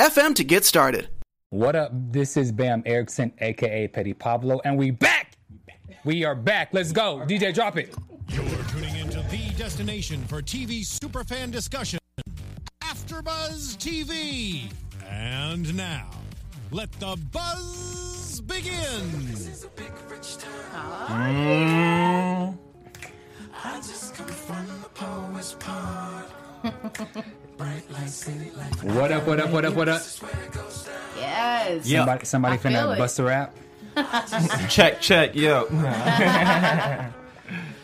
anchor.fm 0.00 0.34
to 0.36 0.44
get 0.44 0.64
started. 0.64 1.08
What 1.50 1.76
up? 1.76 1.90
This 1.92 2.36
is 2.36 2.52
Bamm 2.52 2.82
Ericsen, 2.86 3.32
aka 3.40 3.88
Petty 3.88 4.14
Pablo, 4.14 4.60
and 4.64 4.78
we 4.78 4.90
back. 4.90 5.36
We 6.04 6.24
are 6.24 6.34
back. 6.34 6.70
Let's 6.72 6.92
go. 6.92 7.22
DJ, 7.26 7.52
drop 7.52 7.76
it. 7.76 7.94
You're 8.28 8.44
tuning 8.70 8.96
into 8.96 9.20
the 9.30 9.50
destination 9.56 10.24
for 10.24 10.40
TV 10.40 10.80
superfan 10.80 11.50
discussion, 11.50 11.98
AfterBuzz 12.82 13.76
TV. 13.76 14.72
And 15.08 15.76
now, 15.76 16.10
let 16.70 16.90
the 16.92 17.18
buzz 17.32 18.40
begin. 18.42 19.10
What 27.60 29.12
up? 29.12 29.26
What 29.26 29.38
up? 29.40 29.50
What 29.50 29.64
up? 29.66 29.74
What 29.74 29.88
up? 29.90 30.02
Yes. 31.14 31.86
Yeah. 31.86 31.98
Somebody, 31.98 32.24
somebody 32.24 32.54
I 32.54 32.58
finna 32.58 32.96
bust 32.96 33.18
a 33.18 33.24
rap. 33.24 33.54
Check, 34.70 35.02
check, 35.02 35.34
yo. 35.34 35.66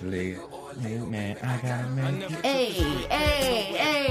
Leave. 0.02 0.40
Man, 0.82 1.38
I 1.42 1.56
gotta 1.66 1.88
make 1.88 2.30
it. 2.30 2.44
Hey, 2.44 2.66
hey, 2.70 3.62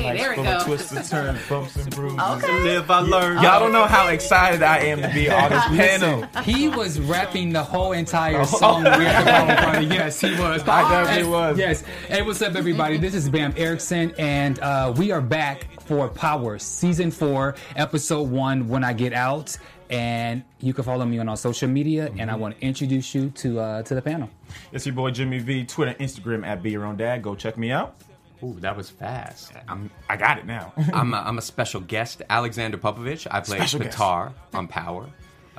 hey. 0.08 0.18
there 0.18 0.30
we 0.32 0.36
Full 0.38 0.48
of 0.48 0.60
go. 0.62 0.66
twists 0.66 0.92
and 0.94 1.06
turns, 1.08 1.40
bumps 1.48 1.76
and 1.76 1.94
bruises. 1.96 2.20
Okay. 2.20 2.64
Live, 2.64 2.90
I 2.90 3.00
learn. 3.02 3.42
Y'all 3.44 3.60
don't 3.60 3.72
know 3.72 3.86
how 3.86 4.08
excited 4.08 4.64
I 4.64 4.80
am 4.80 5.00
to 5.02 5.08
be 5.14 5.30
on 5.32 5.52
this 5.52 5.64
panel. 5.68 6.26
He 6.44 6.68
was 6.70 7.00
rapping 7.00 7.54
the 7.54 7.64
whole 7.64 7.92
entire 7.92 8.46
song. 8.46 8.84
we 8.84 8.90
had 8.90 9.20
to 9.20 9.26
go 9.48 9.52
in 9.54 9.64
front 9.64 9.86
of- 9.86 9.92
Yes, 9.92 10.20
he 10.20 10.32
was. 10.40 10.64
I 10.68 10.90
definitely 10.90 11.22
And- 11.24 11.32
was. 11.32 11.58
Yes. 11.60 11.82
Hey, 12.08 12.24
what's 12.24 12.42
up, 12.42 12.56
everybody? 12.56 12.98
This 12.98 13.14
is 13.14 13.30
Bamm 13.30 13.54
Ericsen, 13.58 14.14
and 14.18 14.60
uh, 14.60 14.92
we 14.98 15.12
are 15.12 15.22
back 15.22 15.68
for 15.84 16.10
Power 16.10 16.58
Season 16.58 17.12
4, 17.12 17.54
Episode 17.76 18.28
1, 18.30 18.68
When 18.68 18.84
I 18.84 18.94
Get 18.94 19.14
Out. 19.14 19.56
And 19.90 20.44
you 20.60 20.74
can 20.74 20.84
follow 20.84 21.06
me 21.06 21.20
on 21.20 21.30
our 21.30 21.38
social 21.38 21.70
media, 21.70 22.12
and 22.18 22.32
I 22.32 22.36
want 22.36 22.58
to 22.60 22.66
introduce 22.66 23.14
you 23.14 23.30
to 23.32 23.60
uh, 23.60 23.84
to 23.84 23.94
the 23.96 24.02
panel. 24.02 24.30
It's 24.72 24.86
your 24.86 24.96
boy 24.96 25.12
Jimmy 25.12 25.40
V. 25.40 25.64
Twitter, 25.66 25.94
Instagram 26.00 26.46
at 26.46 26.64
Be 26.64 26.72
Your 26.72 26.86
Own 26.86 26.98
Dad. 26.98 27.22
Go 27.22 27.36
check 27.36 27.58
me 27.58 27.72
out. 27.72 27.96
Ooh, 28.44 28.58
that 28.60 28.76
was 28.76 28.90
fast. 28.90 29.54
I'm, 29.68 29.90
I 30.10 30.18
got 30.18 30.38
it 30.38 30.46
now. 30.46 30.74
I'm 30.94 31.14
a, 31.14 31.18
I'm 31.18 31.38
a 31.38 31.42
special 31.42 31.80
guest, 31.82 32.22
Aleksandar 32.30 32.76
Popovic. 32.76 33.28
I 33.32 33.40
play 33.42 33.58
Special 33.58 33.80
guest. 33.80 33.92
guitar 33.92 34.34
on 34.54 34.68
Power. 34.68 35.10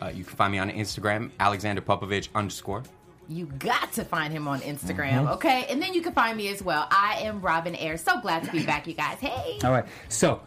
Uh, 0.01 0.11
you 0.15 0.25
can 0.25 0.37
find 0.37 0.53
me 0.53 0.59
on 0.59 0.71
Instagram, 0.71 1.31
Aleksandar 1.41 1.81
Popovic 1.81 2.29
underscore. 2.35 2.83
You 3.29 3.47
got 3.47 3.93
to 3.95 4.05
find 4.05 4.33
him 4.33 4.47
on 4.47 4.61
Instagram, 4.61 5.11
Mm-hmm. 5.25 5.29
okay? 5.35 5.67
And 5.71 5.81
then 5.83 5.95
you 5.95 6.03
can 6.03 6.13
find 6.13 6.37
me 6.37 6.49
as 6.49 6.63
well. 6.63 6.87
I 6.91 7.21
am 7.23 7.41
Robin 7.41 7.75
Ayers. 7.75 8.03
So 8.03 8.21
glad 8.21 8.45
to 8.45 8.53
be 8.53 8.65
back, 8.67 8.87
you 8.87 8.95
guys. 8.95 9.19
Hey. 9.19 9.59
All 9.65 9.73
right. 9.73 9.87
So, 10.09 10.43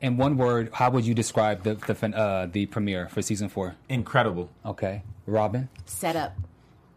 in 0.00 0.16
one 0.16 0.36
word, 0.36 0.70
how 0.72 0.90
would 0.90 1.04
you 1.04 1.14
describe 1.14 1.62
the 1.62 1.74
the 1.74 1.94
fin- 1.94 2.14
uh, 2.14 2.48
the 2.50 2.66
premiere 2.66 3.08
for 3.08 3.22
season 3.22 3.48
four? 3.48 3.74
Incredible. 3.88 4.48
Okay, 4.64 5.02
Robin, 5.26 5.68
Set 5.86 6.16
up. 6.16 6.34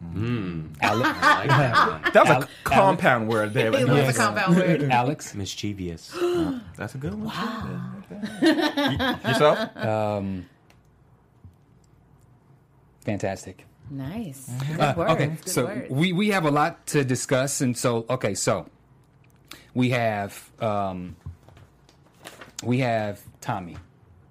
Ale- 0.16 0.74
I 0.82 0.94
like 0.94 1.48
that. 1.48 1.74
That 2.14 2.24
was 2.26 2.36
Al- 2.36 2.44
a 2.44 2.48
compound 2.64 3.30
word 3.30 3.54
there. 3.54 3.68
It 3.74 3.88
was 3.88 3.98
yes. 3.98 4.16
a 4.16 4.20
compound 4.20 4.56
word. 4.58 4.84
Alex, 4.92 5.34
Mischievous. 5.34 6.12
That's 6.78 6.96
a 6.96 6.98
good 6.98 7.14
one. 7.14 7.26
Wow. 7.26 7.92
Yourself? 9.26 9.70
fantastic. 13.06 13.66
Nice. 13.90 14.50
Good 14.70 14.80
Uh, 14.80 14.94
words. 14.98 15.12
okay, 15.12 15.28
Good 15.28 15.50
so 15.50 15.66
words. 15.66 15.90
we 15.90 16.14
we 16.14 16.30
have 16.30 16.46
a 16.46 16.52
lot 16.52 16.86
to 16.88 17.04
discuss, 17.04 17.62
and 17.62 17.78
so 17.78 18.06
okay, 18.10 18.34
so 18.34 18.66
we 19.74 19.90
have 19.90 20.52
um 20.60 21.16
we 22.64 22.80
have 22.80 23.22
Tommy. 23.42 23.78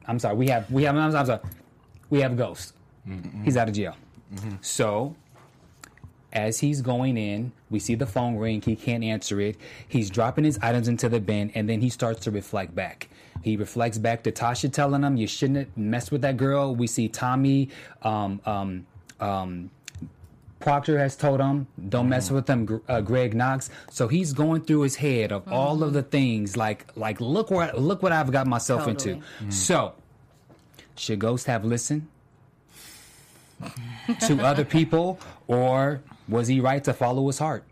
I'm 0.06 0.18
sorry, 0.18 0.36
we 0.36 0.48
have 0.48 0.70
we 0.70 0.82
have 0.84 0.96
I'm, 0.96 1.14
I'm 1.14 1.26
sorry, 1.26 1.40
we 2.10 2.20
have 2.20 2.36
Ghost. 2.36 2.74
He's 3.44 3.56
out 3.56 3.68
of 3.68 3.74
jail. 3.74 3.96
So 4.60 5.14
as 6.32 6.58
he's 6.60 6.80
going 6.80 7.16
in, 7.18 7.52
we 7.70 7.78
see 7.78 7.94
the 7.94 8.06
phone 8.06 8.36
ring. 8.36 8.62
He 8.62 8.74
can't 8.74 9.04
answer 9.04 9.40
it. 9.40 9.56
He's 9.88 10.08
dropping 10.08 10.44
his 10.44 10.58
items 10.62 10.88
into 10.88 11.08
the 11.08 11.20
bin, 11.20 11.50
and 11.54 11.68
then 11.68 11.80
he 11.80 11.90
starts 11.90 12.20
to 12.20 12.30
reflect 12.30 12.74
back. 12.74 13.08
He 13.42 13.56
reflects 13.56 13.98
back 13.98 14.22
to 14.24 14.32
Tasha 14.32 14.72
telling 14.72 15.02
him, 15.02 15.16
"You 15.16 15.26
shouldn't 15.26 15.58
have 15.58 15.76
messed 15.76 16.10
with 16.12 16.22
that 16.22 16.36
girl." 16.36 16.74
We 16.74 16.86
see 16.86 17.08
Tommy, 17.08 17.68
um, 18.02 18.40
um, 18.46 18.86
um, 19.20 19.70
Proctor 20.62 20.98
has 20.98 21.16
told 21.16 21.40
him, 21.40 21.66
"Don't 21.88 22.08
mess 22.08 22.30
with 22.30 22.46
them, 22.46 22.80
Uh, 22.88 23.00
Greg 23.00 23.34
Knox. 23.34 23.68
So 23.90 24.08
he's 24.08 24.32
going 24.32 24.62
through 24.62 24.82
his 24.82 24.96
head 24.96 25.32
of 25.32 25.50
all 25.52 25.82
of 25.82 25.92
the 25.92 26.02
things, 26.02 26.56
like, 26.56 26.86
like 26.96 27.20
look 27.20 27.50
where, 27.50 27.72
look 27.74 28.02
what 28.02 28.12
I've 28.12 28.30
got 28.32 28.46
myself 28.46 28.84
Totally. 28.84 29.20
into. 29.40 29.52
So, 29.52 29.92
should 30.96 31.18
Ghost 31.18 31.46
have 31.46 31.64
listened 31.64 32.06
to 34.26 34.40
other 34.44 34.64
people, 34.64 35.18
or 35.46 36.00
was 36.28 36.48
he 36.48 36.60
right 36.60 36.82
to 36.84 36.92
follow 36.92 37.26
his 37.26 37.38
heart? 37.38 37.64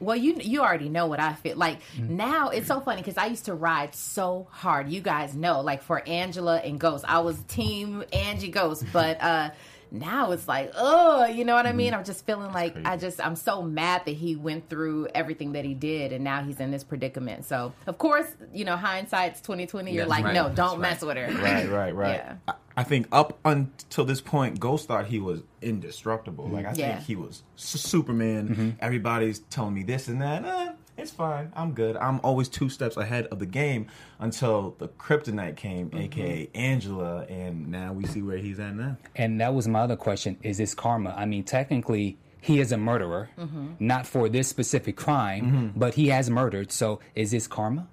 Well, 0.00 0.16
you 0.16 0.36
you 0.40 0.62
already 0.62 0.88
know 0.88 1.06
what 1.06 1.20
I 1.20 1.34
feel 1.34 1.56
like. 1.56 1.78
Mm-hmm. 1.96 2.16
Now 2.16 2.48
it's 2.48 2.66
so 2.66 2.80
funny 2.80 3.02
because 3.02 3.16
I 3.16 3.26
used 3.26 3.44
to 3.44 3.54
ride 3.54 3.94
so 3.94 4.48
hard. 4.50 4.88
You 4.90 5.00
guys 5.00 5.36
know, 5.36 5.60
like 5.60 5.80
for 5.82 6.02
Angela 6.08 6.56
and 6.58 6.80
Ghost, 6.80 7.04
I 7.06 7.20
was 7.20 7.38
team 7.44 8.02
Angie 8.12 8.48
Ghost, 8.50 8.84
but 8.92 9.22
uh 9.22 9.50
now 9.92 10.32
it's 10.32 10.48
like, 10.48 10.72
oh, 10.74 11.26
you 11.26 11.44
know 11.44 11.54
what 11.54 11.66
I 11.66 11.68
Mm-hmm. 11.68 11.76
mean? 11.76 11.94
I'm 11.94 12.04
just 12.04 12.24
feeling 12.26 12.50
like 12.52 12.74
I 12.84 12.96
just 12.96 13.24
I'm 13.24 13.36
so 13.36 13.62
mad 13.62 14.02
that 14.06 14.12
he 14.16 14.34
went 14.36 14.68
through 14.70 15.08
everything 15.14 15.52
that 15.52 15.64
he 15.64 15.74
did, 15.74 16.12
and 16.12 16.24
now 16.24 16.42
he's 16.42 16.58
in 16.60 16.70
this 16.70 16.82
predicament. 16.82 17.44
So 17.44 17.72
of 17.86 17.98
course, 17.98 18.26
you 18.52 18.64
know, 18.64 18.76
hindsight's 18.76 19.40
2020. 19.42 19.92
You're 19.92 20.02
That's 20.04 20.10
like, 20.10 20.24
right. 20.24 20.34
no, 20.34 20.44
That's 20.44 20.56
don't 20.56 20.80
right. 20.80 20.90
mess 20.90 21.02
with 21.02 21.16
her. 21.16 21.26
Right, 21.42 21.68
right, 21.68 21.94
right. 21.94 22.14
Yeah. 22.16 22.34
I, 22.48 22.52
I 22.74 22.82
think 22.84 23.06
up 23.12 23.38
until 23.44 24.06
this 24.06 24.22
point, 24.22 24.58
Ghost 24.58 24.88
thought 24.88 25.06
he 25.06 25.18
was 25.20 25.42
indestructible. 25.60 26.48
Like 26.48 26.64
I 26.66 26.72
Yeah. 26.72 26.94
think 26.94 27.06
he 27.06 27.16
was 27.16 27.42
s- 27.58 27.80
Superman. 27.80 28.76
Everybody's 28.80 29.40
telling 29.40 29.74
me 29.74 29.82
this 29.82 30.08
and 30.08 30.22
that. 30.22 30.44
Eh, 30.44 30.72
it's 31.02 31.10
fine. 31.10 31.52
I'm 31.54 31.72
good. 31.72 31.96
I'm 31.96 32.20
always 32.22 32.48
two 32.48 32.68
steps 32.68 32.96
ahead 32.96 33.26
of 33.26 33.38
the 33.38 33.46
game 33.46 33.88
until 34.18 34.74
the 34.78 34.88
Kryptonite 34.88 35.56
came, 35.56 35.90
mm-hmm. 35.90 35.98
aka 35.98 36.48
Angela, 36.54 37.24
and 37.28 37.68
now 37.70 37.92
we 37.92 38.06
see 38.06 38.22
where 38.22 38.38
he's 38.38 38.58
at 38.58 38.74
now. 38.74 38.96
And 39.16 39.40
that 39.40 39.54
was 39.54 39.68
my 39.68 39.80
other 39.80 39.96
question: 39.96 40.38
Is 40.42 40.58
this 40.58 40.74
karma? 40.74 41.14
I 41.16 41.26
mean, 41.26 41.44
technically, 41.44 42.18
he 42.40 42.60
is 42.60 42.72
a 42.72 42.76
murderer, 42.76 43.30
mm-hmm. 43.38 43.72
not 43.78 44.06
for 44.06 44.28
this 44.28 44.48
specific 44.48 44.96
crime, 44.96 45.44
mm-hmm. 45.44 45.78
but 45.78 45.94
he 45.94 46.08
has 46.08 46.30
murdered. 46.30 46.72
So, 46.72 47.00
is 47.14 47.30
this 47.30 47.46
karma? 47.46 47.88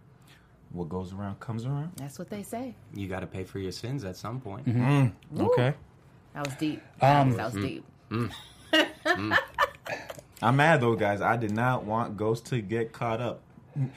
What 0.72 0.88
goes 0.88 1.14
around 1.14 1.40
comes 1.40 1.66
around. 1.66 1.94
That's 1.96 2.20
what 2.20 2.30
they 2.30 2.44
say. 2.44 2.76
You 2.94 3.08
got 3.08 3.22
to 3.22 3.28
pay 3.28 3.44
for 3.44 3.58
your 3.60 3.72
sins 3.72 4.04
at 4.06 4.16
some 4.16 4.40
point. 4.40 4.68
Mm, 4.68 5.14
okay. 5.40 5.74
That 6.36 6.46
was 6.46 6.56
deep. 6.58 6.82
Um, 7.02 7.32
that 7.32 7.54
was 7.54 7.64
deep. 7.64 7.84
Mm. 8.12 8.32
Mm. 8.72 9.38
I'm 10.42 10.56
mad 10.56 10.82
though, 10.82 10.96
guys. 10.96 11.22
I 11.22 11.36
did 11.38 11.52
not 11.52 11.84
want 11.86 12.18
Ghost 12.18 12.46
to 12.48 12.62
get 12.62 12.94
caught 12.94 13.22
up. 13.22 13.42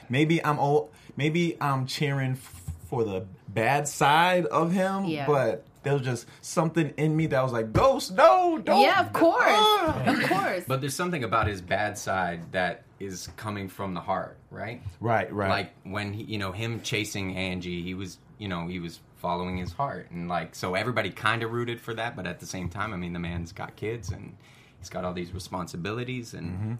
Maybe 0.08 0.44
I'm 0.44 0.58
old. 0.58 0.91
Maybe 1.16 1.56
I'm 1.60 1.86
cheering 1.86 2.32
f- 2.32 2.62
for 2.88 3.04
the 3.04 3.26
bad 3.48 3.88
side 3.88 4.47
of 4.47 4.72
him, 4.72 5.05
Yeah. 5.05 5.26
but 5.26 5.64
there 5.82 5.94
was 5.94 6.02
just 6.02 6.26
something 6.40 6.90
in 6.96 7.17
me 7.17 7.26
that 7.28 7.43
was 7.43 7.52
like, 7.52 7.72
Ghost, 7.72 8.12
no, 8.14 8.58
don't. 8.58 8.81
Yeah, 8.81 9.00
of 9.00 9.12
course, 9.12 9.43
Ah. 9.46 10.02
of 10.06 10.22
course. 10.28 10.64
But 10.67 10.81
there's 10.81 10.94
something 10.94 11.25
about 11.25 11.46
his 11.49 11.61
bad 11.61 11.99
side 11.99 12.52
that 12.52 12.82
is 13.00 13.28
coming 13.37 13.69
from 13.69 13.94
the 13.94 14.00
heart, 14.00 14.37
right? 14.50 14.81
Right, 15.00 15.32
right. 15.32 15.49
Like 15.49 15.72
when 15.84 16.12
he, 16.12 16.22
you 16.25 16.38
know, 16.38 16.52
him 16.52 16.81
chasing 16.82 17.37
Angie, 17.37 17.82
he 17.82 17.94
was, 17.94 18.19
you 18.38 18.49
know, 18.49 18.67
he 18.69 18.78
was 18.78 19.00
following 19.17 19.56
his 19.56 19.72
heart, 19.72 20.11
and 20.11 20.28
like 20.28 20.55
so 20.55 20.75
everybody 20.75 21.11
kind 21.11 21.43
of 21.43 21.50
rooted 21.52 21.81
for 21.81 21.94
that, 21.94 22.14
but 22.17 22.26
at 22.26 22.40
the 22.40 22.46
same 22.46 22.69
time, 22.69 22.93
I 22.93 22.96
mean, 22.96 23.12
the 23.12 23.19
man's 23.20 23.52
got 23.52 23.75
kids 23.76 24.11
and 24.11 24.37
he's 24.82 24.90
got 24.90 25.05
all 25.05 25.12
these 25.14 25.32
responsibilities, 25.32 26.34
and 26.34 26.79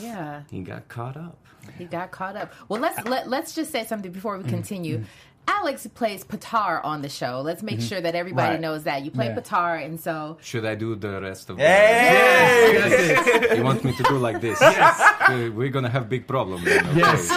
yeah. 0.00 0.42
he 0.50 0.62
got 0.62 0.88
caught 0.88 1.16
up. 1.18 1.36
He 1.76 1.84
got 1.84 2.10
caught 2.10 2.34
up. 2.36 2.52
Well, 2.70 2.80
let's 2.80 3.06
let, 3.06 3.28
let's 3.28 3.54
just 3.54 3.70
say 3.70 3.84
something 3.84 4.10
before 4.10 4.38
Mm-hmm. 4.38 4.46
we 4.46 4.50
continue. 4.50 5.04
Alex 5.48 5.86
plays 5.94 6.22
Petar 6.22 6.80
on 6.84 7.02
the 7.02 7.08
show. 7.08 7.40
Let's 7.40 7.62
make 7.62 7.80
sure 7.80 8.00
that 8.00 8.14
everybody 8.14 8.52
Right. 8.52 8.60
knows 8.60 8.84
that 8.84 9.02
you 9.04 9.10
play 9.10 9.26
Mm-hmm. 9.26 9.36
Yeah. 9.38 9.42
Petar, 9.42 9.76
and 9.76 9.98
so 10.00 10.38
Should 10.40 10.64
I 10.64 10.74
do 10.76 10.94
the 10.94 11.20
rest 11.20 11.50
of 11.50 11.58
Hey! 11.58 13.46
the? 13.48 13.56
You 13.56 13.62
want 13.64 13.82
me 13.84 13.92
to 13.92 14.02
do 14.04 14.16
like 14.16 14.40
this? 14.40 14.58
Yes. 14.60 15.50
we're 15.54 15.68
gonna 15.70 15.88
have 15.90 16.08
big 16.08 16.26
problem. 16.26 16.64
Then, 16.64 16.86
okay? 16.86 16.98
Yes. 17.00 17.28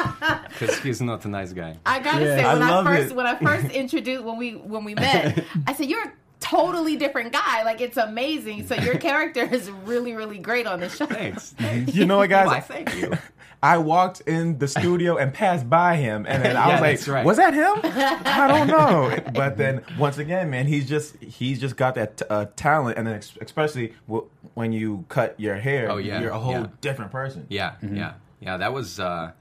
because 0.59 0.77
he's 0.80 1.01
not 1.01 1.25
a 1.25 1.27
nice 1.27 1.51
guy. 1.53 1.77
I 1.85 2.00
gotta 2.00 2.25
Yeah. 2.25 2.35
say 2.38 2.44
when 2.53 2.62
I, 2.62 2.69
love 2.71 2.85
first 2.85 3.12
it. 3.12 3.15
when 3.15 3.25
I 3.25 3.35
first 3.35 3.74
introduced 3.81 4.24
when 4.24 4.38
we 4.38 4.51
when 4.56 4.83
we 4.85 4.95
met, 4.95 5.44
I 5.68 5.74
said 5.74 5.88
you're 5.89 6.03
a 6.03 6.12
totally 6.44 6.95
different 6.98 7.31
guy. 7.34 7.63
Like 7.63 7.81
it's 7.81 7.98
amazing. 7.98 8.68
So 8.68 8.75
your 8.75 8.98
character 8.98 9.42
is 9.44 9.69
really 9.72 10.13
really 10.13 10.38
great 10.40 10.68
on 10.68 10.80
this 10.80 10.95
show. 10.98 11.06
Thanks. 11.06 11.56
You 11.94 12.06
know 12.06 12.18
what, 12.18 12.30
guys? 12.30 12.48
Why, 12.48 12.60
thank 12.60 12.95
you. 12.95 13.13
I 13.63 13.78
walked 13.78 14.19
in 14.22 14.57
the 14.57 14.68
studio 14.68 15.16
and 15.16 15.34
passed 15.34 15.69
by 15.69 15.95
him, 15.95 16.25
and 16.28 16.44
then 16.44 16.57
I 16.57 16.68
Yeah, 16.68 16.81
was 16.81 17.07
like, 17.07 17.16
right. 17.16 17.25
"Was 17.25 17.38
that 17.38 17.54
him? 17.54 17.80
I 18.25 18.48
don't 18.50 18.68
know." 18.78 19.31
But 19.34 19.56
then 19.56 19.84
once 19.98 20.18
again, 20.18 20.50
man, 20.50 20.68
he's 20.68 20.86
just 20.88 21.16
he's 21.24 21.62
just 21.62 21.78
got 21.78 21.95
that 21.95 22.22
uh, 22.30 22.48
talent, 22.57 22.98
and 22.98 23.07
then 23.07 23.16
ex- 23.16 23.38
especially 23.40 23.94
w- 24.06 24.28
when 24.56 24.74
you 24.74 25.06
cut 25.07 25.40
your 25.40 25.56
hair, 25.56 25.90
Oh, 25.90 25.95
yeah, 25.95 26.19
you're 26.19 26.31
a 26.31 26.40
whole 26.40 26.51
yeah. 26.54 26.68
different 26.81 27.12
person. 27.12 27.45
Yeah, 27.50 27.75
yeah, 27.81 28.16
yeah. 28.42 28.57
That 28.57 28.74
was, 28.74 29.00
uh, 29.00 29.31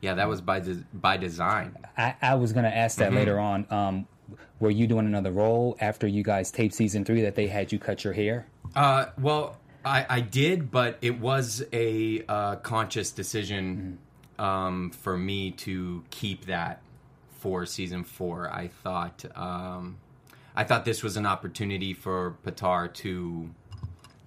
yeah, 0.00 0.14
that 0.14 0.28
was 0.28 0.40
by 0.40 0.58
de- 0.58 0.82
by 0.92 1.16
design. 1.16 1.76
I, 1.96 2.16
I 2.20 2.34
was 2.34 2.52
going 2.52 2.64
to 2.64 2.76
ask 2.76 2.98
Mm-hmm. 2.98 3.14
that 3.14 3.18
later 3.20 3.38
on. 3.38 3.66
Um, 3.70 4.06
were 4.60 4.70
you 4.70 4.86
doing 4.86 5.06
another 5.06 5.32
role 5.32 5.76
after 5.80 6.06
you 6.06 6.22
guys 6.22 6.50
taped 6.50 6.74
season 6.74 7.04
three 7.04 7.22
that 7.22 7.34
they 7.34 7.48
had 7.48 7.72
you 7.72 7.78
cut 7.78 8.04
your 8.04 8.12
hair? 8.12 8.46
Uh, 8.76 9.06
well, 9.18 9.56
I, 9.84 10.06
I 10.08 10.20
did, 10.20 10.70
but 10.70 10.98
it 11.00 11.18
was 11.18 11.64
a 11.72 12.22
uh, 12.28 12.56
conscious 12.56 13.10
decision 13.10 13.98
um, 14.38 14.90
for 14.90 15.16
me 15.16 15.50
to 15.52 16.04
keep 16.10 16.46
that 16.46 16.82
for 17.38 17.64
season 17.64 18.04
four. 18.04 18.52
I 18.52 18.68
thought 18.68 19.24
um, 19.34 19.96
I 20.54 20.64
thought 20.64 20.84
this 20.84 21.02
was 21.02 21.16
an 21.16 21.26
opportunity 21.26 21.94
for 21.94 22.32
Petar 22.44 22.88
to 22.88 23.50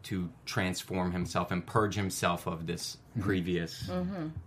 to 0.04 0.30
transform 0.46 1.12
himself 1.12 1.52
and 1.52 1.66
purge 1.66 1.96
himself 1.96 2.46
of 2.46 2.68
this 2.68 2.98
previous 3.22 3.90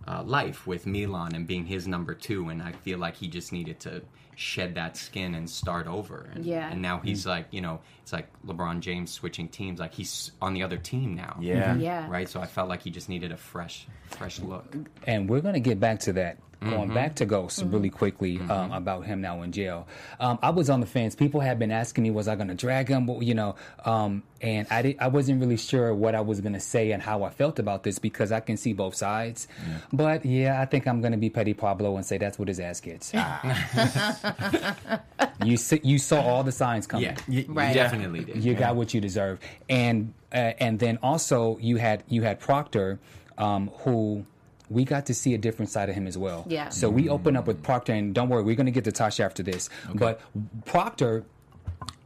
uh, 0.07 0.21
life 0.23 0.67
with 0.67 0.85
Milan 0.85 1.33
and 1.33 1.47
being 1.47 1.65
his 1.65 1.87
number 1.87 2.13
two. 2.13 2.49
And 2.49 2.61
I 2.61 2.73
feel 2.73 2.99
like 2.99 3.15
he 3.15 3.27
just 3.27 3.51
needed 3.51 3.79
to 3.79 4.03
shed 4.37 4.75
that 4.75 4.95
skin 4.95 5.33
and 5.33 5.49
start 5.49 5.87
over. 5.87 6.29
And, 6.33 6.45
Yeah. 6.45 6.69
and 6.69 6.79
now 6.79 6.99
he's 6.99 7.25
like, 7.25 7.47
you 7.49 7.59
know, 7.59 7.79
it's 8.03 8.13
like 8.13 8.27
LeBron 8.45 8.81
James 8.81 9.09
switching 9.11 9.47
teams. 9.47 9.79
Like 9.79 9.95
he's 9.95 10.31
on 10.43 10.53
the 10.53 10.61
other 10.61 10.77
team 10.77 11.15
now. 11.15 11.35
Yeah, 11.41 11.75
Yeah. 11.75 12.07
Right. 12.07 12.29
So 12.29 12.39
I 12.39 12.45
felt 12.45 12.69
like 12.69 12.83
he 12.83 12.91
just 12.91 13.09
needed 13.09 13.31
a 13.31 13.37
fresh, 13.37 13.87
fresh 14.11 14.39
look. 14.39 14.75
And 15.07 15.27
we're 15.27 15.41
going 15.41 15.55
to 15.55 15.59
get 15.59 15.79
back 15.79 15.99
to 16.01 16.13
that. 16.13 16.37
Mm-hmm. 16.61 16.69
Going 16.71 16.93
back 16.93 17.15
to 17.17 17.25
Ghost 17.25 17.63
really 17.67 17.91
quickly 17.91 18.39
um, 18.49 18.71
about 18.71 19.05
him 19.05 19.21
now 19.21 19.43
in 19.43 19.51
jail. 19.51 19.87
Um, 20.19 20.39
I 20.41 20.49
was 20.49 20.71
on 20.71 20.79
the 20.79 20.87
fence. 20.87 21.15
People 21.15 21.39
have 21.41 21.59
been 21.59 21.71
asking 21.71 22.03
me, 22.03 22.09
was 22.09 22.27
I 22.27 22.35
going 22.35 22.47
to 22.47 22.55
drag 22.55 22.87
him? 22.87 23.07
You 23.21 23.35
know, 23.35 23.55
um, 23.85 24.23
and 24.41 24.67
I 24.71 24.81
did, 24.81 24.97
I 24.99 25.07
wasn't 25.07 25.39
really 25.39 25.57
sure 25.57 25.93
what 25.93 26.15
I 26.15 26.21
was 26.21 26.41
going 26.41 26.53
to 26.53 26.59
say 26.59 26.91
and 26.91 27.03
how 27.03 27.23
I 27.23 27.29
felt 27.29 27.59
about 27.59 27.83
this 27.83 27.99
because 27.99 28.31
I 28.31 28.39
can 28.39 28.57
see 28.57 28.73
both 28.73 28.95
sides. 28.95 29.47
But 29.93 30.25
yeah, 30.25 30.59
I 30.59 30.65
think 30.65 30.87
I'm 30.87 30.99
going 30.99 31.11
to 31.11 31.17
be 31.17 31.29
Petty 31.29 31.53
Pablo 31.53 31.95
and 31.95 32.05
say 32.05 32.17
that's 32.17 32.39
what 32.39 32.47
his 32.47 32.59
ass 32.59 32.81
gets. 32.81 33.13
you 35.43 35.57
see, 35.57 35.79
you 35.83 35.99
saw 35.99 36.21
all 36.21 36.43
the 36.43 36.51
signs 36.51 36.87
coming. 36.87 37.15
Yeah. 37.27 37.43
Right. 37.47 37.69
You 37.69 37.73
definitely 37.73 38.23
did. 38.23 38.43
you 38.43 38.55
got 38.55 38.75
what 38.75 38.93
you 38.93 39.01
deserve 39.01 39.39
and 39.69 40.13
uh, 40.31 40.53
and 40.59 40.79
then 40.79 40.97
also 41.01 41.57
you 41.59 41.77
had 41.77 42.03
you 42.07 42.23
had 42.23 42.39
proctor 42.39 42.99
um, 43.37 43.69
who 43.79 44.25
we 44.69 44.83
got 44.83 45.05
to 45.05 45.13
see 45.13 45.33
a 45.33 45.37
different 45.37 45.71
side 45.71 45.89
of 45.89 45.95
him 45.95 46.07
as 46.07 46.17
well. 46.17 46.45
Yeah. 46.47 46.69
so 46.69 46.89
we 46.89 47.09
open 47.09 47.35
up 47.37 47.47
with 47.47 47.63
proctor 47.63 47.93
and 47.93 48.13
don't 48.13 48.29
worry 48.29 48.43
we're 48.43 48.55
going 48.55 48.65
to 48.65 48.71
get 48.71 48.83
to 48.85 48.91
tasha 48.91 49.21
after 49.21 49.43
this. 49.43 49.69
But 49.93 50.19
proctor 50.65 51.23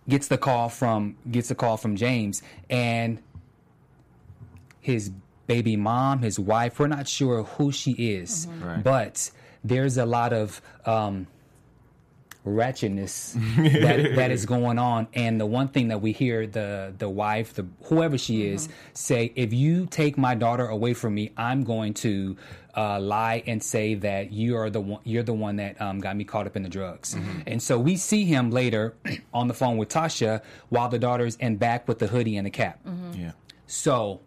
gets 0.10 0.28
the 0.28 0.38
call 0.38 0.69
from 0.69 1.16
gets 1.30 1.50
the 1.50 1.56
call 1.56 1.78
from 1.78 1.96
james 1.96 2.42
and 2.69 3.22
his 4.80 5.12
baby 5.48 5.75
mom 5.75 6.19
his 6.22 6.40
wife 6.40 6.80
we're 6.80 6.88
not 6.88 7.08
sure 7.08 7.44
who 7.44 7.72
she 7.72 7.92
is. 7.92 8.48
Right. 8.62 8.84
but 8.84 9.31
there's 9.63 9.98
a 9.98 10.06
lot 10.06 10.34
of 10.34 10.62
um, 10.86 11.28
ratchetness 12.46 13.34
that, 13.82 14.16
that 14.16 14.32
is 14.32 14.46
going 14.46 14.80
on 14.80 15.08
and 15.14 15.40
the 15.40 15.46
one 15.46 15.68
thing 15.68 15.90
that 15.90 16.02
we 16.02 16.12
hear 16.12 16.48
the 16.48 16.94
the 16.98 17.08
wife 17.08 17.54
the 17.54 17.66
whoever 17.84 18.18
she 18.18 18.48
is 18.48 18.68
say 18.94 19.32
if 19.36 19.54
you 19.54 19.86
take 19.86 20.18
my 20.18 20.34
daughter 20.34 20.68
away 20.68 20.94
from 20.94 21.14
me 21.14 21.32
i'm 21.38 21.64
going 21.64 21.94
to 21.94 22.36
uh, 22.76 23.00
lie 23.00 23.44
and 23.48 23.62
say 23.62 23.96
that 23.96 24.32
you 24.32 24.56
are 24.56 24.70
the 24.70 24.82
one 24.82 25.02
you're 25.04 25.24
the 25.24 25.34
one 25.34 25.58
that 25.58 25.80
um, 25.82 26.00
got 26.00 26.16
me 26.16 26.24
caught 26.24 26.48
up 26.48 26.56
in 26.56 26.64
the 26.64 26.70
drugs 26.70 27.16
and 27.46 27.62
so 27.62 27.78
we 27.78 27.96
see 27.96 28.24
him 28.26 28.50
later 28.50 28.96
on 29.34 29.48
the 29.48 29.54
phone 29.54 29.78
with 29.78 29.90
tasha 29.90 30.42
while 30.70 30.90
the 30.90 30.98
daughter's 30.98 31.36
in 31.36 31.58
back 31.58 31.88
with 31.88 32.00
the 32.00 32.08
hoodie 32.08 32.38
and 32.38 32.48
the 32.48 32.52
cap 32.52 32.80
yeah. 33.14 33.32
so 33.68 34.22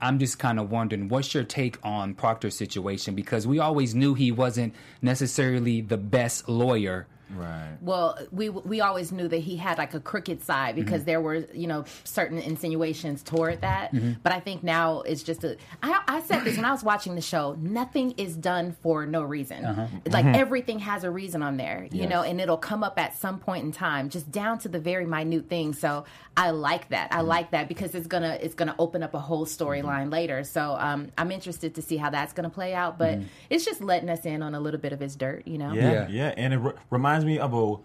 I'm 0.00 0.18
just 0.18 0.38
kind 0.38 0.60
of 0.60 0.70
wondering, 0.70 1.08
what's 1.08 1.32
your 1.32 1.44
take 1.44 1.78
on 1.82 2.14
Proctor's 2.14 2.54
situation? 2.54 3.14
Because 3.14 3.46
we 3.46 3.58
always 3.58 3.94
knew 3.94 4.12
he 4.12 4.30
wasn't 4.30 4.74
necessarily 5.00 5.80
the 5.80 5.96
best 5.96 6.46
lawyer. 6.46 7.06
Right. 7.36 7.76
Well, 7.80 8.18
we 8.32 8.48
we 8.48 8.80
always 8.80 9.12
knew 9.12 9.28
that 9.28 9.38
he 9.38 9.56
had 9.56 9.78
like 9.78 9.94
a 9.94 10.00
crooked 10.00 10.42
side 10.42 10.74
because 10.76 11.00
Mm-hmm. 11.02 11.06
there 11.06 11.20
were 11.20 11.36
you 11.52 11.66
know 11.66 11.84
certain 12.04 12.38
insinuations 12.38 13.22
toward 13.22 13.60
that. 13.62 13.92
Mm-hmm. 13.92 14.12
But 14.22 14.32
I 14.32 14.40
think 14.40 14.62
now 14.62 15.00
it's 15.00 15.22
just 15.22 15.44
a. 15.44 15.56
I, 15.82 16.02
I 16.08 16.20
said 16.22 16.44
this 16.44 16.56
when 16.56 16.64
I 16.64 16.70
was 16.72 16.84
watching 16.84 17.14
the 17.14 17.20
show. 17.20 17.56
Nothing 17.60 18.12
is 18.12 18.36
done 18.36 18.76
for 18.82 19.06
no 19.06 19.22
reason. 19.22 19.64
Uh-huh. 19.64 19.86
Like 20.06 20.24
Mm-hmm. 20.24 20.34
everything 20.36 20.78
has 20.80 21.04
a 21.04 21.10
reason 21.10 21.42
on 21.42 21.56
there, 21.58 21.86
you 21.90 22.02
Yes. 22.02 22.10
know, 22.10 22.22
and 22.22 22.40
it'll 22.40 22.56
come 22.56 22.82
up 22.82 22.98
at 22.98 23.16
some 23.16 23.38
point 23.38 23.64
in 23.64 23.72
time, 23.72 24.08
just 24.08 24.30
down 24.30 24.58
to 24.60 24.68
the 24.68 24.78
very 24.78 25.04
minute 25.06 25.48
things. 25.48 25.78
So 25.78 26.04
I 26.36 26.50
like 26.50 26.88
that. 26.88 27.10
Mm-hmm. 27.10 27.18
I 27.18 27.22
like 27.22 27.50
that 27.50 27.68
because 27.68 27.94
it's 27.94 28.06
gonna 28.06 28.38
it's 28.40 28.54
gonna 28.54 28.74
open 28.78 29.02
up 29.02 29.14
a 29.14 29.18
whole 29.20 29.44
storyline 29.46 30.10
later. 30.10 30.44
So 30.44 30.76
um, 30.78 31.10
I'm 31.18 31.30
interested 31.30 31.74
to 31.74 31.82
see 31.82 31.96
how 31.96 32.10
that's 32.10 32.32
gonna 32.32 32.50
play 32.50 32.74
out. 32.74 32.98
But 32.98 33.14
Mm-hmm. 33.18 33.26
it's 33.50 33.64
just 33.64 33.80
letting 33.82 34.08
us 34.08 34.24
in 34.24 34.42
on 34.42 34.54
a 34.54 34.60
little 34.60 34.80
bit 34.80 34.92
of 34.92 35.00
his 35.00 35.14
dirt, 35.16 35.46
you 35.46 35.58
know. 35.58 35.72
Yeah, 35.72 35.92
Yeah. 35.92 36.08
yeah, 36.08 36.34
and 36.36 36.54
it 36.54 36.58
re- 36.58 36.72
reminds 36.90 37.23
me 37.24 37.38
of 37.38 37.54
a 37.54 37.76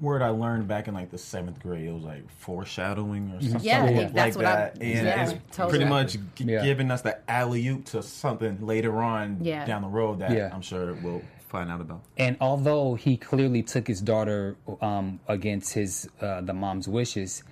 word 0.00 0.22
I 0.22 0.28
learned 0.28 0.68
back 0.68 0.88
in 0.88 0.94
like 0.94 1.10
the 1.10 1.18
seventh 1.18 1.60
grade. 1.60 1.86
It 1.88 1.92
was 1.92 2.04
like 2.04 2.28
foreshadowing 2.38 3.32
or 3.32 3.40
something 3.40 3.60
Yeah, 3.62 3.82
like 3.84 3.96
think 3.96 4.12
that's 4.14 4.36
what 4.36 4.44
I- 4.46 4.54
that. 4.56 4.78
and 4.80 5.06
yeah, 5.06 5.22
it's 5.30 5.56
totally. 5.56 5.70
pretty 5.78 5.84
much 5.90 6.12
g- 6.34 6.44
Yeah. 6.44 6.62
giving 6.64 6.90
us 6.90 7.02
the 7.02 7.18
alley 7.30 7.66
oop 7.68 7.84
to 7.86 8.02
something 8.02 8.64
later 8.64 9.02
on 9.02 9.38
Yeah. 9.40 9.64
down 9.64 9.82
the 9.82 9.88
road 9.88 10.18
that 10.20 10.30
Yeah. 10.32 10.50
I'm 10.52 10.60
sure 10.62 10.94
we'll 11.02 11.22
find 11.48 11.70
out 11.70 11.80
about. 11.80 12.02
And 12.18 12.36
although 12.40 12.94
he 12.94 13.16
clearly 13.16 13.62
took 13.62 13.86
his 13.88 14.00
daughter 14.00 14.56
um, 14.80 15.20
against 15.28 15.72
his 15.74 16.08
uh, 16.20 16.40
the 16.42 16.52
mom's 16.52 16.86
wishes, 16.88 17.42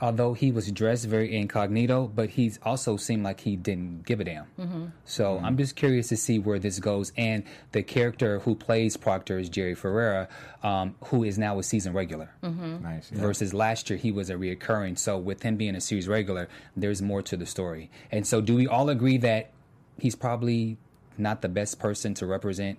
although 0.00 0.32
he 0.32 0.52
was 0.52 0.70
dressed 0.70 1.06
very 1.06 1.36
incognito, 1.36 2.10
but 2.14 2.30
he 2.30 2.52
also 2.62 2.96
seemed 2.96 3.24
like 3.24 3.40
he 3.40 3.56
didn't 3.56 4.04
give 4.06 4.20
a 4.20 4.24
damn. 4.24 4.92
So 5.04 5.40
I'm 5.42 5.56
just 5.56 5.76
curious 5.76 6.08
to 6.08 6.16
see 6.16 6.38
where 6.38 6.58
this 6.58 6.78
goes. 6.78 7.12
And 7.16 7.44
the 7.72 7.82
character 7.82 8.38
who 8.40 8.54
plays 8.54 8.96
Proctor 8.96 9.38
is 9.38 9.48
Jerry 9.48 9.74
Ferrara, 9.74 10.28
um, 10.62 10.94
who 11.06 11.24
is 11.24 11.38
now 11.38 11.58
a 11.58 11.62
season 11.62 11.92
regular. 11.92 12.30
Nice. 12.42 13.10
Yeah. 13.12 13.20
versus 13.20 13.52
last 13.52 13.90
year 13.90 13.98
he 13.98 14.12
was 14.12 14.30
a 14.30 14.34
reoccurring. 14.34 14.98
So 14.98 15.18
with 15.18 15.42
him 15.42 15.56
being 15.56 15.74
a 15.74 15.80
series 15.80 16.08
regular, 16.08 16.48
there's 16.76 17.02
more 17.02 17.22
to 17.22 17.36
the 17.36 17.46
story. 17.46 17.90
And 18.12 18.26
so, 18.26 18.40
do 18.40 18.54
we 18.54 18.66
all 18.66 18.88
agree 18.88 19.18
that 19.18 19.50
he's 19.98 20.14
probably 20.14 20.78
not 21.16 21.42
the 21.42 21.48
best 21.48 21.78
person 21.78 22.14
to 22.14 22.26
represent 22.26 22.78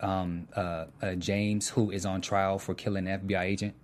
um, 0.00 0.48
uh, 0.56 0.86
uh, 1.02 1.14
James, 1.14 1.68
who 1.68 1.90
is 1.90 2.06
on 2.06 2.20
trial 2.20 2.58
for 2.58 2.74
killing 2.74 3.06
an 3.06 3.20
FBI 3.20 3.42
agent? 3.42 3.74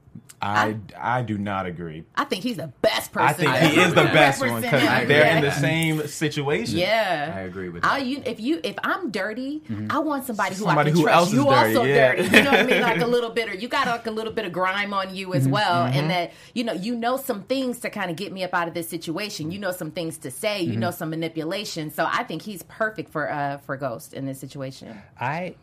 I 0.41 0.77
I 0.99 1.23
do 1.23 1.39
not 1.39 1.67
agree. 1.67 2.05
I 2.15 2.25
think 2.25 2.43
he's 2.43 2.57
the 2.57 2.73
best 2.83 3.11
person. 3.11 3.29
I 3.29 3.33
think 3.33 3.53
to 3.53 3.69
he 3.69 3.81
is 3.81 3.95
the 3.95 4.05
best 4.05 4.41
one 4.41 4.61
because 4.61 4.83
they're 5.09 5.25
Yeah. 5.25 5.37
in 5.37 5.43
the 5.43 5.51
same 5.53 6.07
situation. 6.07 6.79
Yeah, 6.79 7.33
I 7.35 7.41
agree 7.41 7.71
with 7.71 7.85
I, 7.85 7.99
you, 7.99 8.23
if 8.25 8.39
you 8.39 8.61
if 8.63 8.77
I'm 8.85 9.11
dirty, 9.11 9.61
mm-hmm. 9.61 9.87
I 9.91 9.99
want 9.99 10.25
somebody 10.25 10.55
who 10.55 10.65
Somebody 10.65 10.91
I 10.91 10.93
can 10.93 10.97
who 10.97 11.03
trust. 11.05 11.17
else 11.17 11.29
is 11.29 11.35
you 11.35 11.45
dirty, 11.45 11.77
also 11.77 11.85
yeah. 11.85 12.15
dirty. 12.15 12.37
You 12.37 12.43
know 12.43 12.51
what 12.51 12.61
I 12.61 12.67
mean? 12.67 12.83
Like 12.83 13.01
a 13.01 13.07
little 13.07 13.31
bit, 13.39 13.49
or 13.49 13.55
you 13.55 13.69
got 13.69 13.87
like 13.87 14.07
a 14.07 14.11
little 14.11 14.33
bit 14.33 14.45
of 14.45 14.53
grime 14.53 14.93
on 14.93 15.15
you 15.15 15.33
as 15.33 15.45
mm-hmm. 15.45 15.53
well, 15.53 15.85
and 15.85 15.95
mm-hmm. 15.95 16.09
that 16.09 16.33
you 16.55 16.65
know 16.65 16.75
you 16.75 16.95
know 16.95 17.17
some 17.17 17.43
things 17.45 17.81
to 17.81 17.91
kind 17.91 18.11
of 18.11 18.17
get 18.17 18.33
me 18.33 18.45
up 18.45 18.53
out 18.55 18.69
of 18.69 18.75
this 18.75 18.89
situation. 18.89 19.51
You 19.51 19.59
know 19.59 19.73
some 19.73 19.91
things 19.91 20.19
to 20.19 20.31
say. 20.31 20.63
You 20.63 20.77
know 20.77 20.91
some 20.91 21.11
manipulation. 21.11 21.91
So 21.91 22.07
I 22.11 22.25
think 22.25 22.43
he's 22.43 22.63
perfect 22.65 23.11
for 23.11 23.31
uh 23.31 23.59
for 23.59 23.77
Ghost 23.77 24.13
in 24.13 24.27
this 24.27 24.39
situation. 24.39 25.01
I, 25.19 25.55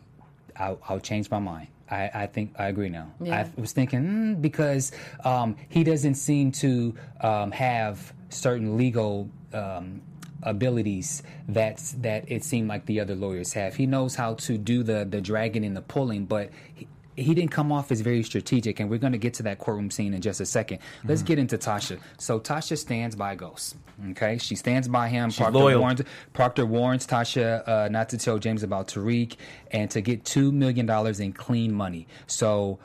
I'll, 0.56 0.80
I'll 0.88 1.00
change 1.00 1.30
my 1.30 1.38
mind. 1.38 1.68
I, 1.90 2.10
I 2.14 2.26
think 2.26 2.54
I 2.58 2.68
agree 2.68 2.88
now. 2.88 3.10
Yeah. 3.20 3.46
I 3.56 3.60
was 3.60 3.72
thinking 3.72 4.00
mm, 4.00 4.42
because 4.42 4.92
um, 5.24 5.56
he 5.68 5.84
doesn't 5.84 6.14
seem 6.14 6.52
to 6.52 6.94
um, 7.20 7.50
have 7.52 8.12
certain 8.30 8.76
legal 8.76 9.28
um, 9.52 10.02
abilities 10.42 11.22
that 11.48 11.78
that 11.98 12.24
it 12.30 12.44
seemed 12.44 12.68
like 12.68 12.86
the 12.86 13.00
other 13.00 13.14
lawyers 13.14 13.52
have. 13.52 13.76
He 13.76 13.86
knows 13.86 14.14
how 14.14 14.34
to 14.34 14.58
do 14.58 14.82
the 14.82 15.04
the 15.04 15.20
dragging 15.20 15.64
and 15.64 15.76
the 15.76 15.82
pulling, 15.82 16.26
but. 16.26 16.50
He, 16.74 16.88
he 17.16 17.34
didn't 17.34 17.50
come 17.50 17.70
off 17.72 17.92
as 17.92 18.00
very 18.00 18.22
strategic, 18.22 18.80
and 18.80 18.90
we're 18.90 18.98
going 18.98 19.12
to 19.12 19.18
get 19.18 19.34
to 19.34 19.42
that 19.44 19.58
courtroom 19.58 19.90
scene 19.90 20.14
in 20.14 20.20
just 20.20 20.40
a 20.40 20.46
second. 20.46 20.78
Let's 21.04 21.22
get 21.22 21.38
into 21.38 21.56
Tasha. 21.58 21.98
So 22.18 22.40
Tasha 22.40 22.76
stands 22.76 23.14
by 23.16 23.34
Ghost. 23.34 23.76
Okay, 24.10 24.38
she 24.38 24.56
stands 24.56 24.88
by 24.88 25.08
him. 25.08 25.30
Proctor 25.30 25.58
loyal. 25.58 25.80
warns 25.80 26.02
Proctor 26.32 26.66
warns 26.66 27.06
Tasha 27.06 27.66
uh, 27.68 27.88
not 27.88 28.08
to 28.10 28.18
tell 28.18 28.38
James 28.38 28.62
about 28.62 28.88
Tariq 28.88 29.36
and 29.70 29.90
to 29.90 30.00
get 30.00 30.24
two 30.24 30.50
million 30.50 30.86
dollars 30.86 31.20
in 31.20 31.32
clean 31.32 31.72
money. 31.72 32.08
So 32.26 32.78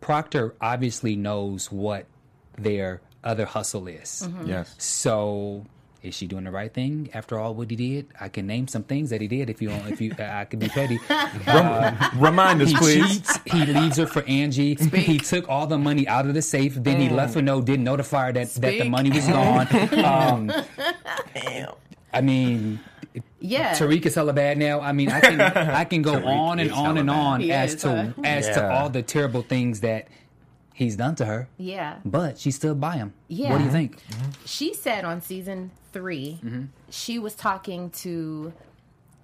Proctor 0.00 0.54
obviously 0.60 1.14
knows 1.14 1.70
what 1.70 2.06
their 2.58 3.00
other 3.22 3.44
hustle 3.44 3.86
is. 3.86 4.28
Yes. 4.44 4.74
So 4.78 5.64
is 6.02 6.14
she 6.14 6.26
doing 6.26 6.44
the 6.44 6.50
right 6.50 6.72
thing 6.72 7.08
after 7.14 7.38
all 7.38 7.54
what 7.54 7.70
he 7.70 7.76
did? 7.76 8.08
I 8.20 8.28
can 8.28 8.46
name 8.46 8.66
some 8.68 8.82
things 8.82 9.10
that 9.10 9.20
he 9.20 9.28
did 9.28 9.48
if 9.48 9.62
you 9.62 9.70
want, 9.70 9.88
if 9.90 10.00
you 10.00 10.12
I 10.18 10.44
could 10.44 10.58
be 10.58 10.68
petty. 10.68 10.98
Remind 12.18 12.60
us, 12.62 12.70
He 12.70 12.76
please. 12.76 13.20
cheats. 13.20 13.38
He 13.46 13.64
leaves 13.66 13.96
her 13.98 14.06
for 14.06 14.22
Angie. 14.24 14.74
He 14.74 15.18
took 15.18 15.48
all 15.48 15.66
the 15.66 15.78
money 15.78 16.08
out 16.08 16.26
of 16.26 16.34
the 16.34 16.42
safe. 16.42 16.74
Then 16.74 17.00
he 17.00 17.08
left 17.08 17.34
her 17.34 17.42
no, 17.42 17.60
didn't 17.62 17.84
notify 17.84 18.26
her 18.26 18.32
that, 18.32 18.50
that 18.54 18.78
the 18.78 18.88
money 18.88 19.10
was 19.10 19.26
gone. 19.26 19.68
Um, 20.02 20.52
I 22.12 22.20
mean, 22.20 22.80
Yeah. 23.40 23.74
Tariq 23.74 24.04
is 24.06 24.14
hella 24.14 24.32
bad 24.32 24.58
now. 24.58 24.80
I 24.80 24.92
mean, 24.92 25.10
I 25.10 25.20
can 25.20 25.40
I 25.40 25.84
can 25.84 26.02
go 26.02 26.14
on 26.26 26.58
and 26.58 26.72
on 26.72 26.98
and 26.98 27.10
on. 27.10 27.40
He 27.40 27.52
as 27.52 27.74
is, 27.74 27.82
to 27.82 28.12
huh? 28.16 28.22
as 28.24 28.46
to 28.46 28.52
Yeah. 28.60 28.78
all 28.78 28.88
the 28.90 29.02
terrible 29.02 29.42
things 29.42 29.80
that 29.80 30.08
he's 30.74 30.96
done 30.96 31.14
to 31.16 31.24
her. 31.24 31.48
yeah. 31.58 31.98
But 32.04 32.38
she 32.38 32.50
stood 32.50 32.80
by 32.80 32.96
him. 32.96 33.12
Yeah. 33.28 33.50
What 33.50 33.58
do 33.58 33.64
you 33.64 33.70
think? 33.70 33.98
she 34.44 34.74
said 34.74 35.04
on 35.04 35.20
season 35.20 35.70
3 35.92 36.40
Mm-hmm. 36.44 36.62
she 36.90 37.18
was 37.18 37.34
talking 37.34 37.90
to 37.90 38.52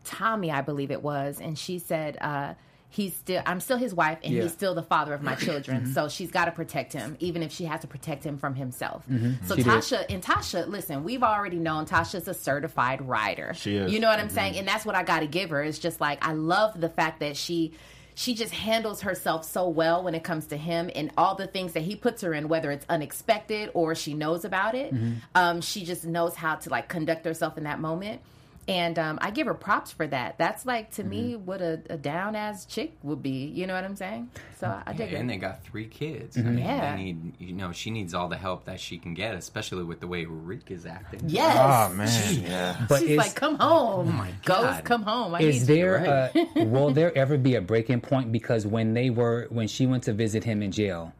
Tommy, 0.04 0.50
I 0.50 0.62
believe 0.62 0.90
it 0.90 1.02
was, 1.02 1.40
and 1.40 1.58
she 1.58 1.78
said, 1.78 2.16
uh, 2.20 2.54
"He's 2.88 3.14
still, 3.14 3.42
I'm 3.44 3.60
still 3.60 3.76
his 3.76 3.92
wife, 3.92 4.18
and 4.24 4.32
Yeah. 4.32 4.42
he's 4.44 4.52
still 4.52 4.74
the 4.74 4.82
father 4.82 5.12
of 5.12 5.22
my 5.22 5.34
children. 5.46 5.82
Mm-hmm. 5.82 5.92
So 5.92 6.08
she's 6.08 6.30
got 6.30 6.46
to 6.46 6.50
protect 6.52 6.94
him, 6.94 7.16
even 7.20 7.42
if 7.42 7.52
she 7.52 7.64
has 7.64 7.80
to 7.80 7.86
protect 7.86 8.24
him 8.24 8.38
from 8.38 8.54
himself." 8.54 9.04
So 9.06 9.12
Mm-hmm. 9.14 9.48
She 9.50 9.56
did. 9.56 9.66
Tasha 9.66 10.04
and 10.08 10.22
Tasha, 10.22 10.66
listen, 10.66 11.04
we've 11.04 11.22
already 11.22 11.58
known 11.58 11.84
Tasha's 11.84 12.26
a 12.26 12.32
certified 12.34 13.06
writer. 13.06 13.52
She 13.54 13.76
is. 13.76 13.92
You 13.92 14.00
know 14.00 14.08
what 14.08 14.18
I'm 14.18 14.30
saying? 14.30 14.56
And 14.56 14.66
that's 14.66 14.86
what 14.86 14.94
I 14.94 15.02
got 15.02 15.20
to 15.20 15.26
give 15.26 15.50
her. 15.50 15.62
It's 15.62 15.78
just 15.78 16.00
like 16.00 16.26
I 16.26 16.32
love 16.32 16.80
the 16.80 16.88
fact 16.88 17.20
that 17.20 17.36
she 17.36 17.72
she 18.18 18.34
just 18.34 18.52
handles 18.52 19.02
herself 19.02 19.44
so 19.44 19.68
well 19.68 20.02
when 20.02 20.12
it 20.12 20.24
comes 20.24 20.46
to 20.46 20.56
him 20.56 20.90
and 20.96 21.08
all 21.16 21.36
the 21.36 21.46
things 21.46 21.74
that 21.74 21.84
he 21.84 21.94
puts 21.94 22.20
her 22.22 22.34
in, 22.34 22.48
whether 22.48 22.72
it's 22.72 22.84
unexpected 22.88 23.70
or 23.74 23.94
she 23.94 24.12
knows 24.12 24.44
about 24.44 24.74
it. 24.74 24.92
Um, 25.36 25.60
she 25.60 25.84
just 25.84 26.04
knows 26.04 26.34
how 26.34 26.56
to 26.56 26.68
like 26.68 26.88
conduct 26.88 27.24
herself 27.24 27.56
in 27.56 27.62
that 27.62 27.78
moment. 27.78 28.20
And 28.68 28.98
um, 28.98 29.18
I 29.22 29.30
give 29.30 29.46
her 29.46 29.54
props 29.54 29.92
for 29.92 30.06
that. 30.06 30.36
That's 30.36 30.66
like 30.66 30.90
to 30.92 31.02
me 31.02 31.32
mm-hmm. 31.32 31.46
what 31.46 31.62
a, 31.62 31.80
a 31.88 31.96
down 31.96 32.36
ass 32.36 32.66
chick 32.66 32.92
would 33.02 33.22
be. 33.22 33.46
You 33.46 33.66
know 33.66 33.72
what 33.72 33.82
I'm 33.82 33.96
saying? 33.96 34.30
So 34.60 34.66
I 34.86 34.92
dig 34.92 35.08
and 35.08 35.12
it. 35.12 35.20
And 35.20 35.30
they 35.30 35.38
got 35.38 35.64
three 35.64 35.86
kids. 35.86 36.36
I 36.36 36.40
mm-hmm. 36.40 36.54
mean, 36.54 36.64
Yeah. 36.64 36.96
they 36.96 37.02
need 37.02 37.32
you 37.38 37.52
know 37.54 37.72
she 37.72 37.90
needs 37.90 38.12
all 38.12 38.28
the 38.28 38.36
help 38.36 38.66
that 38.66 38.78
she 38.78 38.98
can 38.98 39.14
get, 39.14 39.34
especially 39.34 39.84
with 39.84 40.00
the 40.00 40.06
way 40.06 40.26
Rick 40.26 40.70
is 40.70 40.84
acting. 40.84 41.22
Yes. 41.26 41.56
Oh 41.58 41.94
man, 41.94 42.40
yeah. 42.42 42.86
But 42.88 43.00
She's 43.00 43.10
is, 43.12 43.16
like, 43.16 43.34
come 43.34 43.56
home. 43.58 44.08
Oh 44.08 44.12
my 44.12 44.32
Ghost, 44.44 44.60
God. 44.60 44.84
come 44.84 45.02
home. 45.02 45.34
I 45.34 45.40
is 45.40 45.66
need 45.66 45.74
you. 45.74 45.82
there 45.82 46.06
uh, 46.06 46.44
a, 46.56 46.64
will 46.66 46.90
there 46.90 47.16
ever 47.16 47.38
be 47.38 47.54
a 47.54 47.62
breaking 47.62 48.02
point 48.02 48.30
because 48.32 48.66
when 48.66 48.92
they 48.92 49.08
were 49.08 49.46
when 49.48 49.66
she 49.66 49.86
went 49.86 50.02
to 50.04 50.12
visit 50.12 50.44
him 50.44 50.62
in 50.62 50.72
jail 50.72 51.14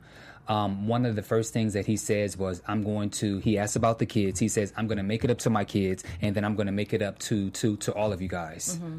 um, 0.49 0.89
one 0.89 1.05
of 1.07 1.15
the 1.15 1.23
first 1.23 1.53
things 1.53 1.75
that 1.75 1.87
he 1.87 1.97
says 1.97 2.37
was 2.37 2.63
i'm 2.67 2.83
going 2.83 3.11
to 3.11 3.39
he 3.41 3.59
asks 3.59 3.77
about 3.77 3.99
the 3.99 4.07
kids 4.07 4.41
he 4.41 4.49
says 4.49 4.73
i'm 4.77 4.87
going 4.87 4.97
to 4.99 5.03
make 5.05 5.23
it 5.25 5.31
up 5.31 5.39
to 5.39 5.51
my 5.51 5.65
kids 5.65 6.03
and 6.23 6.35
then 6.35 6.45
i'm 6.45 6.57
going 6.57 6.67
to 6.67 6.73
make 6.73 6.93
it 6.93 7.03
up 7.03 7.19
to 7.19 7.51
to 7.51 7.77
to 7.77 7.93
all 7.95 8.13
of 8.13 8.21
you 8.23 8.29
guys 8.29 8.77
Mm-hmm. 8.79 8.99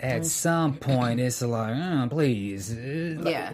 at 0.00 0.24
some 0.26 0.74
point 0.76 1.20
it's 1.20 1.42
like 1.42 1.76
uh, 1.76 2.08
please 2.08 2.72
uh, 2.72 3.16
like, 3.22 3.32
Yeah. 3.34 3.52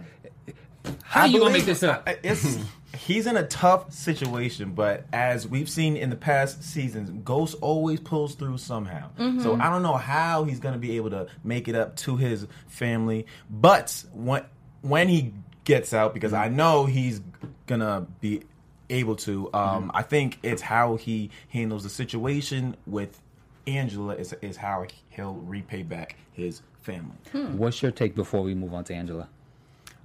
how 1.02 1.24
you 1.26 1.38
gonna 1.40 1.52
make 1.52 1.64
this 1.66 1.82
up 1.82 2.08
It's 2.22 2.58
he's 2.96 3.26
in 3.26 3.36
a 3.36 3.46
tough 3.46 3.92
situation, 3.92 4.72
but 4.72 5.04
as 5.12 5.46
we've 5.46 5.68
seen 5.68 5.96
in 5.96 6.08
the 6.08 6.16
past 6.16 6.64
seasons, 6.64 7.10
Ghost 7.22 7.54
always 7.60 8.00
pulls 8.00 8.34
through 8.34 8.56
somehow. 8.58 9.10
Mm-hmm. 9.18 9.40
So 9.42 9.54
I 9.56 9.68
don't 9.70 9.82
know 9.82 9.96
how 9.96 10.44
he's 10.44 10.58
going 10.58 10.72
to 10.72 10.78
be 10.80 10.96
able 10.96 11.10
to 11.10 11.26
make 11.44 11.68
it 11.68 11.74
up 11.74 11.96
to 11.96 12.16
his 12.16 12.46
family, 12.66 13.26
but 13.50 14.04
when 14.14 14.44
when 14.80 15.08
he 15.08 15.34
gets 15.68 15.92
out, 15.94 16.14
because 16.14 16.32
Mm-hmm. 16.32 16.52
I 16.52 16.56
know 16.56 16.86
he's 16.86 17.20
gonna 17.66 18.06
be 18.20 18.42
able 18.90 19.16
to. 19.16 19.48
Um, 19.54 19.62
Mm-hmm. 19.88 19.90
I 19.94 20.02
think 20.02 20.38
it's 20.42 20.62
how 20.62 20.96
he 20.96 21.30
handles 21.50 21.82
the 21.84 21.90
situation 21.90 22.76
with 22.86 23.20
Angela 23.66 24.14
is 24.16 24.34
is 24.40 24.56
how 24.56 24.86
he'll 25.10 25.34
repay 25.34 25.82
back 25.82 26.16
his 26.32 26.62
family. 26.80 27.16
what's 27.62 27.82
your 27.82 27.92
take 27.92 28.14
before 28.14 28.42
we 28.42 28.54
move 28.54 28.72
on 28.72 28.82
to 28.84 28.94
angela 28.94 29.28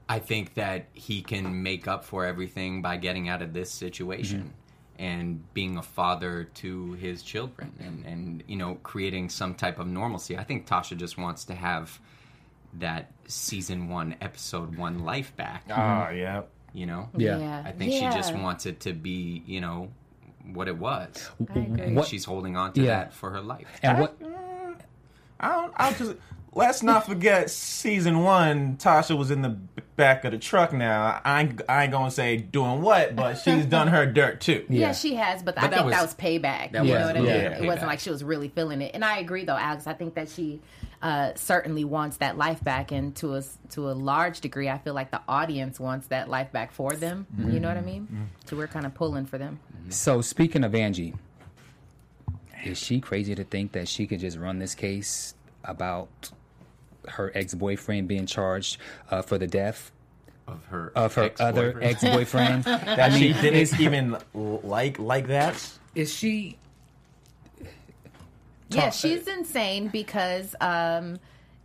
I 0.10 0.20
think 0.20 0.55
that 0.55 0.88
he 0.93 1.22
can 1.22 1.63
make 1.63 1.88
up 1.88 2.03
for 2.03 2.25
everything 2.25 2.82
by 2.82 2.98
getting 2.98 3.29
out 3.29 3.41
of 3.41 3.53
this 3.53 3.72
situation 3.72 4.51
and 5.00 5.25
being 5.53 5.77
a 5.77 5.82
father 5.82 6.50
to 6.55 6.93
his 6.93 7.24
children 7.24 7.72
and, 7.79 8.05
and 8.05 8.43
you 8.48 8.58
know 8.58 8.75
creating 8.84 9.29
some 9.29 9.53
type 9.55 9.79
of 9.79 9.88
normalcy. 9.88 10.38
I 10.38 10.43
think 10.43 10.67
Tasha 10.67 10.98
just 10.98 11.17
wants 11.17 11.46
to 11.46 11.55
have 11.55 12.00
that 12.80 13.12
season 13.27 13.88
one, 13.89 14.15
episode 14.22 14.77
one 14.77 15.00
life 15.06 15.36
back. 15.36 15.63
Ah, 15.70 16.10
yeah. 16.10 16.42
You 16.74 16.86
know, 16.88 17.10
Yeah. 17.15 17.38
Yeah. 17.38 17.63
I 17.65 17.72
think 17.72 17.92
she 17.94 18.01
just 18.01 18.34
Yeah. 18.34 18.42
wants 18.42 18.65
it 18.65 18.80
to 18.82 18.94
be 18.94 19.44
you 19.46 19.62
know 19.62 19.89
what 20.53 20.68
it 20.68 20.77
was. 20.77 21.30
And 21.56 21.96
What- 21.96 22.08
she's 22.08 22.25
holding 22.25 22.58
on 22.58 22.74
to 22.74 22.82
Yeah. 22.82 22.88
that 22.88 23.13
for 23.13 23.30
her 23.32 23.42
life. 23.42 23.68
and 23.84 24.00
what 24.00 24.18
I 25.39 25.51
don't. 25.51 25.74
I 25.75 25.94
just 25.94 26.15
let's 26.53 26.84
not 26.84 27.06
forget 27.06 27.50
season 27.50 28.20
one. 28.24 28.77
Tasha 28.77 29.18
was 29.18 29.30
in 29.32 29.42
the 29.42 29.50
b- 29.50 29.84
back 29.96 30.24
of 30.25 30.32
the 30.32 30.38
truck. 30.38 30.72
Now 30.74 31.20
I 31.24 31.42
ain't, 31.42 31.62
I 31.68 31.84
ain't 31.84 31.92
gonna 31.92 32.12
say 32.12 32.38
doing 32.38 32.82
what, 32.82 33.15
but 33.15 33.36
she's 33.36 33.65
done 33.65 33.88
her 33.89 34.06
dirt 34.06 34.39
too. 34.42 34.65
Yeah, 34.70 34.88
Yeah. 34.88 34.92
she 34.94 35.15
has, 35.15 35.44
but, 35.44 35.58
I 35.58 35.62
But 35.62 35.72
that 35.72 35.77
think 35.80 35.92
that 35.92 36.01
was 36.01 36.13
was- 36.13 36.15
payback. 36.15 36.72
that 36.72 36.86
you 36.86 36.92
was- 36.94 37.00
know 37.00 37.08
what 37.08 37.15
I 37.18 37.20
yeah, 37.20 37.25
mean? 37.25 37.27
yeah, 37.51 37.58
it 37.63 37.65
wasn't 37.68 37.88
like 37.88 38.00
she 38.00 38.10
was 38.10 38.24
really 38.24 38.48
feeling 38.50 38.82
it. 38.82 38.92
And 38.94 39.03
I 39.03 39.18
agree, 39.18 39.44
though, 39.46 39.58
Alex. 39.58 39.86
I 39.88 39.94
think 39.94 40.13
that 40.15 40.30
she 40.30 40.62
uh, 41.04 41.34
certainly 41.36 41.84
wants 41.84 42.18
that 42.18 42.38
life 42.38 42.64
back, 42.64 42.92
and 42.92 43.14
to 43.18 43.36
a 43.36 43.40
s- 43.40 43.58
to 43.72 43.92
a 43.92 43.94
large 43.94 44.40
degree, 44.42 44.70
I 44.70 44.78
feel 44.80 44.94
like 44.96 45.12
the 45.12 45.22
audience 45.28 45.80
wants 45.80 46.08
that 46.08 46.30
life 46.30 46.52
back 46.52 46.72
for 46.72 46.94
them. 46.94 47.28
You 47.38 47.60
know 47.60 47.68
what 47.68 47.78
I 47.78 47.82
mean? 47.82 48.30
So 48.46 48.56
we're 48.56 48.68
kind 48.68 48.86
of 48.86 48.94
pulling 48.96 49.26
for 49.26 49.38
them. 49.38 49.60
So 49.90 50.22
speaking 50.22 50.64
of 50.64 50.74
Angie, 50.74 51.14
is 52.64 52.78
she 52.78 53.00
crazy 53.02 53.36
to 53.36 53.44
think 53.44 53.74
that 53.74 53.88
she 53.88 54.08
could 54.08 54.20
just 54.22 54.38
run 54.38 54.60
this 54.60 54.74
case 54.76 55.36
about 55.66 56.32
her 57.10 57.32
ex-boyfriend 57.36 58.08
being 58.08 58.26
charged 58.26 58.78
uh, 59.12 59.22
for 59.22 59.38
the 59.38 59.48
death 59.48 59.92
Of 60.48 60.64
her 60.68 60.92
of 60.96 61.16
her 61.16 61.32
other 61.40 61.78
ex-boyfriend. 61.82 62.66
ex-boyfriend? 62.66 62.66
That 62.98 63.12
she 63.14 63.34
didn't 63.34 63.80
even 63.80 64.18
like 64.34 65.00
like 65.00 65.28
that. 65.28 65.56
is 65.96 66.14
she? 66.14 66.58
Yeah, 68.75 68.89
she's 68.89 69.27
insane 69.27 69.88
because, 69.88 70.56
um, 70.62 71.20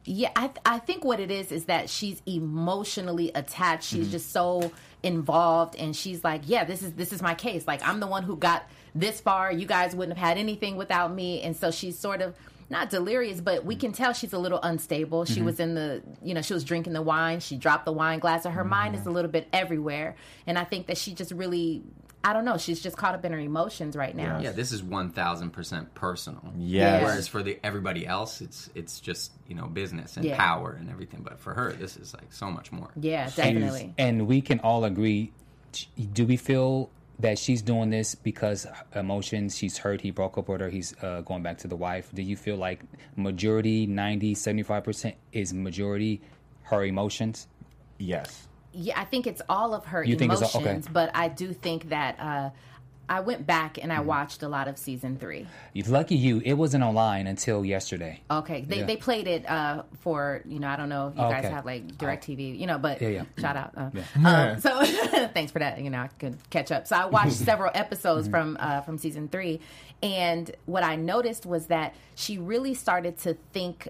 yeah, 0.04 0.30
I, 0.36 0.50
I 0.64 0.78
think 0.78 1.04
what 1.04 1.20
it 1.20 1.30
is 1.30 1.52
is 1.52 1.66
that 1.66 1.90
she's 1.90 2.22
emotionally 2.26 3.30
attached. 3.34 3.88
She's 3.88 4.10
just 4.10 4.32
so 4.32 4.72
involved, 5.02 5.76
and 5.76 5.94
she's 5.94 6.24
like, 6.24 6.42
yeah, 6.46 6.64
this 6.64 6.82
is 6.82 6.92
this 6.94 7.12
is 7.12 7.22
my 7.22 7.34
case. 7.34 7.66
Like 7.66 7.86
I'm 7.86 8.00
the 8.00 8.06
one 8.06 8.22
who 8.22 8.36
got 8.36 8.68
this 8.94 9.20
far. 9.20 9.52
You 9.52 9.66
guys 9.66 9.94
wouldn't 9.94 10.16
have 10.16 10.28
had 10.28 10.38
anything 10.38 10.76
without 10.76 11.12
me, 11.14 11.42
and 11.42 11.56
so 11.56 11.70
she's 11.70 11.98
sort 11.98 12.22
of. 12.22 12.34
Not 12.70 12.90
delirious, 12.90 13.40
but 13.40 13.64
we 13.64 13.76
can 13.76 13.92
tell 13.92 14.12
she's 14.12 14.34
a 14.34 14.38
little 14.38 14.60
unstable. 14.62 15.24
She 15.24 15.40
was 15.40 15.58
in 15.58 15.74
the, 15.74 16.02
you 16.22 16.34
know, 16.34 16.42
she 16.42 16.52
was 16.52 16.64
drinking 16.64 16.92
the 16.92 17.00
wine. 17.00 17.40
She 17.40 17.56
dropped 17.56 17.86
the 17.86 17.92
wine 17.92 18.18
glass, 18.18 18.44
and 18.44 18.52
her 18.52 18.62
mind 18.62 18.94
is 18.94 19.06
a 19.06 19.10
little 19.10 19.30
bit 19.30 19.48
everywhere. 19.54 20.16
And 20.46 20.58
I 20.58 20.64
think 20.64 20.88
that 20.88 20.98
she 20.98 21.14
just 21.14 21.32
really, 21.32 21.82
I 22.25 22.32
don't 22.32 22.44
know, 22.44 22.58
she's 22.58 22.80
just 22.80 22.96
caught 22.96 23.14
up 23.14 23.25
in 23.25 23.32
her 23.32 23.38
emotions 23.38 23.96
right 23.96 24.14
now. 24.14 24.40
Yeah, 24.40 24.50
this 24.52 24.72
is 24.72 24.82
one 24.82 25.10
thousand 25.10 25.50
percent 25.50 25.94
personal. 25.94 26.42
Yes. 26.56 27.04
Whereas 27.04 27.28
for 27.28 27.42
the 27.42 27.58
everybody 27.62 28.06
else, 28.06 28.40
it's 28.40 28.68
it's 28.75 28.98
just 29.00 29.32
you 29.46 29.54
know 29.54 29.66
business 29.66 30.16
and 30.16 30.26
Yeah. 30.26 30.37
power 30.37 30.72
and 30.78 30.90
everything. 30.90 31.22
But 31.22 31.38
for 31.38 31.54
her, 31.54 31.72
this 31.72 31.96
is 31.96 32.12
like 32.14 32.32
so 32.32 32.50
much 32.50 32.72
more. 32.72 32.90
Yeah, 33.00 33.30
definitely. 33.30 33.94
And 33.98 34.26
we 34.26 34.40
can 34.40 34.58
all 34.60 34.84
agree. 34.84 35.32
Do 36.12 36.26
we 36.26 36.37
feel 36.37 36.90
that 37.20 37.38
she's 37.38 37.62
doing 37.62 37.90
this 37.90 38.14
because 38.16 38.66
emotions? 38.96 39.56
She's 39.56 39.78
hurt. 39.78 40.00
He 40.00 40.10
broke 40.10 40.37
up 40.38 40.48
with 40.48 40.60
her. 40.60 40.68
He's 40.70 40.94
uh, 41.02 41.20
going 41.20 41.42
back 41.44 41.58
to 41.58 41.68
the 41.68 41.76
wife. 41.76 42.10
Do 42.12 42.22
you 42.22 42.37
feel 42.37 42.56
like 42.56 42.80
majority 43.16 43.87
90, 43.87 44.34
75 44.34 44.82
percent 44.84 45.14
is 45.32 45.54
majority 45.54 46.20
her 46.62 46.84
emotions? 46.84 47.46
Yes. 47.98 48.47
Yeah, 48.72 49.00
I 49.00 49.04
think 49.04 49.26
it's 49.26 49.42
all 49.48 49.75
of 49.75 49.87
her 49.87 50.04
You 50.04 50.16
emotions, 50.16 50.54
all- 50.54 50.60
okay. 50.62 50.80
but 50.92 51.10
I 51.14 51.28
do 51.28 51.52
think 51.52 51.88
that 51.88 52.18
uh, 52.20 52.50
I 53.08 53.20
went 53.20 53.46
back 53.46 53.75
Mm-hmm. 53.75 53.84
and 53.84 53.92
I 53.92 54.00
watched 54.00 54.42
a 54.42 54.48
lot 54.48 54.68
of 54.68 54.76
season 54.76 55.16
three. 55.16 55.46
Lucky 55.87 56.14
you, 56.16 56.42
it 56.44 56.52
wasn't 56.52 56.84
online 56.84 57.26
until 57.26 57.64
yesterday. 57.64 58.20
Okay, 58.30 58.62
they, 58.68 58.80
Yeah. 58.80 58.84
they 58.87 58.96
played 58.96 59.26
it 59.26 59.48
uh, 59.48 59.84
for 60.00 60.42
you 60.44 60.58
know 60.60 60.68
I 60.68 60.76
don't 60.76 60.90
know 60.90 61.08
if 61.08 61.16
you 61.16 61.22
Oh, 61.22 61.30
guys 61.30 61.44
have 61.46 61.64
like 61.64 61.87
DirecTV, 61.96 62.58
you 62.58 62.66
know, 62.66 62.76
but 62.78 63.00
Yeah, 63.00 63.08
yeah. 63.08 63.25
shout 63.38 63.56
out. 63.56 63.72
Uh, 63.76 64.26
um, 64.26 64.60
so 64.60 64.84
thanks 65.32 65.50
for 65.50 65.60
that. 65.60 65.80
You 65.80 65.88
know 65.90 66.00
I 66.00 66.08
could 66.18 66.37
catch 66.50 66.70
up. 66.70 66.87
So 66.87 66.96
I 66.96 67.06
watched 67.06 67.32
several 67.50 67.70
episodes 67.75 68.28
from 68.28 68.58
uh, 68.60 68.82
from 68.82 68.98
season 68.98 69.28
three, 69.28 69.60
and 70.02 70.50
what 70.66 70.82
I 70.84 70.96
noticed 70.96 71.46
was 71.46 71.66
that 71.68 71.94
she 72.14 72.37
really 72.37 72.75
started 72.75 73.16
to 73.20 73.34
think 73.54 73.88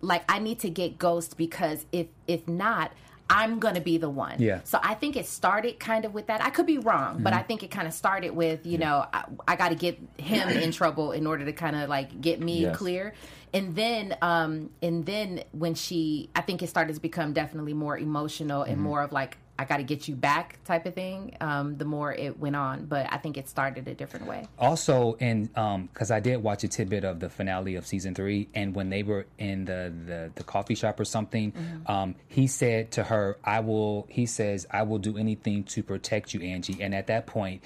like 0.00 0.22
I 0.30 0.38
need 0.38 0.60
to 0.60 0.70
get 0.70 0.98
Ghost 0.98 1.36
because 1.36 1.84
if 1.90 2.06
if 2.28 2.46
not, 2.46 2.92
I'm 3.30 3.58
gonna 3.58 3.80
be 3.80 3.96
the 3.98 4.10
one. 4.10 4.36
Yeah. 4.38 4.60
So 4.64 4.78
I 4.82 4.94
think 4.94 5.16
it 5.16 5.26
started 5.26 5.80
kind 5.80 6.04
of 6.04 6.12
with 6.14 6.26
that. 6.26 6.42
I 6.44 6.50
could 6.50 6.66
be 6.66 6.78
wrong, 6.78 7.22
but 7.22 7.32
I 7.32 7.42
think 7.42 7.62
it 7.62 7.70
kind 7.70 7.88
of 7.88 7.94
started 7.94 8.30
with 8.30 8.66
you 8.66 8.78
know 8.78 9.06
I, 9.12 9.24
I 9.48 9.56
got 9.56 9.70
to 9.70 9.74
get 9.74 9.98
him 10.18 10.48
in 10.50 10.72
trouble 10.72 11.12
in 11.12 11.26
order 11.26 11.44
to 11.44 11.52
kind 11.52 11.74
of 11.76 11.88
like 11.88 12.20
get 12.20 12.40
me 12.40 12.62
Yes. 12.62 12.76
clear. 12.76 13.14
and 13.54 13.74
then 13.76 14.16
um 14.20 14.70
and 14.82 15.06
then 15.06 15.42
when 15.52 15.74
she 15.74 16.28
i 16.34 16.40
think 16.40 16.60
it 16.62 16.68
started 16.68 16.94
to 16.94 17.00
become 17.00 17.32
definitely 17.32 17.72
more 17.72 17.96
emotional 17.96 18.62
and 18.62 18.80
more 18.80 19.00
of 19.02 19.12
like 19.12 19.38
i 19.58 19.64
got 19.64 19.78
to 19.78 19.82
get 19.82 20.08
you 20.08 20.14
back 20.14 20.58
type 20.64 20.86
of 20.86 20.94
thing 20.94 21.36
um 21.40 21.76
the 21.76 21.84
more 21.84 22.12
it 22.12 22.38
went 22.38 22.56
on 22.56 22.84
but 22.86 23.06
i 23.12 23.16
think 23.16 23.36
it 23.36 23.48
started 23.48 23.86
a 23.88 23.94
different 23.94 24.26
way 24.26 24.46
also 24.58 25.14
in 25.14 25.48
um 25.56 25.86
because 25.92 26.10
i 26.10 26.20
did 26.20 26.42
watch 26.42 26.64
a 26.64 26.68
tidbit 26.68 27.04
of 27.04 27.20
the 27.20 27.28
finale 27.28 27.74
of 27.76 27.86
season 27.86 28.14
three 28.14 28.48
and 28.54 28.74
when 28.74 28.90
they 28.90 29.02
were 29.02 29.26
in 29.38 29.64
the 29.64 29.92
the, 30.06 30.30
the 30.34 30.44
coffee 30.44 30.74
shop 30.74 30.98
or 30.98 31.04
something 31.04 31.52
um 31.86 32.14
he 32.28 32.46
said 32.46 32.90
to 32.90 33.04
her 33.04 33.36
i 33.44 33.60
will 33.60 34.06
he 34.08 34.26
says 34.26 34.66
i 34.70 34.82
will 34.82 34.98
do 34.98 35.16
anything 35.16 35.62
to 35.64 35.82
protect 35.82 36.34
you 36.34 36.40
angie 36.40 36.80
and 36.80 36.94
at 36.94 37.06
that 37.06 37.26
point 37.26 37.62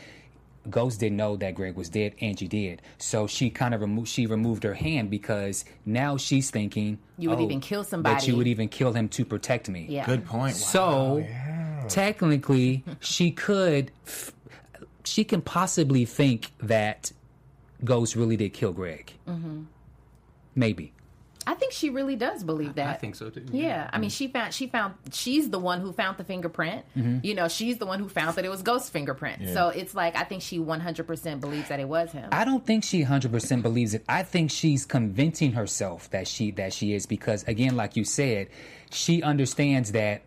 Ghost 0.71 1.01
didn't 1.01 1.17
know 1.17 1.37
that 1.37 1.55
Greg 1.55 1.77
was 1.77 1.89
dead. 1.89 2.15
Angie 2.21 2.49
did, 2.49 2.83
so 2.99 3.27
she 3.27 3.51
kind 3.51 3.75
of 3.75 3.81
removed. 3.81 4.09
She 4.09 4.27
removed 4.27 4.63
her 4.65 4.75
hand 4.75 5.11
because 5.11 5.65
now 5.87 6.17
she's 6.17 6.51
thinking 6.51 6.99
You 7.17 7.31
would 7.31 7.39
oh, 7.39 7.45
even 7.45 7.61
kill 7.61 7.85
somebody. 7.85 8.15
That 8.15 8.21
somebody. 8.21 8.33
you 8.33 8.39
would 8.39 8.47
even 8.47 8.69
kill 8.69 8.93
him 8.93 9.09
to 9.11 9.25
protect 9.25 9.69
me. 9.69 9.87
yeah 9.89 10.05
Good 10.05 10.25
point. 10.25 10.55
Wow, 10.55 10.59
So 10.59 11.17
yeah. 11.19 11.68
technically, 12.05 12.85
she 13.01 13.31
could, 13.31 13.91
f- 14.07 14.33
she 15.05 15.25
can 15.25 15.41
possibly 15.43 16.05
think 16.05 16.53
that 16.61 17.13
Ghost 17.85 18.17
really 18.17 18.37
did 18.37 18.53
kill 18.53 18.73
Greg. 18.73 19.13
Mm-hmm. 19.27 19.63
Maybe. 20.55 20.93
i 21.47 21.55
think 21.55 21.73
she 21.73 21.89
really 21.89 22.17
does 22.17 22.43
believe 22.43 22.75
that 22.75 22.89
I 22.89 22.95
think 22.95 23.15
so 23.15 23.31
too. 23.31 23.45
Yeah, 23.53 23.89
I 23.93 23.99
mean, 23.99 24.11
she 24.11 24.27
found 24.29 24.53
she 24.53 24.67
found 24.67 24.95
she's 25.13 25.49
the 25.51 25.59
one 25.61 25.81
who 25.81 25.93
found 25.93 26.19
the 26.19 26.25
fingerprint. 26.25 26.85
Mm-hmm. 26.97 27.19
You 27.23 27.35
know, 27.35 27.47
she's 27.49 27.79
the 27.79 27.87
one 27.87 28.01
who 28.01 28.09
found 28.09 28.35
that 28.37 28.45
it 28.45 28.49
was 28.51 28.63
Ghost's 28.63 28.91
fingerprint. 28.91 29.49
So 29.55 29.69
it's 29.69 29.95
like 29.95 30.17
I 30.17 30.25
think 30.25 30.43
she 30.43 30.59
one 30.59 30.81
hundred 30.81 31.07
percent 31.07 31.41
believes 31.41 31.69
that 31.69 31.79
it 31.79 31.89
was 31.89 32.11
him. 32.11 32.29
I 32.33 32.45
don't 32.45 32.67
think 32.67 32.83
she 32.85 33.05
100% 33.05 33.63
believes 33.63 33.95
it. 33.95 34.05
I 34.09 34.25
think 34.25 34.51
she's 34.51 34.85
convincing 34.85 35.53
herself 35.53 36.11
that 36.11 36.27
she 36.27 36.51
that 36.53 36.73
she 36.73 36.93
is 36.93 37.07
because 37.07 37.45
again 37.45 37.77
like 37.77 37.97
you 37.97 38.05
said, 38.05 38.49
she 38.91 39.23
understands 39.23 39.93
that 39.93 40.23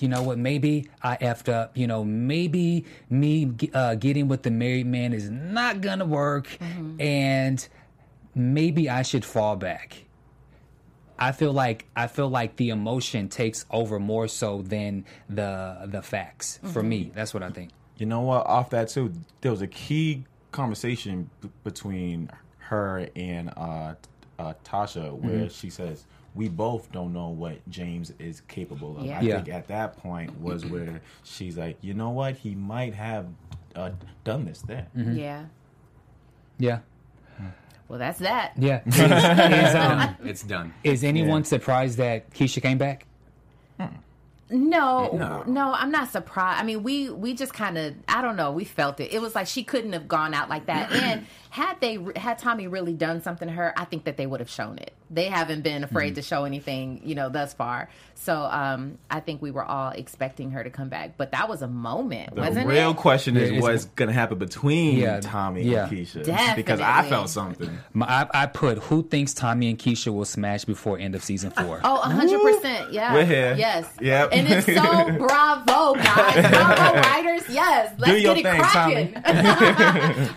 you 0.00 0.08
know 0.08 0.22
what, 0.22 0.38
maybe 0.38 0.88
I 1.02 1.16
effed 1.16 1.52
up. 1.52 1.76
You 1.76 1.86
know, 1.86 2.04
maybe 2.04 2.84
me 3.10 3.52
uh, 3.74 3.94
getting 3.96 4.28
with 4.28 4.42
the 4.42 4.50
married 4.50 4.86
man 4.86 5.12
is 5.12 5.28
not 5.30 5.80
going 5.80 5.98
to 6.00 6.04
work 6.04 6.48
and 7.00 7.66
maybe 8.34 8.88
I 8.88 9.02
should 9.02 9.24
fall 9.24 9.56
back. 9.56 10.04
I 11.18 11.32
feel 11.32 11.52
like 11.52 11.86
I 11.96 12.06
feel 12.06 12.28
like 12.28 12.56
the 12.56 12.68
emotion 12.68 13.28
takes 13.28 13.66
over 13.70 13.98
more 13.98 14.28
so 14.28 14.62
than 14.62 15.04
the 15.28 15.78
the 15.86 16.00
facts. 16.02 16.60
For 16.72 16.82
me, 16.82 17.10
that's 17.14 17.34
what 17.34 17.42
I 17.42 17.50
think. 17.50 17.70
You 17.96 18.06
know 18.06 18.20
what? 18.20 18.46
Off 18.46 18.70
that 18.70 18.88
too, 18.88 19.12
there 19.40 19.50
was 19.50 19.60
a 19.62 19.66
key 19.66 20.24
conversation 20.52 21.28
b- 21.40 21.48
between 21.64 22.30
her 22.58 23.08
and 23.16 23.50
uh, 23.56 23.94
uh, 24.38 24.54
Tasha 24.64 25.12
where 25.12 25.50
she 25.50 25.70
says, 25.70 26.06
"We 26.38 26.48
both 26.48 26.90
don't 26.92 27.12
know 27.12 27.28
what 27.28 27.56
James 27.68 28.12
is 28.18 28.40
capable 28.42 28.96
of." 28.98 29.04
Yeah. 29.04 29.18
I 29.18 29.22
Yeah. 29.22 29.34
think 29.36 29.48
at 29.50 29.66
that 29.68 29.96
point 29.98 30.40
was 30.40 30.64
where 30.64 31.00
she's 31.24 31.58
like, 31.58 31.76
"You 31.82 31.94
know 31.94 32.10
what? 32.10 32.36
He 32.36 32.54
might 32.54 32.94
have 32.94 33.26
uh, 33.74 33.90
done 34.24 34.44
this 34.44 34.62
there." 34.62 34.86
Yeah. 34.94 35.44
Yeah. 36.58 36.78
Well, 37.88 37.98
that's 37.98 38.18
that. 38.20 38.52
Yeah. 38.58 38.82
Is, 38.86 38.98
is, 39.00 39.74
um, 39.74 40.16
It's 40.24 40.42
done. 40.42 40.74
is 40.84 41.02
anyone 41.04 41.44
surprised 41.44 41.96
that 41.98 42.30
Keisha 42.30 42.60
came 42.62 42.76
back? 42.78 43.06
No, 44.50 45.10
No. 45.12 45.42
no, 45.46 45.74
I'm 45.74 45.90
not 45.90 46.10
surprised. 46.10 46.58
I 46.60 46.64
mean, 46.64 46.82
we 46.82 47.10
we 47.10 47.34
just 47.34 47.52
kind 47.52 47.76
of 47.76 47.94
I 48.08 48.22
don't 48.22 48.36
know. 48.36 48.50
We 48.52 48.64
felt 48.64 48.98
it. 48.98 49.12
It 49.12 49.20
was 49.20 49.34
like 49.34 49.46
she 49.46 49.62
couldn't 49.62 49.92
have 49.92 50.08
gone 50.08 50.32
out 50.32 50.48
like 50.48 50.66
that. 50.66 50.90
and 50.90 51.26
had 51.50 51.80
they 51.80 51.98
had 52.16 52.38
Tommy 52.38 52.66
really 52.68 52.92
done 52.94 53.22
something 53.22 53.48
to 53.48 53.54
her, 53.54 53.72
I 53.76 53.84
think 53.84 54.04
that 54.04 54.16
they 54.16 54.26
would 54.26 54.40
have 54.40 54.50
shown 54.50 54.78
it. 54.78 54.92
They 55.10 55.24
haven't 55.24 55.62
been 55.62 55.84
afraid 55.84 56.16
to 56.16 56.22
show 56.22 56.44
anything, 56.44 57.00
you 57.02 57.14
know, 57.14 57.30
thus 57.30 57.54
far. 57.54 57.88
So 58.14 58.42
um, 58.42 58.98
I 59.10 59.20
think 59.20 59.40
we 59.40 59.50
were 59.50 59.64
all 59.64 59.90
expecting 59.90 60.50
her 60.50 60.62
to 60.62 60.68
come 60.68 60.90
back. 60.90 61.16
But 61.16 61.32
that 61.32 61.48
was 61.48 61.62
a 61.62 61.66
moment, 61.68 62.34
The 62.34 62.42
wasn't 62.42 62.66
real 62.66 62.90
it? 62.90 62.96
question 62.98 63.36
is 63.38 63.52
Yeah, 63.52 63.60
what's 63.60 63.86
going 63.86 64.08
to 64.08 64.12
happen 64.12 64.36
between 64.36 64.98
Yeah, 64.98 65.20
Tommy 65.20 65.62
yeah. 65.62 65.84
and 65.88 65.92
Keisha. 65.96 66.24
Definitely. 66.24 66.62
Because 66.62 66.80
I 66.80 67.08
felt 67.08 67.30
something. 67.30 67.70
My, 67.94 68.06
I, 68.06 68.42
I 68.42 68.46
put 68.46 68.78
who 68.78 69.02
thinks 69.02 69.32
Tommy 69.32 69.70
and 69.70 69.78
Keisha 69.78 70.12
will 70.12 70.26
smash 70.26 70.66
before 70.66 70.98
end 70.98 71.14
of 71.14 71.24
season 71.24 71.52
four. 71.52 71.80
Oh, 71.84 71.96
hundred 72.02 72.42
percent. 72.42 72.92
Yeah, 72.92 73.14
We're 73.14 73.24
here. 73.24 73.54
Yes. 73.56 73.88
Yep. 74.02 74.28
And 74.32 74.46
it's 74.46 74.66
so 74.66 74.72
bravo, 75.26 75.94
guys. 75.94 76.50
Bravo, 76.50 77.00
writers. 77.00 77.48
Yes. 77.48 77.94
Let's 77.98 78.12
Do 78.12 78.18
your 78.20 78.34
get 78.34 78.44
it 78.44 78.50
thing, 78.50 78.60
cracking. 78.60 79.22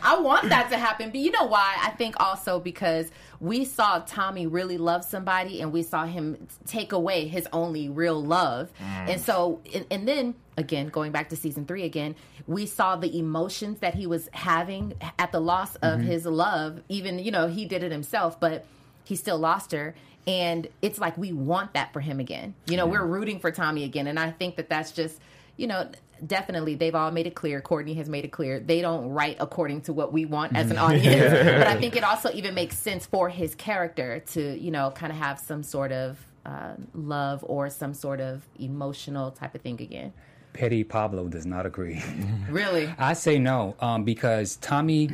I 0.02 0.18
want 0.22 0.48
that 0.50 0.70
to 0.70 0.78
happen, 0.78 1.01
but 1.10 1.20
you 1.20 1.32
know 1.32 1.46
why? 1.46 1.76
I 1.82 1.90
think 1.92 2.16
also 2.20 2.60
because 2.60 3.12
we 3.40 3.66
saw 3.66 4.00
Tommy 4.06 4.48
really 4.48 4.78
love 4.78 5.04
somebody, 5.04 5.62
and 5.62 5.74
we 5.74 5.84
saw 5.84 6.06
him 6.06 6.48
take 6.68 6.92
away 6.92 7.28
his 7.28 7.48
only 7.52 7.90
real 7.90 8.22
love, 8.24 8.72
mm. 8.80 9.10
and 9.10 9.20
so 9.20 9.62
and, 9.74 9.86
and 9.90 10.08
then 10.08 10.36
again 10.58 10.90
going 10.90 11.12
back 11.12 11.30
to 11.30 11.36
season 11.36 11.66
three 11.66 11.84
again 11.86 12.14
we 12.48 12.66
saw 12.66 12.96
the 12.96 13.18
emotions 13.18 13.80
that 13.80 13.96
he 13.96 14.06
was 14.06 14.30
having 14.34 14.94
at 15.18 15.32
the 15.32 15.40
loss 15.40 15.76
of 15.78 16.00
mm-hmm. 16.00 16.08
his 16.08 16.26
love. 16.26 16.82
Even 16.90 17.20
you 17.20 17.32
know 17.32 17.48
he 17.48 17.66
did 17.66 17.84
it 17.84 17.92
himself 17.92 18.40
but 18.40 18.66
he 19.04 19.16
still 19.16 19.38
lost 19.38 19.72
her. 19.72 19.96
And 20.28 20.68
it's 20.84 21.00
like 21.00 21.18
we 21.18 21.32
want 21.32 21.74
that 21.74 21.94
for 21.94 22.00
him 22.00 22.20
again. 22.20 22.54
You 22.68 22.78
know 22.78 22.86
we're 22.86 23.06
rooting 23.06 23.40
for 23.40 23.52
tommy 23.52 23.84
again. 23.84 24.08
And 24.08 24.20
i 24.20 24.32
think 24.32 24.56
that 24.58 24.70
that's 24.70 24.92
just 24.92 25.20
you 25.58 25.68
know 25.68 25.90
definitely 26.26 26.76
they've 26.76 26.96
all 26.96 27.12
made 27.12 27.28
it 27.28 27.36
clear. 27.36 27.62
Courtney 27.62 27.94
has 27.96 28.10
made 28.10 28.26
it 28.26 28.32
clear. 28.32 28.60
They 28.60 28.82
don't 28.82 29.10
write 29.10 29.38
according 29.40 29.82
to 29.82 29.94
what 29.94 30.14
we 30.14 30.26
want 30.26 30.56
as 30.56 30.72
an 30.72 30.78
audience. 30.86 31.32
But 31.32 31.68
i 31.68 31.80
think 31.80 31.96
it 31.96 32.04
also 32.04 32.30
even 32.34 32.54
makes 32.54 32.78
sense 32.78 33.06
for 33.06 33.30
his 33.30 33.56
character 33.56 34.20
to 34.32 34.60
you 34.60 34.72
know 34.72 34.92
kind 34.92 35.12
of 35.12 35.18
have 35.18 35.40
some 35.40 35.64
sort 35.64 35.92
of 35.92 36.18
uh, 36.46 36.74
love 36.94 37.44
or 37.48 37.70
some 37.70 37.94
sort 37.94 38.20
of 38.20 38.48
emotional 38.60 39.32
type 39.32 39.56
of 39.56 39.62
thing 39.62 39.82
again. 39.82 40.14
Petty 40.54 40.84
Pablo 40.84 41.28
does 41.28 41.46
not 41.46 41.66
agree. 41.66 42.04
really? 42.50 42.94
I 42.98 43.14
say 43.14 43.40
no, 43.40 43.76
um, 43.80 44.04
because 44.04 44.58
Tommy. 44.58 45.10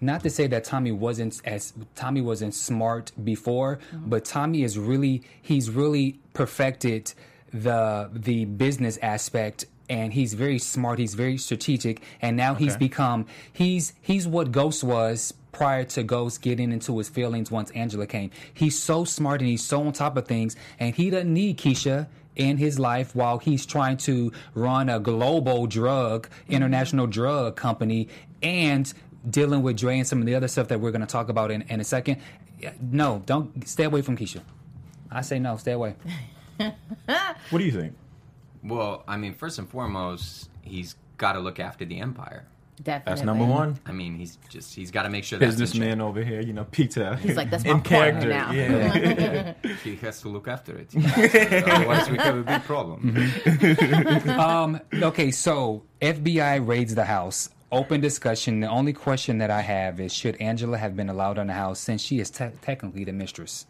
Not 0.00 0.22
to 0.24 0.28
say 0.28 0.46
that 0.48 0.64
Tommy 0.64 0.92
wasn't 0.92 1.40
as 1.46 1.72
Tommy 1.94 2.20
wasn't 2.20 2.52
smart 2.54 3.12
before, 3.24 3.78
but 3.92 4.26
Tommy 4.26 4.62
is 4.62 4.78
really 4.78 5.22
he's 5.40 5.70
really 5.70 6.18
perfected 6.34 7.14
the 7.54 8.10
the 8.12 8.44
business 8.44 8.98
aspect 9.00 9.64
and 9.88 10.12
he's 10.12 10.34
very 10.34 10.58
smart, 10.58 10.98
he's 10.98 11.14
very 11.14 11.38
strategic, 11.38 12.02
and 12.20 12.36
now 12.36 12.54
he's 12.54 12.76
become 12.76 13.26
he's 13.52 13.92
he's 14.02 14.26
what 14.26 14.50
Ghost 14.50 14.82
was 14.82 15.32
prior 15.52 15.84
to 15.84 16.02
Ghost 16.02 16.42
getting 16.42 16.72
into 16.72 16.98
his 16.98 17.08
feelings 17.08 17.50
once 17.50 17.70
Angela 17.70 18.06
came. 18.06 18.30
He's 18.52 18.78
so 18.78 19.04
smart 19.04 19.40
and 19.40 19.48
he's 19.48 19.64
so 19.64 19.86
on 19.86 19.92
top 19.92 20.16
of 20.16 20.26
things, 20.26 20.56
and 20.80 20.94
he 20.94 21.10
doesn't 21.10 21.32
need 21.32 21.58
Keisha 21.58 22.08
in 22.34 22.56
his 22.56 22.78
life 22.78 23.14
while 23.14 23.38
he's 23.38 23.64
trying 23.64 23.96
to 23.98 24.32
run 24.54 24.88
a 24.88 24.98
global 24.98 25.66
drug, 25.66 26.28
international 26.48 27.06
mm-hmm. 27.06 27.12
drug 27.12 27.56
company, 27.56 28.08
and 28.42 28.92
dealing 29.30 29.62
with 29.62 29.76
Dre 29.76 29.98
and 29.98 30.06
some 30.06 30.18
of 30.18 30.26
the 30.26 30.34
other 30.34 30.48
stuff 30.48 30.68
that 30.68 30.80
we're 30.80 30.90
going 30.90 31.00
to 31.00 31.06
talk 31.06 31.28
about 31.28 31.50
in, 31.52 31.62
in 31.62 31.78
a 31.78 31.84
second. 31.84 32.20
No, 32.80 33.22
don't 33.26 33.68
stay 33.68 33.84
away 33.84 34.02
from 34.02 34.16
Keisha. 34.16 34.40
I 35.10 35.20
say 35.20 35.38
no, 35.38 35.56
stay 35.56 35.72
away. 35.72 35.94
What 36.58 37.58
do 37.58 37.64
you 37.64 37.72
think? 37.72 37.94
Well, 38.62 39.04
I 39.06 39.16
mean, 39.16 39.34
first 39.34 39.58
and 39.58 39.68
foremost, 39.68 40.48
he's 40.62 40.96
got 41.18 41.32
to 41.32 41.40
look 41.40 41.60
after 41.60 41.84
the 41.84 42.00
empire. 42.00 42.44
definitely 42.82 43.10
That's 43.10 43.22
number 43.26 43.44
one. 43.44 43.78
I 43.86 43.92
mean, 43.92 44.14
he's 44.16 44.36
just 44.48 44.74
he's 44.74 44.90
got 44.90 45.02
to 45.02 45.10
make 45.10 45.24
sure 45.24 45.38
that's 45.38 45.54
in 45.54 45.60
Businessman 45.60 46.00
over 46.00 46.24
here, 46.24 46.40
you 46.40 46.52
know, 46.54 46.64
Peter. 46.64 47.16
He's 47.16 47.36
like, 47.36 47.50
that's 47.50 47.64
my 47.64 47.72
in 47.72 47.80
character. 47.82 48.28
now. 48.28 48.50
Yeah. 48.52 49.52
He 49.84 49.96
has 49.96 50.20
to 50.22 50.28
look 50.28 50.48
after 50.48 50.76
it. 50.78 50.88
Otherwise, 50.96 52.08
we 52.10 52.16
have 52.18 52.38
a 52.38 52.42
big 52.42 52.62
problem. 52.64 53.30
Um, 54.28 54.80
okay, 54.94 55.30
so 55.30 55.82
FBI 56.00 56.66
raids 56.66 56.94
the 56.94 57.04
house. 57.04 57.50
Open 57.70 58.00
discussion. 58.00 58.60
The 58.60 58.68
only 58.68 58.92
question 58.92 59.38
that 59.38 59.50
I 59.50 59.60
have 59.60 60.00
is 60.00 60.12
should 60.12 60.36
Angela 60.40 60.78
have 60.78 60.96
been 60.96 61.08
allowed 61.10 61.38
in 61.38 61.48
the 61.48 61.52
house 61.54 61.80
since 61.80 62.00
she 62.02 62.18
is 62.20 62.30
te- 62.30 62.50
technically 62.62 63.04
the 63.04 63.12
mistress? 63.12 63.66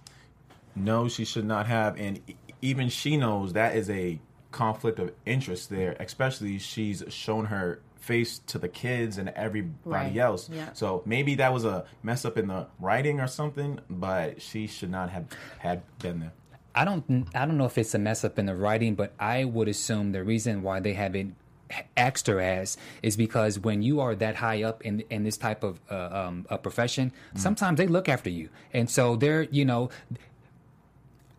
no, 0.77 1.09
she 1.09 1.25
should 1.25 1.45
not 1.45 1.67
have, 1.69 1.97
and 2.01 2.21
even 2.65 2.89
she 2.89 3.17
knows 3.17 3.53
that 3.53 3.77
is 3.77 3.89
a 3.91 4.19
conflict 4.51 4.99
of 4.99 5.13
interest 5.27 5.69
there. 5.71 5.97
Especially 6.01 6.59
she's 6.59 7.03
shown 7.09 7.47
her 7.47 7.81
face 7.97 8.39
to 8.47 8.59
the 8.59 8.69
kids 8.69 9.19
and 9.19 9.29
everybody 9.31 9.71
Right. 9.85 10.17
else. 10.17 10.49
Yeah. 10.51 10.73
So 10.75 11.03
maybe 11.07 11.35
that 11.37 11.53
was 11.53 11.65
a 11.65 11.85
mess 12.03 12.25
up 12.25 12.37
in 12.37 12.49
the 12.49 12.67
writing 12.79 13.21
or 13.21 13.27
something, 13.27 13.81
but 13.89 14.41
she 14.43 14.67
should 14.67 14.91
not 14.91 15.11
have 15.11 15.27
had 15.59 15.83
been 16.01 16.21
there. 16.21 16.33
I 16.75 16.85
don't 16.85 17.29
I 17.35 17.47
don't 17.47 17.57
know 17.57 17.67
if 17.67 17.79
it's 17.79 17.95
a 17.95 17.99
mess 17.99 18.25
up 18.25 18.39
in 18.39 18.47
the 18.47 18.55
writing, 18.57 18.95
but 18.95 19.13
I 19.19 19.45
would 19.45 19.69
assume 19.69 20.13
the 20.13 20.23
reason 20.25 20.63
why 20.63 20.81
they 20.81 20.93
haven't 20.95 21.35
axed 21.97 22.27
her 22.27 22.41
as 22.41 22.77
is 23.03 23.17
because 23.17 23.59
when 23.59 23.83
you 23.83 24.01
are 24.01 24.15
that 24.17 24.37
high 24.37 24.63
up 24.63 24.83
in 24.83 25.01
in 25.09 25.23
this 25.25 25.37
type 25.39 25.63
of 25.65 25.81
uh, 25.91 25.95
um, 26.27 26.47
a 26.51 26.59
profession, 26.59 27.13
sometimes 27.37 27.79
they 27.79 27.87
look 27.87 28.09
after 28.09 28.29
you, 28.31 28.49
and 28.73 28.91
so 28.91 29.17
they're 29.17 29.43
you 29.45 29.65
know. 29.65 29.89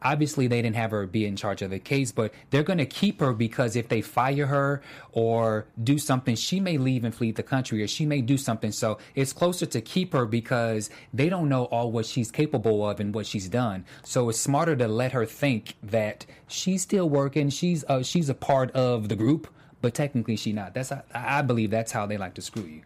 Obviously 0.06 0.46
they 0.46 0.62
didn't 0.62 0.76
have 0.76 0.91
her 0.91 1.08
be 1.08 1.26
in 1.26 1.36
charge 1.36 1.63
of 1.63 1.72
the 1.72 1.80
case, 1.80 2.12
but 2.12 2.32
they're 2.52 2.63
going 2.63 2.78
to 2.78 2.86
keep 2.86 3.20
her 3.20 3.34
because 3.34 3.76
if 3.76 3.89
they 3.89 4.02
fire 4.02 4.46
her 4.46 4.82
or 5.12 5.65
do 5.84 5.98
something, 5.98 6.36
she 6.36 6.60
may 6.60 6.78
leave 6.78 7.04
and 7.04 7.13
flee 7.13 7.32
the 7.32 7.44
country, 7.44 7.82
or 7.82 7.88
she 7.88 8.06
may 8.06 8.22
do 8.22 8.38
something. 8.38 8.72
So 8.72 9.00
it's 9.15 9.34
closer 9.34 9.65
to 9.65 9.82
keep 9.82 10.13
her 10.13 10.26
because 10.26 10.91
they 11.12 11.28
don't 11.28 11.50
know 11.50 11.65
all 11.65 11.91
what 11.91 12.06
she's 12.06 12.30
capable 12.30 12.88
of 12.88 13.00
and 13.00 13.13
what 13.15 13.26
she's 13.26 13.50
done. 13.50 13.84
So 14.04 14.30
it's 14.30 14.39
smarter 14.39 14.76
to 14.76 14.88
let 14.88 15.12
her 15.12 15.26
think 15.26 15.76
that 15.82 16.26
she's 16.48 16.84
still 16.84 17.10
working, 17.10 17.50
she's 17.50 17.84
uh, 17.89 18.04
she's 18.04 18.30
a 18.30 18.36
part 18.36 18.70
of 18.72 19.10
the 19.10 19.15
group, 19.15 19.48
but 19.82 19.96
technically 19.96 20.36
she 20.36 20.54
not. 20.54 20.76
That's 20.76 20.91
I, 20.91 21.02
I 21.13 21.41
believe 21.41 21.72
that's 21.72 21.91
how 21.91 22.06
they 22.06 22.18
like 22.18 22.36
to 22.36 22.41
screw 22.41 22.63
you. 22.63 22.82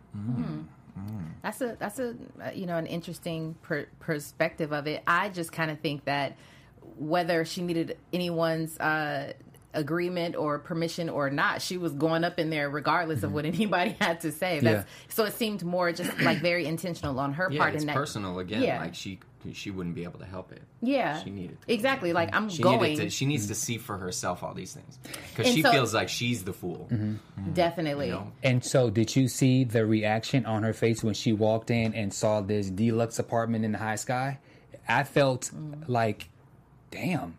That's 1.42 1.62
a 1.62 1.76
that's 1.78 2.00
a 2.00 2.16
uh, 2.44 2.52
you 2.54 2.66
know 2.66 2.78
an 2.78 2.86
interesting 2.86 3.56
per- 3.62 3.88
perspective 4.00 4.72
of 4.72 4.88
it. 4.88 5.04
I 5.06 5.30
just 5.30 5.52
kind 5.52 5.70
of 5.72 5.80
think 5.80 6.06
that 6.06 6.38
whether 6.98 7.46
she 7.46 7.62
needed 7.62 7.98
anyone's 8.12 8.78
uh, 8.80 9.34
agreement 9.74 10.36
or 10.36 10.60
permission 10.60 11.10
or 11.10 11.30
not, 11.30 11.62
she 11.62 11.78
was 11.78 11.94
going 11.94 12.24
up 12.24 12.40
in 12.40 12.50
there 12.50 12.70
regardless 12.70 13.24
of 13.24 13.28
mm-hmm. 13.28 13.36
what 13.36 13.46
anybody 13.46 13.92
had 14.00 14.22
to 14.22 14.32
say. 14.32 14.60
That's, 14.60 14.90
So 15.10 15.26
it 15.26 15.34
seemed 15.34 15.64
more 15.64 15.92
just 15.92 16.18
like 16.20 16.38
very 16.42 16.66
intentional 16.66 17.20
on 17.20 17.34
her 17.34 17.50
Yeah, 17.52 17.60
part. 17.60 17.74
it's 17.76 17.84
in 17.84 17.88
that, 17.88 17.96
personal 17.96 18.40
again. 18.40 18.64
Yeah. 18.64 18.80
Like 18.80 18.96
she 18.96 19.20
she 19.54 19.72
wouldn't 19.72 19.96
be 19.96 20.04
able 20.04 20.20
to 20.20 20.26
help 20.26 20.52
it. 20.52 20.62
Yeah, 20.82 21.24
she 21.24 21.30
needed 21.30 21.62
to. 21.62 21.74
exactly. 21.74 22.12
Like 22.12 22.36
I'm 22.36 22.50
She 22.50 22.62
going 22.62 22.98
to. 22.98 23.10
She 23.10 23.26
needs 23.26 23.48
to 23.48 23.54
mm-hmm. 23.54 23.58
see 23.58 23.78
for 23.78 23.98
herself 23.98 24.44
all 24.44 24.54
these 24.54 24.74
things 24.74 25.00
because 25.30 25.54
she 25.54 25.62
so- 25.62 25.72
feels 25.72 25.94
like 25.94 26.10
she's 26.10 26.44
the 26.44 26.52
fool. 26.52 26.90
Mm-hmm. 26.92 27.54
definitely. 27.54 28.08
You 28.08 28.14
know? 28.14 28.32
And 28.44 28.64
so, 28.64 28.90
did 28.90 29.16
you 29.16 29.30
see 29.30 29.64
the 29.64 29.86
reaction 29.86 30.46
on 30.46 30.64
her 30.64 30.74
face 30.74 31.04
when 31.04 31.14
she 31.14 31.32
walked 31.32 31.72
in 31.72 31.94
and 31.94 32.14
saw 32.14 32.42
this 32.42 32.70
deluxe 32.70 33.18
apartment 33.18 33.64
in 33.64 33.72
the 33.72 33.78
high 33.78 33.96
sky? 33.96 34.40
I 34.90 35.04
felt 35.04 35.52
mm. 35.54 35.88
like, 35.88 36.30
damn. 36.92 37.36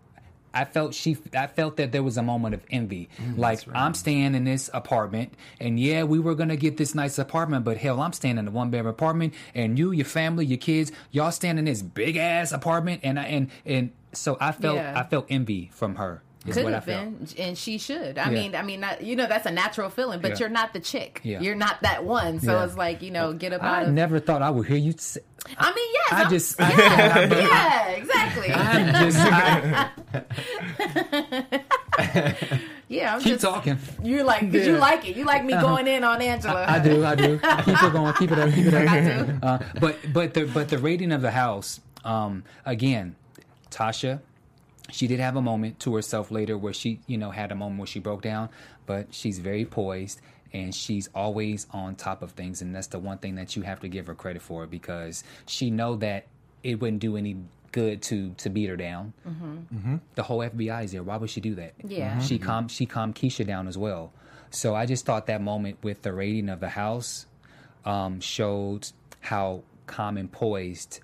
I 0.52 0.64
felt 0.64 0.94
she. 0.94 1.16
I 1.32 1.46
felt 1.46 1.76
that 1.76 1.92
there 1.92 2.02
was 2.02 2.16
a 2.16 2.24
moment 2.24 2.56
of 2.56 2.62
envy. 2.72 3.08
Mm, 3.22 3.38
like 3.38 3.60
I'm 3.72 3.94
staying 3.94 4.34
in 4.34 4.42
this 4.42 4.68
apartment, 4.74 5.32
and 5.60 5.78
yeah, 5.78 6.02
we 6.02 6.18
were 6.18 6.34
gonna 6.34 6.56
get 6.56 6.76
this 6.76 6.92
nice 6.92 7.20
apartment, 7.20 7.64
but 7.64 7.76
hell, 7.76 8.00
I'm 8.00 8.12
staying 8.12 8.36
in 8.36 8.48
a 8.48 8.50
one 8.50 8.68
bedroom 8.70 8.88
apartment, 8.88 9.34
and 9.54 9.78
you, 9.78 9.92
your 9.92 10.06
family, 10.06 10.44
your 10.44 10.58
kids, 10.58 10.90
y'all 11.12 11.30
staying 11.30 11.58
in 11.58 11.66
this 11.66 11.82
big 11.82 12.16
ass 12.16 12.50
apartment, 12.50 13.02
and 13.04 13.20
I 13.20 13.24
and 13.26 13.48
and 13.64 13.92
so 14.12 14.36
I 14.40 14.50
felt 14.50 14.74
Yeah. 14.74 14.98
I 14.98 15.04
felt 15.04 15.26
envy 15.30 15.70
from 15.72 15.94
her. 15.94 16.20
Is 16.46 16.54
Could 16.54 16.64
what 16.64 16.72
I 16.72 16.76
have 16.76 16.84
felt. 16.86 17.18
been, 17.36 17.44
and 17.46 17.56
she 17.58 17.76
should. 17.76 18.16
I 18.18 18.24
Yeah. 18.24 18.30
mean, 18.30 18.54
I 18.56 18.62
mean, 18.62 18.80
not, 18.80 19.02
you 19.02 19.14
know, 19.14 19.26
that's 19.26 19.44
a 19.44 19.50
natural 19.50 19.90
feeling, 19.90 20.20
but 20.20 20.30
Yeah. 20.32 20.36
you're 20.38 20.48
not 20.48 20.72
the 20.72 20.80
chick. 20.80 21.20
Yeah. 21.22 21.38
You're 21.40 21.54
not 21.54 21.82
that 21.82 22.02
one. 22.04 22.40
So 22.40 22.54
Yeah. 22.56 22.64
it's 22.64 22.78
like, 22.78 23.02
you 23.02 23.10
know, 23.10 23.34
get 23.34 23.52
up 23.52 23.62
I 23.62 23.82
out 23.82 23.88
of. 23.88 23.92
never 23.92 24.18
thought 24.18 24.40
I 24.40 24.48
would 24.48 24.66
hear 24.66 24.78
you. 24.78 24.94
Say, 24.96 25.20
I 25.58 25.74
mean, 25.74 25.88
yes. 25.92 26.12
I 26.12 26.20
I'm- 26.20 26.30
just. 26.30 26.60
I, 26.60 27.24
yeah, 27.24 27.88
exactly. 27.88 28.52
I'm 28.52 29.04
just. 29.04 29.18
I, 29.20 29.90
yeah, 32.88 33.14
I'm 33.14 33.20
keep 33.20 33.32
just. 33.32 33.42
talking. 33.44 33.78
You're 34.02 34.24
like, 34.24 34.50
cause 34.52 34.66
you 34.66 34.76
like 34.76 35.08
it. 35.08 35.16
You 35.16 35.24
like 35.24 35.44
me 35.44 35.52
going 35.52 35.86
in 35.86 36.04
on 36.04 36.20
Angela. 36.22 36.64
I 36.66 36.78
do, 36.78 37.04
I 37.04 37.14
do. 37.14 37.38
Keep 37.38 37.82
it 37.82 37.92
going, 37.92 38.14
keep 38.14 38.32
it 38.32 38.38
up, 38.38 38.52
keep 38.54 38.66
it 38.66 38.74
up. 38.74 38.88
I 38.88 39.00
do. 39.00 39.38
Uh, 39.42 39.58
but 39.80 39.96
but 40.12 40.34
the 40.34 40.46
but 40.46 40.68
the 40.68 40.78
rating 40.78 41.12
of 41.12 41.22
the 41.22 41.30
house, 41.32 41.80
um, 42.04 42.44
again, 42.64 43.16
Tasha, 43.70 44.20
she 44.90 45.06
did 45.06 45.20
have 45.20 45.36
a 45.36 45.42
moment 45.42 45.78
to 45.80 45.94
herself 45.94 46.30
later 46.30 46.56
where 46.58 46.72
she, 46.72 47.00
you 47.06 47.18
know, 47.18 47.30
had 47.30 47.52
a 47.52 47.54
moment 47.54 47.78
where 47.80 47.86
she 47.86 47.98
broke 48.00 48.22
down, 48.22 48.48
but 48.86 49.12
she's 49.14 49.38
very 49.38 49.64
poised 49.64 50.20
and 50.52 50.74
she's 50.74 51.08
always 51.14 51.66
on 51.70 51.94
top 51.94 52.22
of 52.22 52.32
things, 52.32 52.62
and 52.62 52.74
that's 52.74 52.88
the 52.88 52.98
one 52.98 53.18
thing 53.18 53.36
that 53.36 53.56
you 53.56 53.62
have 53.62 53.80
to 53.80 53.88
give 53.88 54.06
her 54.06 54.14
credit 54.14 54.42
for 54.42 54.66
because 54.66 55.24
she 55.46 55.70
know 55.70 55.96
that 55.96 56.26
it 56.62 56.80
wouldn't 56.80 57.00
do 57.00 57.16
any 57.16 57.36
good 57.72 58.02
to 58.02 58.34
to 58.38 58.50
beat 58.50 58.68
her 58.68 58.76
down. 58.76 59.12
Mm-hmm. 59.26 59.54
Mm-hmm. 59.54 59.96
The 60.14 60.22
whole 60.22 60.40
FBI 60.40 60.84
is 60.84 60.92
there. 60.92 61.02
Why 61.02 61.16
would 61.16 61.30
she 61.30 61.40
do 61.40 61.54
that? 61.56 61.74
Yeah. 61.84 62.12
Mm-hmm. 62.12 62.20
she 62.20 62.38
calmed 62.38 62.70
she 62.70 62.86
calmed 62.86 63.14
Keisha 63.14 63.46
down 63.46 63.68
as 63.68 63.78
well. 63.78 64.12
So 64.50 64.74
I 64.74 64.86
just 64.86 65.06
thought 65.06 65.26
that 65.26 65.40
moment 65.40 65.78
with 65.82 66.02
the 66.02 66.12
rating 66.12 66.48
of 66.48 66.58
the 66.60 66.68
house 66.68 67.26
um, 67.84 68.20
showed 68.20 68.88
how 69.20 69.62
calm 69.86 70.16
and 70.16 70.30
poised 70.30 71.00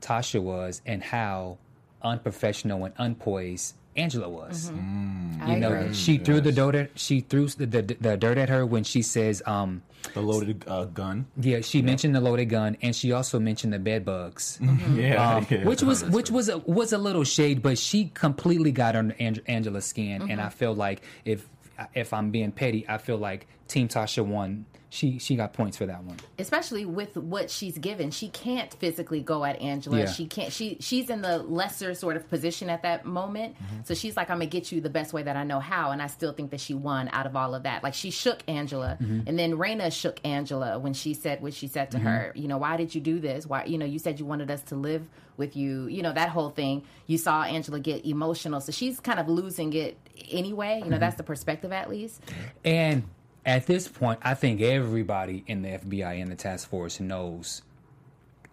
Tasha 0.00 0.42
was, 0.42 0.82
and 0.84 1.02
how 1.02 1.58
unprofessional 2.02 2.84
and 2.84 2.94
unpoised 2.98 3.74
Angela 3.96 4.28
was. 4.28 4.70
I 4.70 5.54
You 5.54 5.60
know, 5.60 5.72
agree. 5.72 5.94
she 5.94 6.18
threw 6.18 6.40
the 6.40 6.52
dirt. 6.52 6.74
At, 6.74 6.98
she 6.98 7.20
threw 7.20 7.46
the, 7.48 7.66
the 7.66 7.82
the 8.00 8.16
dirt 8.16 8.38
at 8.38 8.48
her 8.48 8.64
when 8.64 8.84
she 8.84 9.02
says, 9.02 9.42
um, 9.46 9.82
The 10.14 10.20
loaded 10.22 10.64
uh, 10.66 10.84
gun. 10.86 11.26
"Yeah." 11.36 11.60
She 11.60 11.82
mentioned 11.82 12.14
the 12.14 12.20
loaded 12.20 12.46
gun, 12.46 12.76
and 12.82 12.94
she 12.94 13.12
also 13.12 13.38
mentioned 13.38 13.72
the 13.72 13.78
bed 13.78 14.04
bugs. 14.04 14.58
Yeah, 14.94 15.36
Um, 15.36 15.46
yeah. 15.50 15.64
which 15.64 15.82
was 15.82 16.04
which 16.04 16.30
was 16.30 16.48
a, 16.48 16.58
was 16.58 16.92
a 16.92 16.98
little 16.98 17.24
shade, 17.24 17.60
but 17.62 17.76
she 17.78 18.10
completely 18.14 18.72
got 18.72 18.96
under 18.96 19.14
Ang- 19.20 19.40
Angela's 19.46 19.84
skin, 19.86 20.30
and 20.30 20.40
I 20.40 20.48
feel 20.48 20.74
like 20.74 21.02
if 21.24 21.48
if 21.94 22.12
I'm 22.12 22.30
being 22.30 22.52
petty, 22.52 22.84
I 22.88 22.98
feel 22.98 23.18
like 23.18 23.46
Team 23.68 23.88
Tasha 23.88 24.24
won. 24.24 24.66
She 24.94 25.18
she 25.18 25.36
got 25.36 25.54
points 25.54 25.78
for 25.78 25.86
that 25.86 26.04
one. 26.04 26.18
especially 26.38 26.84
with 26.84 27.16
what 27.16 27.50
she's 27.50 27.78
given. 27.78 28.10
She 28.10 28.28
can't 28.28 28.70
physically 28.74 29.22
go 29.22 29.42
at 29.42 29.58
angela. 29.58 30.00
Yeah. 30.00 30.06
she 30.06 30.26
can't 30.26 30.52
she 30.52 30.76
she's 30.80 31.08
in 31.08 31.22
the 31.22 31.38
lesser 31.38 31.94
sort 31.94 32.14
of 32.16 32.28
position 32.28 32.68
at 32.68 32.82
that 32.82 33.06
moment. 33.06 33.54
Mm-hmm. 33.54 33.84
so 33.84 33.94
she's 33.94 34.18
like 34.18 34.28
i'm 34.28 34.36
gonna 34.36 34.46
get 34.50 34.70
you 34.70 34.82
the 34.82 34.90
best 34.90 35.14
way 35.14 35.22
that 35.22 35.34
i 35.34 35.44
know 35.44 35.60
how 35.60 35.92
and 35.92 36.02
i 36.02 36.08
still 36.08 36.34
think 36.34 36.50
that 36.50 36.60
she 36.60 36.74
won 36.74 37.08
out 37.14 37.24
of 37.24 37.34
all 37.36 37.54
of 37.54 37.62
that. 37.62 37.82
Like 37.82 37.94
she 37.94 38.10
shook 38.10 38.42
angela. 38.46 38.98
Mm-hmm. 39.00 39.28
and 39.28 39.38
then 39.38 39.52
Raina 39.54 39.90
shook 39.90 40.20
angela 40.26 40.78
when 40.78 40.92
she 40.92 41.14
said 41.14 41.40
what 41.40 41.54
she 41.54 41.68
said 41.68 41.90
to 41.92 41.98
her. 41.98 42.30
You 42.34 42.48
know 42.48 42.58
why 42.58 42.76
did 42.76 42.94
you 42.94 43.00
do 43.00 43.18
this? 43.18 43.46
Why 43.46 43.64
you 43.64 43.78
know 43.78 43.86
you 43.86 43.98
said 43.98 44.20
you 44.20 44.26
wanted 44.26 44.50
us 44.50 44.62
to 44.64 44.74
live 44.74 45.08
with 45.38 45.56
you 45.56 45.86
you 45.86 46.02
know 46.02 46.12
that 46.12 46.28
whole 46.28 46.50
thing. 46.50 46.82
You 47.06 47.16
saw 47.16 47.44
angela 47.44 47.80
get 47.80 48.04
emotional. 48.04 48.60
So 48.60 48.72
she's 48.72 49.00
kind 49.00 49.18
of 49.18 49.26
losing 49.26 49.72
it 49.72 49.96
anyway. 50.30 50.74
Mm-hmm. 50.74 50.84
you 50.84 50.90
know 50.90 50.98
that's 50.98 51.16
the 51.16 51.22
perspective 51.22 51.72
at 51.72 51.88
least. 51.88 52.20
And 52.62 53.04
at 53.44 53.66
this 53.66 53.88
point, 53.88 54.20
I 54.22 54.34
think 54.34 54.60
everybody 54.60 55.44
in 55.46 55.62
the 55.62 55.70
FBI 55.70 56.20
and 56.20 56.30
the 56.30 56.36
task 56.36 56.68
force 56.68 57.00
knows 57.00 57.62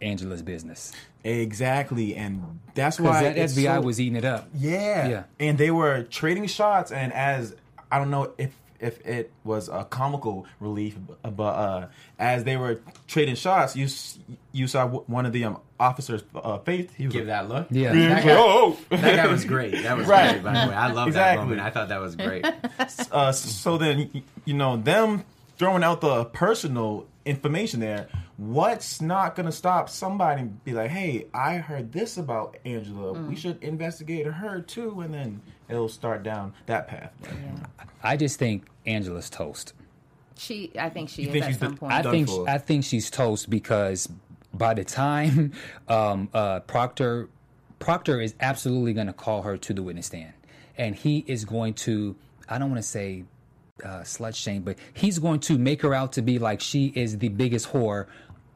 Angela's 0.02 0.41
business 0.41 0.93
exactly, 1.23 2.15
and 2.15 2.60
that's 2.75 2.99
why 2.99 3.23
that 3.23 3.36
FBI 3.36 3.75
so- 3.75 3.82
was 3.82 3.99
eating 3.99 4.15
it 4.15 4.25
up. 4.25 4.47
Yeah. 4.56 5.08
Yeah. 5.08 5.23
And 5.39 5.58
they 5.58 5.71
were 5.71 6.04
trading 6.04 6.47
shots, 6.47 6.91
and 6.91 7.13
as 7.13 7.56
I 7.91 7.97
don't 7.97 8.10
know 8.10 8.34
if 8.38 8.56
if 8.80 9.06
it 9.06 9.32
was 9.44 9.68
a 9.70 9.84
comical 9.84 10.46
relief, 10.60 10.96
but 11.24 11.44
uh, 11.44 11.88
as 12.18 12.44
they 12.44 12.58
were 12.58 12.80
trading 13.08 13.36
shots, 13.36 13.76
you 13.76 13.88
you 14.52 14.68
saw 14.68 14.88
one 14.88 15.26
of 15.26 15.34
the 15.34 15.44
um, 15.46 15.58
officers' 15.80 16.24
uh, 16.36 16.58
face. 16.60 16.89
He 16.98 17.06
was 17.06 17.13
Give 17.13 17.28
like, 17.28 17.48
that 17.48 17.50
look. 17.50 17.68
Yeah. 17.72 17.94
That 17.94 18.24
guy, 18.24 18.36
Oh, 18.38 18.78
that 18.89 19.15
guy 19.18 19.28
was 19.28 19.46
great. 19.46 19.72
That 19.84 19.98
was 19.98 20.08
Right. 20.08 20.32
great. 20.32 20.44
By 20.44 20.65
the 20.65 20.70
way, 20.72 20.76
I 20.76 20.92
love 20.92 21.08
Exactly. 21.08 21.38
that 21.38 21.42
moment. 21.50 21.62
I 21.62 21.70
thought 21.70 21.89
that 21.89 22.02
was 22.02 22.15
great. 22.15 22.46
uh, 23.12 23.32
so 23.32 23.78
then 23.78 24.24
you 24.46 24.54
know 24.54 24.78
them 24.78 25.24
throwing 25.58 25.84
out 25.84 26.02
the 26.02 26.26
personal 26.26 27.06
information 27.26 27.80
there. 27.82 28.08
What's 28.39 29.02
not 29.02 29.36
gonna 29.36 29.52
stop 29.52 29.89
somebody 29.89 30.41
and 30.41 30.63
be 30.63 30.71
like, 30.71 30.89
"Hey, 30.91 31.25
I 31.34 31.58
heard 31.58 31.91
this 31.91 32.15
about 32.15 32.56
Angela. 32.63 33.12
We 33.12 33.36
should 33.36 33.62
investigate 33.62 34.25
her 34.25 34.62
too," 34.62 35.02
and 35.02 35.13
then 35.13 35.41
it'll 35.67 35.89
start 35.89 36.23
down 36.23 36.54
that 36.65 36.88
path. 36.88 37.12
I 38.02 38.15
just 38.15 38.39
think 38.39 38.65
Angela's 38.86 39.30
toast. 39.30 39.73
she 40.38 40.71
i 40.80 40.89
think 40.89 41.10
she 41.10 41.23
You 41.23 41.28
is 41.28 41.34
think 41.34 41.43
at 41.43 41.47
she's 41.49 41.60
some 41.60 41.71
the- 41.73 41.78
point 41.80 41.91
I 41.93 42.02
think 42.02 42.30
for. 42.30 42.49
I 42.49 42.58
think 42.60 42.86
she's 42.86 43.10
toast 43.10 43.49
because 43.49 44.08
by 44.54 44.73
the 44.73 44.86
time 44.86 45.52
um, 45.89 46.30
uh, 46.34 46.62
Proctor 46.62 47.28
Proctor 47.80 48.21
is 48.21 48.36
absolutely 48.39 48.93
going 48.93 49.08
to 49.08 49.13
call 49.13 49.41
her 49.41 49.58
to 49.58 49.73
the 49.73 49.84
witness 49.84 50.06
stand, 50.06 50.32
and 50.78 50.95
he 50.95 51.25
is 51.28 51.43
going 51.43 51.73
to 51.86 52.15
I 52.47 52.58
don't 52.58 52.69
want 52.71 52.82
to 52.82 52.88
say 52.88 53.25
uh, 53.84 53.99
slut 54.04 54.34
shame, 54.36 54.62
but 54.62 54.78
he's 54.93 55.19
going 55.19 55.41
to 55.41 55.58
make 55.58 55.82
her 55.82 55.93
out 55.93 56.13
to 56.13 56.21
be 56.21 56.39
like 56.39 56.62
she 56.62 56.88
is 56.95 57.17
the 57.17 57.28
biggest 57.30 57.71
whore 57.73 58.08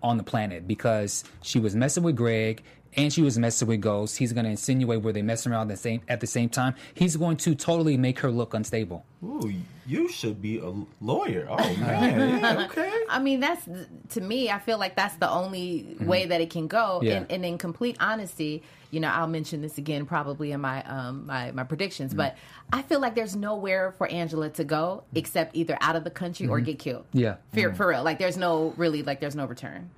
on 0.04 0.18
the 0.18 0.24
planet 0.24 0.68
because 0.68 1.24
she 1.42 1.60
was 1.60 1.76
messing 1.76 2.04
with 2.04 2.16
Greg 2.16 2.62
and 2.96 3.12
she 3.12 3.22
was 3.22 3.38
messing 3.38 3.68
with 3.68 3.82
ghosts. 3.82 4.18
He's 4.18 4.34
going 4.34 4.46
to 4.46 4.52
insinuate 4.52 5.02
where 5.02 5.14
they 5.14 5.22
messing 5.22 5.52
around 5.52 5.68
the 5.68 5.78
same 5.78 6.02
at 6.08 6.20
the 6.20 6.28
same 6.28 6.50
time. 6.50 6.76
He's 6.94 7.16
going 7.16 7.38
to 7.38 7.56
totally 7.56 7.98
make 7.98 8.20
her 8.20 8.32
look 8.32 8.54
unstable. 8.54 9.06
Ooh, 9.24 9.54
you 9.86 10.10
should 10.10 10.42
be 10.42 10.60
a 10.60 10.74
lawyer. 11.02 11.48
Oh 11.50 11.58
man, 11.78 12.40
yeah, 12.40 12.66
okay. 12.66 12.92
I 13.10 13.20
mean, 13.20 13.40
that's 13.40 13.68
to 14.10 14.22
me. 14.22 14.50
I 14.50 14.60
feel 14.60 14.78
like 14.78 14.96
that's 14.96 15.16
the 15.16 15.30
only 15.30 15.84
mm-hmm. 15.84 16.06
way 16.06 16.26
that 16.26 16.42
it 16.42 16.50
can 16.50 16.68
go. 16.68 17.00
Yeah. 17.02 17.18
And, 17.18 17.32
and 17.32 17.46
in 17.46 17.58
complete 17.58 17.98
honesty, 18.00 18.64
you 18.92 19.00
know, 19.00 19.10
I'll 19.10 19.28
mention 19.28 19.62
this 19.62 19.78
again 19.78 20.06
probably 20.06 20.52
in 20.52 20.62
my 20.62 20.84
um 20.84 21.26
my 21.26 21.52
my 21.52 21.64
predictions, 21.64 22.12
mm-hmm. 22.12 22.18
but 22.18 22.38
I 22.72 22.82
feel 22.82 23.00
like 23.00 23.16
there's 23.16 23.36
nowhere 23.36 23.94
for 23.98 24.08
Angela 24.08 24.50
to 24.52 24.64
go 24.64 25.04
except 25.16 25.56
either 25.56 25.78
out 25.82 25.96
of 25.96 26.04
the 26.04 26.12
country 26.12 26.48
or 26.48 26.58
mm-hmm. 26.58 26.66
get 26.66 26.80
killed. 26.80 27.06
Yeah. 27.14 27.36
for, 27.54 27.60
mm. 27.60 27.76
for 27.76 27.88
real. 27.88 28.04
Like 28.04 28.20
there's 28.20 28.38
no 28.38 28.74
really 28.78 29.04
like 29.04 29.20
there's 29.20 29.36
no 29.36 29.46
return. 29.46 29.90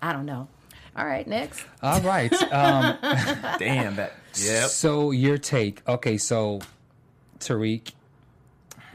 I 0.00 0.12
don't 0.12 0.26
know. 0.26 0.48
All 0.98 1.06
right, 1.06 1.26
next. 1.28 1.64
All 1.80 2.00
right. 2.00 2.32
Um, 2.52 2.98
Damn 3.60 3.94
that. 3.96 4.14
Yep. 4.34 4.68
So 4.68 5.12
your 5.12 5.38
take, 5.38 5.86
okay? 5.88 6.18
So 6.18 6.58
Tariq 7.38 7.92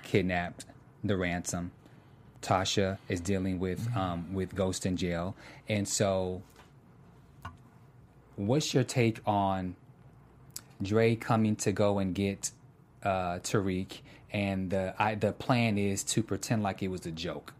kidnapped 0.03 0.65
the 1.01 1.15
ransom. 1.15 1.71
Tasha 2.41 2.97
is 3.07 3.21
dealing 3.21 3.57
with 3.57 3.87
um, 3.95 4.33
with 4.33 4.53
Ghost 4.53 4.85
in 4.85 4.97
jail, 4.97 5.33
and 5.69 5.87
so 5.87 6.41
what's 8.35 8.73
your 8.73 8.83
take 8.83 9.21
on 9.25 9.77
Dre 10.81 11.15
coming 11.15 11.55
to 11.57 11.71
go 11.71 11.99
and 11.99 12.13
get 12.13 12.51
uh, 13.01 13.39
Tariq, 13.39 13.99
and 14.31 14.69
the 14.69 14.93
I, 14.99 15.15
the 15.15 15.31
plan 15.31 15.77
is 15.77 16.03
to 16.03 16.21
pretend 16.21 16.63
like 16.63 16.83
it 16.83 16.89
was 16.89 17.05
a 17.05 17.11
joke. 17.11 17.53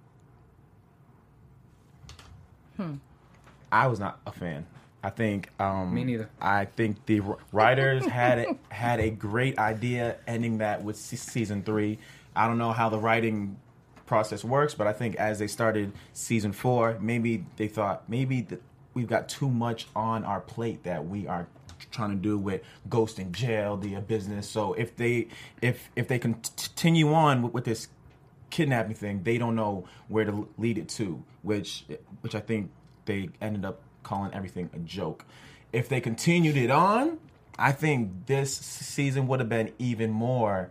I 3.74 3.88
was 3.88 4.00
not 4.00 4.20
a 4.28 4.32
fan. 4.32 4.68
I 5.02 5.10
think 5.10 5.50
um, 5.60 5.96
Me 5.96 6.04
neither. 6.04 6.30
I 6.40 6.66
think 6.66 7.06
the 7.08 7.22
writers 7.52 8.06
had 8.06 8.38
it, 8.38 8.58
had 8.70 9.00
a 9.00 9.10
great 9.10 9.58
idea 9.58 10.18
ending 10.28 10.60
that 10.60 10.84
with 10.84 10.96
season 10.96 11.64
three. 11.64 11.98
I 12.36 12.48
don't 12.48 12.60
know 12.60 12.72
how 12.72 12.90
the 12.90 13.00
writing 13.00 13.58
process 14.06 14.44
works, 14.44 14.76
but 14.76 14.86
I 14.86 14.94
think 14.94 15.16
as 15.16 15.40
they 15.40 15.48
started 15.48 15.92
season 16.14 16.52
four, 16.52 16.98
maybe 17.02 17.46
they 17.58 17.68
thought 17.68 18.08
maybe 18.08 18.42
that 18.42 18.62
we've 18.94 19.08
got 19.08 19.28
too 19.28 19.50
much 19.50 19.88
on 19.96 20.24
our 20.24 20.40
plate 20.40 20.84
that 20.84 21.08
we 21.08 21.28
are 21.28 21.48
trying 21.92 22.12
to 22.12 22.16
do 22.16 22.38
with 22.38 22.62
Ghost 22.88 23.18
in 23.18 23.34
jail, 23.34 23.76
the 23.76 23.96
business. 24.02 24.48
So 24.48 24.74
if 24.74 24.96
they 24.96 25.30
if 25.64 25.90
if 25.96 26.08
they 26.08 26.20
continue 26.20 27.12
on 27.12 27.42
with, 27.42 27.54
with 27.54 27.66
this 27.66 27.88
kidnapping 28.52 28.96
thing, 28.96 29.24
they 29.24 29.40
don't 29.40 29.56
know 29.56 29.86
where 30.10 30.26
to 30.26 30.48
lead 30.60 30.78
it 30.78 30.90
to, 30.90 31.24
which 31.42 31.86
which 32.22 32.36
I 32.36 32.40
think 32.40 32.70
they 33.06 33.30
ended 33.42 33.66
up 33.66 33.82
calling 34.04 34.34
everything 34.34 34.70
a 34.74 34.80
joke. 34.80 35.26
If 35.72 35.90
they 35.90 36.02
continued 36.02 36.58
it 36.58 36.70
on, 36.70 37.20
I 37.58 37.72
think 37.72 38.26
this 38.28 38.56
season 38.56 39.28
would 39.28 39.40
have 39.40 39.50
been 39.50 39.72
even 39.80 40.12
more 40.12 40.70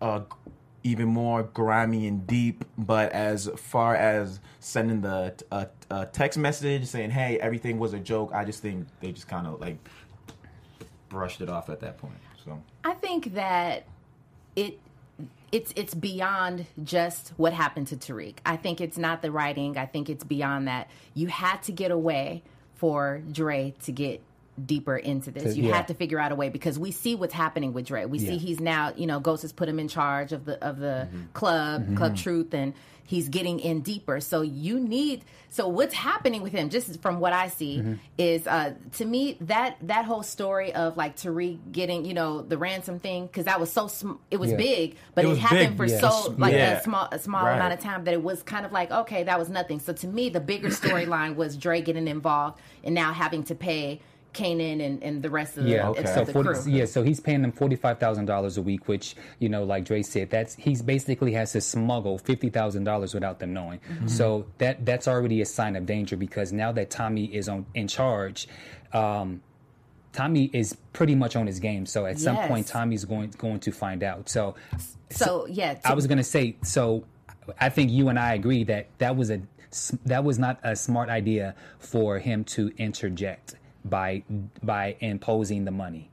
uh 0.00 0.20
even 0.84 1.08
more 1.08 1.42
grimy 1.42 2.06
and 2.06 2.26
deep, 2.26 2.64
but 2.76 3.12
as 3.12 3.50
far 3.56 3.96
as 3.96 4.40
sending 4.60 5.00
the 5.00 5.34
uh, 5.50 5.66
uh, 5.90 6.04
text 6.06 6.38
message 6.38 6.86
saying, 6.86 7.10
"Hey, 7.10 7.38
everything 7.38 7.78
was 7.78 7.92
a 7.92 7.98
joke," 7.98 8.32
I 8.32 8.44
just 8.44 8.62
think 8.62 8.86
they 9.00 9.12
just 9.12 9.28
kind 9.28 9.46
of 9.46 9.60
like 9.60 9.76
brushed 11.08 11.40
it 11.40 11.48
off 11.48 11.68
at 11.68 11.80
that 11.80 11.98
point. 11.98 12.14
So 12.44 12.62
I 12.84 12.94
think 12.94 13.34
that 13.34 13.84
it 14.56 14.78
it's 15.52 15.72
it's 15.76 15.94
beyond 15.94 16.66
just 16.82 17.30
what 17.36 17.52
happened 17.52 17.88
to 17.88 17.96
Tariq. 17.96 18.36
I 18.44 18.56
think 18.56 18.80
it's 18.80 18.98
not 18.98 19.22
the 19.22 19.30
writing. 19.30 19.78
I 19.78 19.86
think 19.86 20.10
it's 20.10 20.24
beyond 20.24 20.68
that. 20.68 20.88
You 21.14 21.28
had 21.28 21.62
to 21.64 21.72
get 21.72 21.90
away 21.90 22.42
for 22.74 23.22
Dre 23.32 23.74
to 23.84 23.92
get 23.92 24.22
deeper 24.66 24.96
into 24.96 25.30
this. 25.30 25.56
You 25.56 25.64
yeah. 25.68 25.76
had 25.76 25.88
to 25.88 25.94
figure 25.94 26.18
out 26.18 26.32
a 26.32 26.34
way 26.34 26.48
because 26.48 26.78
we 26.78 26.90
see 26.90 27.14
what's 27.14 27.34
happening 27.34 27.72
with 27.72 27.86
Dre. 27.86 28.04
We 28.04 28.18
Yeah. 28.18 28.30
see 28.30 28.38
he's 28.38 28.60
now, 28.60 28.92
you 28.96 29.06
know, 29.06 29.20
Ghost 29.20 29.42
has 29.42 29.52
put 29.52 29.68
him 29.68 29.78
in 29.78 29.88
charge 29.88 30.32
of 30.32 30.44
the 30.44 30.62
of 30.64 30.78
the 30.78 31.08
Mm-hmm. 31.08 31.22
club, 31.34 31.96
Club 31.96 32.16
Truth 32.16 32.52
and 32.54 32.74
he's 33.04 33.30
getting 33.30 33.58
in 33.60 33.80
deeper. 33.80 34.20
So 34.20 34.42
you 34.42 34.78
need 34.78 35.24
so 35.48 35.66
what's 35.66 35.94
happening 35.94 36.42
with 36.42 36.52
him 36.52 36.68
just 36.68 37.00
from 37.00 37.20
what 37.20 37.32
I 37.32 37.48
see 37.48 37.78
Mm-hmm. 37.78 37.94
is 38.18 38.46
uh 38.46 38.74
to 38.98 39.04
me 39.04 39.38
that 39.42 39.76
that 39.82 40.04
whole 40.04 40.22
story 40.22 40.74
of 40.74 40.96
like 40.96 41.16
Tariq 41.16 41.58
getting, 41.72 42.04
you 42.04 42.12
know, 42.14 42.42
the 42.42 42.58
ransom 42.58 42.98
thing 42.98 43.28
cuz 43.28 43.46
that 43.46 43.58
was 43.60 43.72
so 43.72 43.86
sm- 43.86 44.12
it 44.30 44.38
was 44.38 44.50
Yeah. 44.50 44.56
big, 44.58 44.96
but 45.14 45.24
It 45.24 45.28
it, 45.30 45.38
happened 45.38 45.78
big, 45.78 45.88
for 45.90 46.00
so 46.00 46.34
like 46.36 46.52
a 46.54 46.82
small 46.82 47.08
a 47.10 47.18
small 47.18 47.44
Right. 47.44 47.54
amount 47.54 47.72
of 47.74 47.80
time 47.80 48.04
that 48.04 48.12
it 48.12 48.22
was 48.22 48.42
kind 48.42 48.66
of 48.66 48.72
like 48.72 48.90
okay, 48.90 49.22
that 49.22 49.38
was 49.38 49.48
nothing. 49.48 49.78
So 49.80 49.92
to 49.94 50.06
me 50.06 50.28
the 50.28 50.40
bigger 50.40 50.68
storyline 50.82 51.34
was 51.36 51.56
Dre 51.56 51.80
getting 51.80 52.08
involved 52.08 52.58
and 52.84 52.94
now 52.94 53.12
having 53.14 53.42
to 53.44 53.54
pay 53.54 54.00
Kanan 54.34 54.84
and, 54.84 55.02
and 55.02 55.22
the 55.22 55.30
rest 55.30 55.56
of 55.56 55.64
the, 55.64 55.70
Yeah. 55.70 55.88
of 55.88 55.96
So 56.08 56.24
the 56.24 56.32
40, 56.32 56.48
crew. 56.62 56.72
yeah. 56.72 56.84
So 56.84 57.02
he's 57.02 57.18
paying 57.20 57.42
them 57.42 57.52
forty 57.52 57.76
five 57.76 57.98
thousand 57.98 58.26
dollars 58.26 58.56
a 58.58 58.62
week, 58.62 58.86
which 58.88 59.16
you 59.38 59.48
know, 59.48 59.64
like 59.64 59.84
Dre 59.84 60.02
said, 60.02 60.30
that's 60.30 60.54
he's 60.54 60.82
basically 60.82 61.32
has 61.32 61.52
to 61.52 61.60
smuggle 61.60 62.18
fifty 62.18 62.50
thousand 62.50 62.84
dollars 62.84 63.14
without 63.14 63.38
them 63.40 63.52
knowing. 63.52 63.80
So 64.06 64.46
that 64.58 64.84
that's 64.86 65.08
already 65.08 65.40
a 65.40 65.46
sign 65.46 65.76
of 65.76 65.86
danger 65.86 66.16
because 66.16 66.52
now 66.52 66.72
that 66.72 66.90
Tommy 66.90 67.24
is 67.34 67.48
on 67.48 67.66
in 67.74 67.88
charge. 67.88 68.48
Um, 68.92 69.42
Tommy 70.12 70.50
is 70.54 70.74
pretty 70.94 71.14
much 71.14 71.36
on 71.36 71.46
his 71.46 71.60
game, 71.60 71.84
so 71.86 72.06
at 72.06 72.18
some 72.18 72.34
Yes. 72.34 72.48
point 72.48 72.66
Tommy's 72.66 73.04
going 73.04 73.30
going 73.38 73.60
to 73.60 73.70
find 73.70 74.02
out. 74.02 74.28
So, 74.28 74.54
So 75.10 75.46
yeah, 75.46 75.74
to- 75.74 75.88
I 75.88 75.94
was 75.94 76.06
gonna 76.06 76.24
say, 76.24 76.56
so 76.62 77.04
I 77.60 77.68
think 77.68 77.90
you 77.90 78.08
and 78.08 78.18
I 78.18 78.34
agree 78.34 78.64
that 78.64 78.86
that 78.98 79.16
was 79.16 79.30
a 79.30 79.40
that 80.06 80.24
was 80.24 80.38
not 80.38 80.58
a 80.64 80.74
smart 80.74 81.10
idea 81.10 81.54
for 81.78 82.18
him 82.18 82.42
to 82.44 82.72
interject 82.78 83.54
by 83.88 84.22
by 84.62 84.96
imposing 85.00 85.64
the 85.64 85.70
money. 85.70 86.10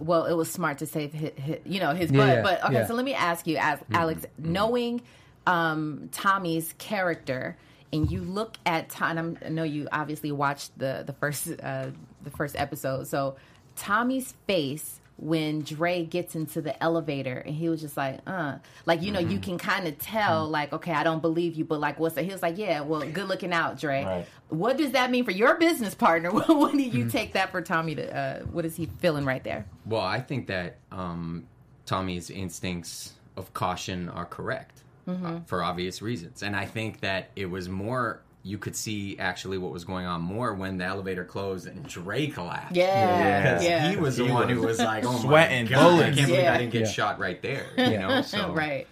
well, 0.00 0.24
it 0.26 0.34
was 0.34 0.50
smart 0.50 0.78
to 0.78 0.86
save 0.86 1.12
his, 1.12 1.58
you 1.64 1.80
know 1.80 1.94
his 1.94 2.10
butt. 2.10 2.26
yeah, 2.28 2.42
but 2.42 2.64
okay, 2.64 2.74
yeah. 2.74 2.86
so 2.86 2.94
let 2.94 3.04
me 3.04 3.14
ask 3.14 3.46
you, 3.46 3.56
as 3.56 3.78
Alex, 3.92 4.26
knowing 4.38 5.02
um, 5.46 6.08
Tommy's 6.12 6.74
character, 6.78 7.56
and 7.92 8.10
you 8.10 8.20
look 8.20 8.56
at 8.66 8.88
Tom. 8.90 9.38
I 9.44 9.48
know 9.48 9.62
you 9.62 9.88
obviously 9.92 10.32
watched 10.32 10.78
the 10.78 11.04
the 11.06 11.12
first 11.12 11.48
uh, 11.62 11.90
the 12.22 12.30
first 12.30 12.56
episode. 12.58 13.06
So 13.06 13.36
Tommy's 13.76 14.34
face 14.46 15.00
when 15.18 15.62
Dre 15.62 16.04
gets 16.04 16.34
into 16.34 16.60
the 16.60 16.80
elevator 16.82 17.38
and 17.38 17.54
he 17.54 17.68
was 17.68 17.80
just 17.80 17.96
like, 17.96 18.20
uh, 18.26 18.56
like 18.84 19.02
you 19.02 19.10
know, 19.10 19.20
you 19.20 19.38
can 19.38 19.56
kind 19.56 19.86
of 19.88 19.98
tell, 19.98 20.46
like, 20.46 20.72
okay, 20.72 20.92
I 20.92 21.04
don't 21.04 21.22
believe 21.22 21.54
you, 21.54 21.64
but 21.64 21.80
like, 21.80 21.98
what's 21.98 22.16
that? 22.16 22.24
He 22.24 22.32
was 22.32 22.42
like, 22.42 22.58
yeah, 22.58 22.80
well, 22.80 23.00
good 23.00 23.26
looking 23.26 23.52
out, 23.52 23.78
Dre. 23.78 24.04
Right. 24.04 24.26
What 24.48 24.76
does 24.76 24.92
that 24.92 25.10
mean 25.10 25.24
for 25.24 25.30
your 25.30 25.56
business 25.56 25.94
partner? 25.94 26.30
what 26.32 26.72
do 26.72 26.82
you 26.82 27.08
take 27.08 27.32
that 27.32 27.50
for 27.50 27.62
Tommy 27.62 27.94
to? 27.94 28.16
Uh, 28.16 28.40
what 28.44 28.64
is 28.64 28.76
he 28.76 28.86
feeling 28.98 29.24
right 29.24 29.42
there? 29.42 29.66
Well, 29.86 30.02
I 30.02 30.20
think 30.20 30.48
that 30.48 30.78
um, 30.92 31.46
Tommy's 31.86 32.30
instincts 32.30 33.14
of 33.36 33.54
caution 33.54 34.08
are 34.10 34.26
correct 34.26 34.82
uh, 35.08 35.40
for 35.46 35.62
obvious 35.62 36.02
reasons, 36.02 36.42
and 36.42 36.54
I 36.54 36.66
think 36.66 37.00
that 37.00 37.30
it 37.36 37.46
was 37.46 37.68
more. 37.68 38.20
You 38.46 38.58
could 38.58 38.76
see 38.76 39.18
actually 39.18 39.58
what 39.58 39.72
was 39.72 39.84
going 39.84 40.06
on 40.06 40.20
more 40.20 40.54
when 40.54 40.78
the 40.78 40.84
elevator 40.84 41.24
closed 41.24 41.66
and 41.66 41.84
Dre 41.88 42.28
collapsed. 42.28 42.76
Yeah, 42.76 43.42
Because 43.54 43.64
yeah. 43.64 43.90
he 43.90 43.96
was 43.96 44.16
the 44.18 44.24
He 44.26 44.30
one 44.30 44.48
who 44.48 44.60
was 44.60 44.78
was 44.78 44.86
like, 44.86 45.04
"Oh 45.04 45.18
sweating 45.18 45.64
my 45.64 45.70
god, 45.70 46.00
I 46.00 46.02
can't 46.04 46.16
believe 46.16 46.28
Yeah. 46.28 46.54
I 46.54 46.58
didn't 46.58 46.72
get 46.72 46.82
Yeah. 46.82 46.86
shot 46.86 47.18
right 47.18 47.42
there." 47.42 47.66
You 47.76 47.98
know, 47.98 48.22
so 48.22 48.52
right. 48.64 48.86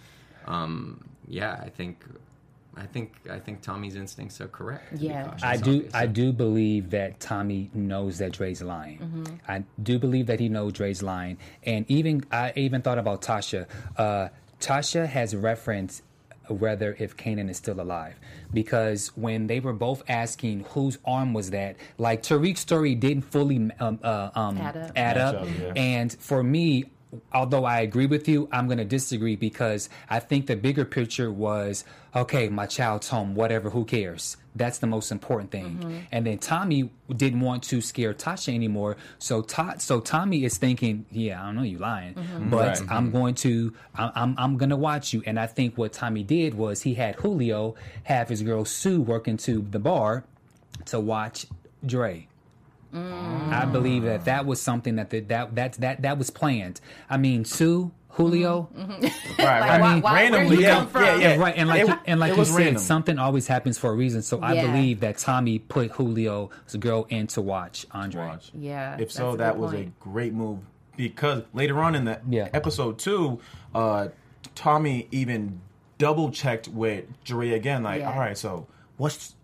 um, 0.45 1.05
yeah, 1.27 1.53
I 1.63 1.69
think, 1.69 2.03
I 2.75 2.85
think, 2.85 3.13
I 3.31 3.39
think 3.39 3.61
Tommy's 3.61 3.95
instincts 3.95 4.41
are 4.41 4.47
correct. 4.49 4.93
Yeah. 4.97 5.23
cautious, 5.29 5.43
I 5.43 5.57
do. 5.57 5.89
I 5.93 6.05
do 6.07 6.33
believe 6.33 6.89
that 6.89 7.19
Tommy 7.21 7.69
knows 7.73 8.17
that 8.17 8.33
Dre's 8.33 8.61
lying. 8.61 9.39
I 9.47 9.63
do 9.81 9.97
believe 9.99 10.27
that 10.27 10.39
he 10.41 10.49
knows 10.49 10.73
Dre's 10.73 11.01
lying, 11.01 11.37
and 11.63 11.85
even 11.89 12.25
I 12.31 12.51
even 12.57 12.81
thought 12.81 12.97
about 12.97 13.21
Tasha. 13.21 13.67
Uh, 13.95 14.27
Tasha 14.59 15.07
has 15.07 15.33
referenced 15.35 16.01
whether 16.49 16.95
if 16.99 17.15
Kanan 17.17 17.49
is 17.49 17.57
still 17.57 17.79
alive 17.81 18.15
because 18.53 19.07
when 19.15 19.47
they 19.47 19.59
were 19.59 19.73
both 19.73 20.03
asking 20.07 20.65
whose 20.69 20.97
arm 21.05 21.33
was 21.33 21.51
that, 21.51 21.75
like 21.97 22.23
Tariq's 22.23 22.59
story 22.59 22.95
didn't 22.95 23.23
fully 23.23 23.69
um, 23.79 23.99
uh, 24.03 24.29
um, 24.35 24.57
Add 24.57 24.77
up. 24.77 24.91
add 24.95 25.17
Match 25.17 25.35
up, 25.35 25.41
up, 25.41 25.47
yeah. 25.59 25.73
and 25.75 26.13
for 26.13 26.43
me. 26.43 26.85
Although 27.33 27.65
I 27.65 27.79
agree 27.81 28.07
with 28.07 28.27
you, 28.27 28.49
I'm 28.51 28.65
going 28.67 28.77
to 28.77 28.85
disagree 28.85 29.35
because 29.35 29.89
I 30.09 30.19
think 30.19 30.47
the 30.47 30.55
bigger 30.55 30.85
picture 30.85 31.31
was 31.31 31.85
okay, 32.15 32.47
my 32.47 32.65
child's 32.65 33.09
home, 33.09 33.35
whatever, 33.35 33.69
who 33.69 33.83
cares? 33.83 34.37
That's 34.55 34.77
the 34.77 34.87
most 34.87 35.11
important 35.11 35.51
thing. 35.51 35.77
Mm-hmm. 35.77 35.97
And 36.13 36.25
then 36.25 36.37
Tommy 36.37 36.89
didn't 37.13 37.41
want 37.41 37.63
to 37.63 37.81
scare 37.81 38.13
Tasha 38.13 38.53
anymore, 38.53 38.95
so 39.19 39.41
Ta- 39.41 39.77
so 39.79 39.99
Tommy 39.99 40.45
is 40.45 40.57
thinking, 40.57 41.05
yeah, 41.11 41.41
I 41.41 41.47
don't 41.47 41.55
know 41.57 41.63
you 41.63 41.77
lying, 41.77 42.13
mm-hmm. 42.13 42.49
but 42.49 42.79
Right. 42.79 42.81
I'm 42.89 43.07
mm-hmm. 43.07 43.17
going 43.17 43.35
to 43.35 43.73
I'm 43.95 44.11
I'm, 44.15 44.35
I'm 44.37 44.57
going 44.57 44.69
to 44.69 44.77
watch 44.77 45.13
you. 45.13 45.23
And 45.25 45.39
I 45.39 45.47
think 45.47 45.77
what 45.77 45.93
Tommy 45.93 46.23
did 46.23 46.53
was 46.53 46.83
he 46.83 46.93
had 46.93 47.15
Julio 47.15 47.75
have 48.03 48.29
his 48.29 48.41
girl 48.43 48.65
Sue 48.65 49.01
work 49.01 49.27
into 49.27 49.65
the 49.69 49.79
bar 49.79 50.23
to 50.85 50.99
watch 50.99 51.47
Dre. 51.85 52.27
I 52.95 53.65
mm. 53.65 53.71
believe 53.71 54.03
that 54.03 54.25
that 54.25 54.45
was 54.45 54.61
something 54.61 54.95
that 54.95 55.09
the, 55.09 55.19
that 55.21 55.55
that 55.55 55.73
that 55.73 56.01
that 56.03 56.17
was 56.17 56.29
planned. 56.29 56.79
I 57.09 57.17
mean, 57.17 57.43
Sue, 57.45 57.91
Julio, 58.09 58.69
mm-hmm. 58.75 58.91
Mm-hmm. 58.91 59.41
right, 59.43 59.59
right. 59.59 59.81
why- 59.81 59.99
why- 59.99 60.13
randomly, 60.13 60.61
yeah, 60.63 60.87
yeah, 60.95 61.15
yeah, 61.17 61.35
right, 61.35 61.53
and 61.57 61.67
like 61.67 61.87
It- 61.87 61.99
and 62.05 62.19
like 62.19 62.37
you 62.37 62.45
said, 62.45 62.55
random. 62.55 62.77
something 62.81 63.19
always 63.19 63.47
happens 63.47 63.77
for 63.77 63.89
a 63.89 63.93
reason. 63.93 64.21
So 64.21 64.39
I 64.39 64.53
Yeah. 64.53 64.67
believe 64.71 65.01
that 65.01 65.17
Tommy 65.17 65.59
put 65.59 65.95
Julio's 65.97 66.49
girl 66.79 67.05
in 67.09 67.27
to 67.27 67.41
watch 67.41 67.85
Andre. 67.91 68.25
Watch. 68.25 68.51
Yeah, 68.53 68.97
If 68.99 69.11
so, 69.11 69.35
that 69.35 69.53
good 69.55 69.61
was 69.61 69.71
point. 69.73 69.87
a 69.89 70.03
great 70.03 70.33
move 70.33 70.59
because 70.95 71.43
later 71.53 71.81
on 71.83 71.95
in 71.95 72.05
the 72.05 72.19
Yeah. 72.29 72.47
episode 72.53 72.97
two, 72.99 73.39
uh, 73.73 74.07
Tommy 74.55 75.07
even 75.11 75.59
double 75.97 76.31
checked 76.31 76.69
with 76.69 77.05
Dre 77.25 77.51
again. 77.51 77.83
Like, 77.83 77.99
Yeah. 78.01 78.13
all 78.13 78.19
right, 78.19 78.37
so 78.37 78.67
what's? 78.97 79.35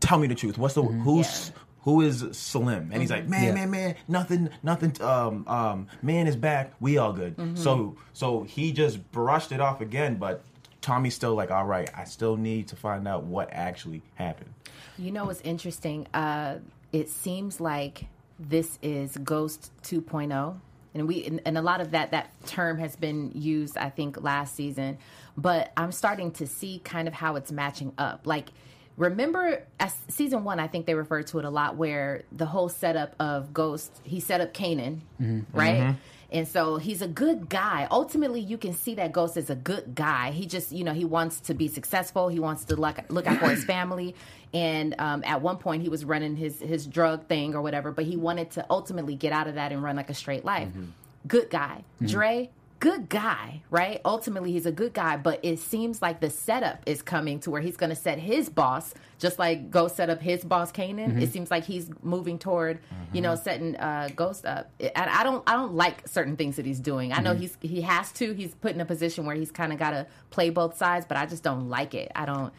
Tell 0.00 0.18
me 0.18 0.26
the 0.26 0.34
truth. 0.34 0.58
What's 0.58 0.74
the 0.74 0.82
mm-hmm. 0.82 1.00
who's? 1.00 1.52
Who 1.82 2.00
is 2.00 2.24
Slim? 2.32 2.90
And 2.92 3.00
he's 3.02 3.10
like, 3.10 3.28
man, 3.28 3.44
Yeah. 3.44 3.52
man, 3.54 3.70
man, 3.70 3.94
nothing, 4.08 4.50
nothing. 4.62 4.94
Um, 5.02 5.44
um, 5.48 5.86
man 6.00 6.26
is 6.26 6.36
back. 6.36 6.72
We 6.80 6.98
all 6.98 7.12
good. 7.12 7.36
Mm-hmm. 7.36 7.56
So, 7.56 7.96
so 8.12 8.44
he 8.44 8.72
just 8.72 9.10
brushed 9.10 9.50
it 9.52 9.60
off 9.60 9.80
again. 9.80 10.16
But 10.16 10.42
Tommy's 10.80 11.14
still 11.14 11.34
like, 11.34 11.50
all 11.50 11.64
right, 11.66 11.90
I 11.96 12.04
still 12.04 12.36
need 12.36 12.68
to 12.68 12.76
find 12.76 13.06
out 13.08 13.24
what 13.24 13.48
actually 13.52 14.02
happened. 14.14 14.54
You 14.98 15.10
know 15.10 15.24
what's 15.24 15.40
interesting? 15.40 16.06
Uh, 16.14 16.58
it 16.92 17.08
seems 17.08 17.60
like 17.60 18.06
this 18.38 18.78
is 18.82 19.16
Ghost 19.16 19.70
2.0, 19.84 20.56
and 20.94 21.08
we 21.08 21.24
and, 21.24 21.40
and 21.46 21.56
a 21.56 21.62
lot 21.62 21.80
of 21.80 21.92
that 21.92 22.10
that 22.10 22.30
term 22.46 22.78
has 22.78 22.94
been 22.96 23.32
used, 23.34 23.76
I 23.78 23.88
think, 23.90 24.22
last 24.22 24.54
season. 24.54 24.98
But 25.36 25.72
I'm 25.76 25.92
starting 25.92 26.32
to 26.32 26.46
see 26.46 26.80
kind 26.84 27.08
of 27.08 27.14
how 27.14 27.36
it's 27.36 27.50
matching 27.50 27.92
up. 27.98 28.26
Like 28.26 28.50
remember 28.96 29.62
as 29.80 29.94
season 30.08 30.44
one, 30.44 30.60
I 30.60 30.66
think 30.66 30.86
they 30.86 30.94
referred 30.94 31.26
to 31.28 31.38
it 31.38 31.44
a 31.44 31.50
lot 31.50 31.76
where 31.76 32.22
the 32.32 32.46
whole 32.46 32.68
setup 32.68 33.14
of 33.18 33.52
Ghost, 33.52 34.00
he 34.04 34.20
set 34.20 34.40
up 34.40 34.52
Kanan, 34.52 35.00
mm-hmm. 35.20 35.40
right? 35.56 35.80
Mm-hmm. 35.80 35.98
And 36.32 36.48
so 36.48 36.78
he's 36.78 37.02
a 37.02 37.08
good 37.08 37.50
guy. 37.50 37.86
Ultimately, 37.90 38.40
you 38.40 38.56
can 38.56 38.72
see 38.72 38.94
that 38.94 39.12
Ghost 39.12 39.36
is 39.36 39.50
a 39.50 39.54
good 39.54 39.94
guy. 39.94 40.30
He 40.30 40.46
just, 40.46 40.72
you 40.72 40.82
know, 40.82 40.94
he 40.94 41.04
wants 41.04 41.40
to 41.40 41.54
be 41.54 41.68
successful. 41.68 42.28
He 42.28 42.40
wants 42.40 42.64
to 42.66 42.76
look, 42.76 42.98
look 43.10 43.26
out 43.26 43.38
for 43.38 43.50
his 43.50 43.64
family. 43.66 44.14
And 44.54 44.94
um, 44.98 45.22
at 45.26 45.42
one 45.42 45.58
point, 45.58 45.82
he 45.82 45.90
was 45.90 46.04
running 46.04 46.36
his 46.36 46.58
his 46.58 46.86
drug 46.86 47.26
thing 47.26 47.54
or 47.54 47.62
whatever, 47.62 47.90
but 47.90 48.04
he 48.04 48.16
wanted 48.16 48.50
to 48.52 48.66
ultimately 48.70 49.14
get 49.14 49.32
out 49.32 49.46
of 49.46 49.54
that 49.54 49.72
and 49.72 49.82
run 49.82 49.96
like 49.96 50.10
a 50.10 50.14
straight 50.14 50.44
life. 50.44 50.68
Mm-hmm. 50.68 50.84
Good 51.26 51.50
guy. 51.50 51.84
Dre, 52.02 52.50
good 52.82 53.08
guy, 53.08 53.62
right? 53.70 54.00
Ultimately, 54.04 54.50
he's 54.50 54.66
a 54.66 54.72
good 54.72 54.92
guy, 54.92 55.16
but 55.16 55.38
it 55.44 55.60
seems 55.60 56.02
like 56.02 56.18
the 56.18 56.28
setup 56.28 56.82
is 56.84 57.00
coming 57.00 57.38
to 57.38 57.48
where 57.48 57.60
he's 57.60 57.76
going 57.76 57.90
to 57.90 57.96
set 57.96 58.18
his 58.18 58.48
boss, 58.48 58.92
just 59.20 59.38
like 59.38 59.70
Ghost 59.70 59.94
set 59.94 60.10
up 60.10 60.20
his 60.20 60.42
boss, 60.42 60.72
Kanan. 60.72 61.22
It 61.22 61.32
seems 61.32 61.48
like 61.48 61.62
he's 61.62 61.90
moving 62.02 62.40
toward, 62.40 62.80
you 63.12 63.20
know, 63.20 63.36
setting 63.36 63.76
uh, 63.76 64.08
Ghost 64.16 64.44
up. 64.44 64.68
And 64.80 65.08
I 65.08 65.22
don't, 65.22 65.44
I 65.46 65.52
don't 65.52 65.74
like 65.74 66.08
certain 66.08 66.36
things 66.36 66.56
that 66.56 66.66
he's 66.66 66.80
doing. 66.80 67.12
I 67.12 67.20
know 67.20 67.36
he's 67.36 67.56
he 67.60 67.82
has 67.82 68.10
to. 68.14 68.32
He's 68.34 68.56
put 68.56 68.72
in 68.72 68.80
a 68.80 68.84
position 68.84 69.26
where 69.26 69.36
he's 69.36 69.52
kind 69.52 69.72
of 69.72 69.78
got 69.78 69.92
to 69.92 70.08
play 70.30 70.50
both 70.50 70.76
sides, 70.76 71.06
but 71.06 71.16
I 71.16 71.26
just 71.26 71.44
don't 71.44 71.68
like 71.68 71.94
it. 71.94 72.10
I 72.16 72.26
don't, 72.26 72.52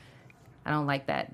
I 0.66 0.72
don't 0.72 0.88
like 0.88 1.08
that 1.08 1.34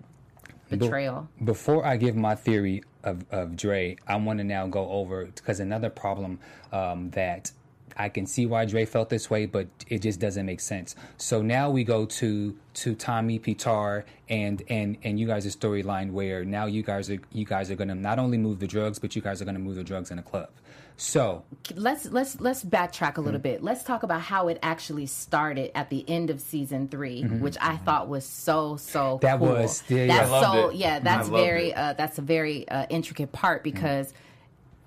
betrayal. 0.67 1.29
Before 1.43 1.85
I 1.85 1.95
give 1.97 2.15
my 2.15 2.33
theory 2.33 2.81
of, 3.03 3.23
of 3.29 3.55
Dre, 3.55 3.97
I 4.07 4.15
want 4.15 4.39
to 4.39 4.43
now 4.43 4.65
go 4.65 4.89
over 4.89 5.25
because 5.25 5.59
another 5.59 5.91
problem 5.91 6.39
um, 6.71 7.11
that 7.11 7.51
I 7.99 8.07
can 8.09 8.25
see 8.25 8.45
why 8.45 8.63
Dre 8.65 8.85
felt 8.85 9.09
this 9.09 9.29
way, 9.29 9.45
but 9.45 9.67
it 9.89 9.99
just 10.01 10.19
doesn't 10.21 10.45
make 10.45 10.61
sense. 10.61 10.95
So 11.17 11.41
now 11.41 11.69
we 11.69 11.83
go 11.83 12.05
to 12.05 12.55
to 12.75 12.95
Tommy 12.95 13.39
Petar 13.39 14.05
and 14.29 14.63
and 14.69 14.97
and 15.03 15.19
you 15.19 15.27
guys' 15.27 15.53
storyline 15.55 16.11
where 16.11 16.45
now 16.45 16.65
you 16.65 16.81
guys 16.81 17.09
are 17.09 17.19
you 17.33 17.45
guys 17.45 17.69
are 17.69 17.75
going 17.75 17.89
to 17.89 17.95
not 17.95 18.17
only 18.17 18.37
move 18.37 18.59
the 18.59 18.67
drugs, 18.67 18.99
but 18.99 19.15
you 19.15 19.21
guys 19.21 19.41
are 19.41 19.45
going 19.45 19.55
to 19.55 19.61
move 19.61 19.75
the 19.75 19.83
drugs 19.83 20.11
in 20.11 20.17
a 20.17 20.23
club. 20.23 20.49
So 20.95 21.43
let's 21.75 22.05
let's 22.07 22.39
let's 22.41 22.63
backtrack 22.63 23.17
a 23.17 23.21
little 23.21 23.39
bit. 23.39 23.63
Let's 23.63 23.83
talk 23.83 24.03
about 24.03 24.21
how 24.21 24.47
it 24.49 24.59
actually 24.61 25.05
started 25.05 25.71
at 25.73 25.89
the 25.89 26.03
end 26.09 26.29
of 26.29 26.41
season 26.41 26.89
3 26.89 27.23
which 27.39 27.55
I 27.61 27.77
thought 27.77 28.09
was 28.09 28.25
so 28.25 28.75
so. 28.77 29.19
That 29.21 29.39
cool. 29.39 29.47
was- 29.49 29.83
yeah, 29.89 30.03
yeah. 30.03 30.07
that's 30.07 30.29
I 30.29 30.31
loved 30.31 30.45
so 30.53 30.69
it. 30.69 30.75
yeah. 30.75 30.99
That's 30.99 31.29
very 31.29 31.73
uh, 31.73 31.93
that's 31.93 32.17
a 32.17 32.21
very 32.21 32.67
uh, 32.67 32.85
intricate 32.89 33.31
part 33.33 33.63
because. 33.63 34.13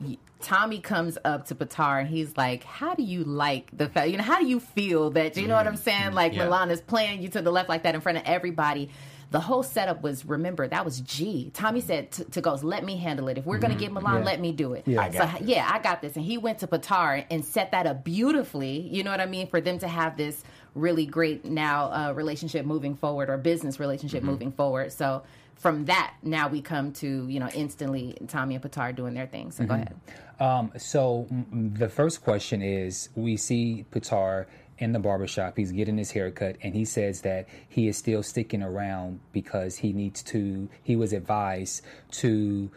y 0.00 0.18
Tommy 0.42 0.80
comes 0.80 1.16
up 1.24 1.46
to 1.46 1.54
Petar 1.54 2.00
and 2.00 2.08
he's 2.08 2.36
like, 2.36 2.64
"How 2.64 2.94
do 2.94 3.02
you 3.02 3.24
like 3.24 3.70
the 3.72 3.88
fact? 3.88 4.10
You 4.10 4.16
know, 4.16 4.22
how 4.22 4.38
do 4.38 4.46
you 4.46 4.60
feel 4.60 5.10
that? 5.10 5.36
You 5.36 5.46
know 5.48 5.56
what 5.56 5.66
I'm 5.66 5.74
mm, 5.74 5.78
saying? 5.78 6.10
Mm, 6.10 6.14
like 6.14 6.34
Yeah. 6.34 6.44
Milan 6.44 6.70
is 6.70 6.80
playing 6.80 7.22
you 7.22 7.28
to 7.30 7.42
the 7.42 7.50
left 7.50 7.68
like 7.68 7.84
that 7.84 7.94
in 7.94 8.00
front 8.00 8.18
of 8.18 8.24
everybody." 8.24 8.90
The 9.30 9.40
whole 9.40 9.62
setup 9.62 10.02
was 10.02 10.26
remember 10.26 10.68
that 10.68 10.84
was 10.84 11.00
G. 11.00 11.50
Tommy 11.54 11.80
mm. 11.80 11.86
said 11.86 12.10
to, 12.12 12.24
to 12.24 12.40
Ghost, 12.42 12.64
"Let 12.64 12.84
me 12.84 12.98
handle 12.98 13.28
it. 13.28 13.38
If 13.38 13.46
we're 13.46 13.58
gonna 13.58 13.74
mm-hmm. 13.74 13.80
get 13.80 13.92
Milan, 13.92 14.18
Yeah. 14.18 14.24
let 14.24 14.40
me 14.40 14.52
do 14.52 14.74
it." 14.74 14.82
Yeah. 14.86 15.00
I 15.00 15.10
so 15.10 15.18
this. 15.38 15.48
yeah, 15.48 15.70
I 15.72 15.78
got 15.78 16.02
this. 16.02 16.16
And 16.16 16.24
he 16.24 16.36
went 16.36 16.58
to 16.58 16.66
Petar 16.66 17.24
and 17.30 17.44
set 17.44 17.70
that 17.70 17.86
up 17.86 18.04
beautifully. 18.04 18.80
You 18.80 19.02
know 19.04 19.10
what 19.10 19.20
I 19.20 19.26
mean? 19.26 19.46
For 19.46 19.60
them 19.60 19.78
to 19.78 19.88
have 19.88 20.16
this 20.16 20.44
really 20.74 21.06
great 21.06 21.44
now 21.44 21.92
uh, 21.92 22.12
relationship 22.12 22.64
moving 22.66 22.94
forward 22.94 23.30
or 23.30 23.36
business 23.36 23.78
relationship 23.80 24.20
mm-hmm. 24.20 24.30
moving 24.30 24.52
forward. 24.52 24.92
So 24.92 25.22
from 25.56 25.84
that, 25.86 26.14
now 26.22 26.48
we 26.48 26.60
come 26.60 26.92
to, 26.94 27.28
you 27.28 27.38
know, 27.38 27.48
instantly 27.54 28.16
Tommy 28.28 28.54
and 28.54 28.62
Petar 28.62 28.92
doing 28.92 29.14
their 29.14 29.26
thing. 29.26 29.50
So 29.52 29.64
go 29.64 29.74
ahead. 29.74 29.94
Um, 30.40 30.72
so 30.76 31.28
the 31.52 31.88
first 31.88 32.22
question 32.24 32.62
is 32.62 33.08
we 33.14 33.36
see 33.36 33.84
Petar 33.90 34.48
in 34.78 34.92
the 34.92 34.98
barbershop. 34.98 35.56
He's 35.56 35.70
getting 35.70 35.96
his 35.96 36.10
haircut 36.10 36.56
and 36.62 36.74
he 36.74 36.84
says 36.84 37.20
that 37.20 37.48
he 37.68 37.86
is 37.86 37.96
still 37.96 38.22
sticking 38.22 38.62
around 38.62 39.20
because 39.32 39.76
he 39.76 39.92
needs 39.92 40.22
to, 40.24 40.68
he 40.82 40.96
was 40.96 41.12
advised 41.12 41.82
to 42.12 42.70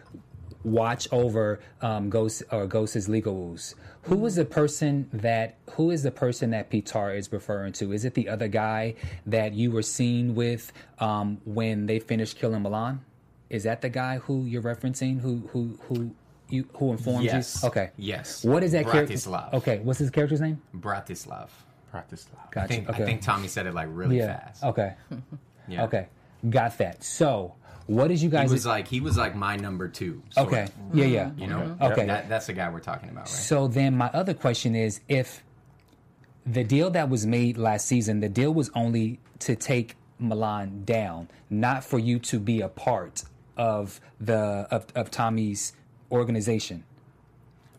watch 0.63 1.07
over 1.11 1.59
um, 1.81 2.09
Ghost 2.09 2.43
or 2.51 2.67
Ghost's 2.67 3.07
legals. 3.07 3.73
Who 4.05 4.25
is 4.25 4.35
the 4.35 4.45
person 4.45 5.09
that 5.13 5.57
who 5.71 5.89
is 5.91 6.03
the 6.03 6.11
person 6.11 6.51
that 6.51 6.69
Petar 6.69 7.15
is 7.15 7.31
referring 7.31 7.73
to? 7.73 7.91
Is 7.91 8.05
it 8.05 8.13
the 8.13 8.29
other 8.29 8.47
guy 8.47 8.95
that 9.25 9.53
you 9.53 9.71
were 9.71 9.81
seen 9.81 10.35
with 10.35 10.71
um, 10.99 11.39
when 11.45 11.87
they 11.87 11.99
finished 11.99 12.37
killing 12.37 12.61
Milan? 12.61 13.03
Is 13.49 13.63
that 13.63 13.81
the 13.81 13.89
guy 13.89 14.17
who 14.19 14.45
you're 14.45 14.61
referencing? 14.61 15.19
Who 15.21 15.47
who 15.51 15.77
who 15.87 16.11
you 16.49 16.67
who 16.73 16.91
informed 16.91 17.25
Yes. 17.25 17.61
you? 17.63 17.69
Okay. 17.69 17.91
Yes. 17.97 18.43
What 18.43 18.63
is 18.63 18.73
that 18.73 18.85
character? 18.85 19.13
Bratislav. 19.13 19.53
Okay. 19.53 19.79
What's 19.79 19.99
his 19.99 20.11
character's 20.11 20.41
name? 20.41 20.61
Bratislav. 20.75 21.49
Bratislav. 21.93 22.35
loud. 22.55 22.63
I 22.63 22.67
think, 22.67 22.89
okay. 22.89 23.03
I 23.03 23.05
think 23.05 23.21
Tommy 23.21 23.47
said 23.47 23.65
it 23.65 23.73
like 23.73 23.87
really 23.89 24.17
yeah. 24.17 24.37
fast. 24.39 24.63
Okay. 24.63 24.93
Yeah. 25.67 25.85
Okay. 25.85 26.09
Got 26.47 26.77
that. 26.77 27.03
So, 27.03 27.55
what 27.87 28.07
did 28.07 28.21
you 28.21 28.29
guys? 28.29 28.43
He 28.43 28.45
guys? 28.45 28.51
was 28.51 28.65
like 28.65 28.87
he 28.87 28.99
was 28.99 29.17
like 29.17 29.35
my 29.35 29.55
number 29.55 29.87
two. 29.87 30.21
okay. 30.37 30.63
of, 30.63 30.71
Yeah. 30.93 31.05
Yeah. 31.05 31.25
Mm-hmm. 31.25 31.39
You 31.39 31.47
know. 31.47 31.57
Mm-hmm. 31.59 31.83
Okay. 31.83 32.05
That, 32.05 32.29
that's 32.29 32.47
the 32.47 32.53
guy 32.53 32.69
we're 32.69 32.79
talking 32.79 33.09
about, 33.09 33.25
right? 33.25 33.29
So 33.29 33.67
then 33.67 33.95
my 33.97 34.09
other 34.13 34.33
question 34.33 34.75
is 34.75 35.01
if 35.07 35.43
the 36.45 36.63
deal 36.63 36.89
that 36.91 37.09
was 37.09 37.25
made 37.25 37.57
last 37.57 37.87
season, 37.87 38.19
the 38.19 38.29
deal 38.29 38.53
was 38.53 38.69
only 38.75 39.19
to 39.39 39.55
take 39.55 39.95
Milan 40.19 40.83
down, 40.85 41.29
not 41.49 41.83
for 41.83 41.99
you 41.99 42.19
to 42.19 42.39
be 42.39 42.61
a 42.61 42.69
part 42.69 43.23
of 43.57 43.99
the 44.19 44.67
of, 44.71 44.87
of 44.95 45.11
Tommy's 45.11 45.73
organization. 46.11 46.83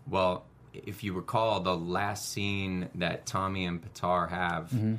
Well, 0.08 0.44
if 0.72 1.02
you 1.02 1.14
recall, 1.14 1.60
the 1.60 1.76
last 1.76 2.30
scene 2.30 2.88
that 2.96 3.26
Tommy 3.26 3.64
and 3.66 3.82
Petar 3.82 4.28
have, 4.28 4.70
mm-hmm. 4.70 4.94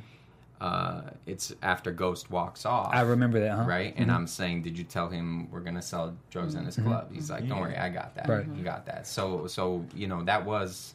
Uh, 0.60 1.02
it's 1.26 1.54
after 1.62 1.92
Ghost 1.92 2.30
walks 2.30 2.66
off. 2.66 2.90
I 2.92 3.02
remember 3.02 3.40
that, 3.40 3.56
huh? 3.56 3.64
Right? 3.64 3.94
And 3.96 4.06
mm-hmm. 4.06 4.16
I'm 4.16 4.26
saying, 4.26 4.62
did 4.62 4.76
you 4.76 4.84
tell 4.84 5.08
him 5.08 5.50
we're 5.50 5.60
gonna 5.60 5.82
sell 5.82 6.16
drugs 6.30 6.54
in 6.54 6.64
his 6.64 6.76
mm-hmm. 6.76 6.88
club? 6.88 7.12
He's 7.12 7.30
like, 7.30 7.48
don't 7.48 7.60
worry, 7.60 7.76
I 7.76 7.88
got 7.88 8.14
that. 8.16 8.28
Right. 8.28 8.46
You 8.56 8.64
got 8.64 8.86
that. 8.86 9.06
So, 9.06 9.46
so 9.46 9.84
you 9.94 10.06
know, 10.06 10.22
that 10.24 10.44
was 10.44 10.94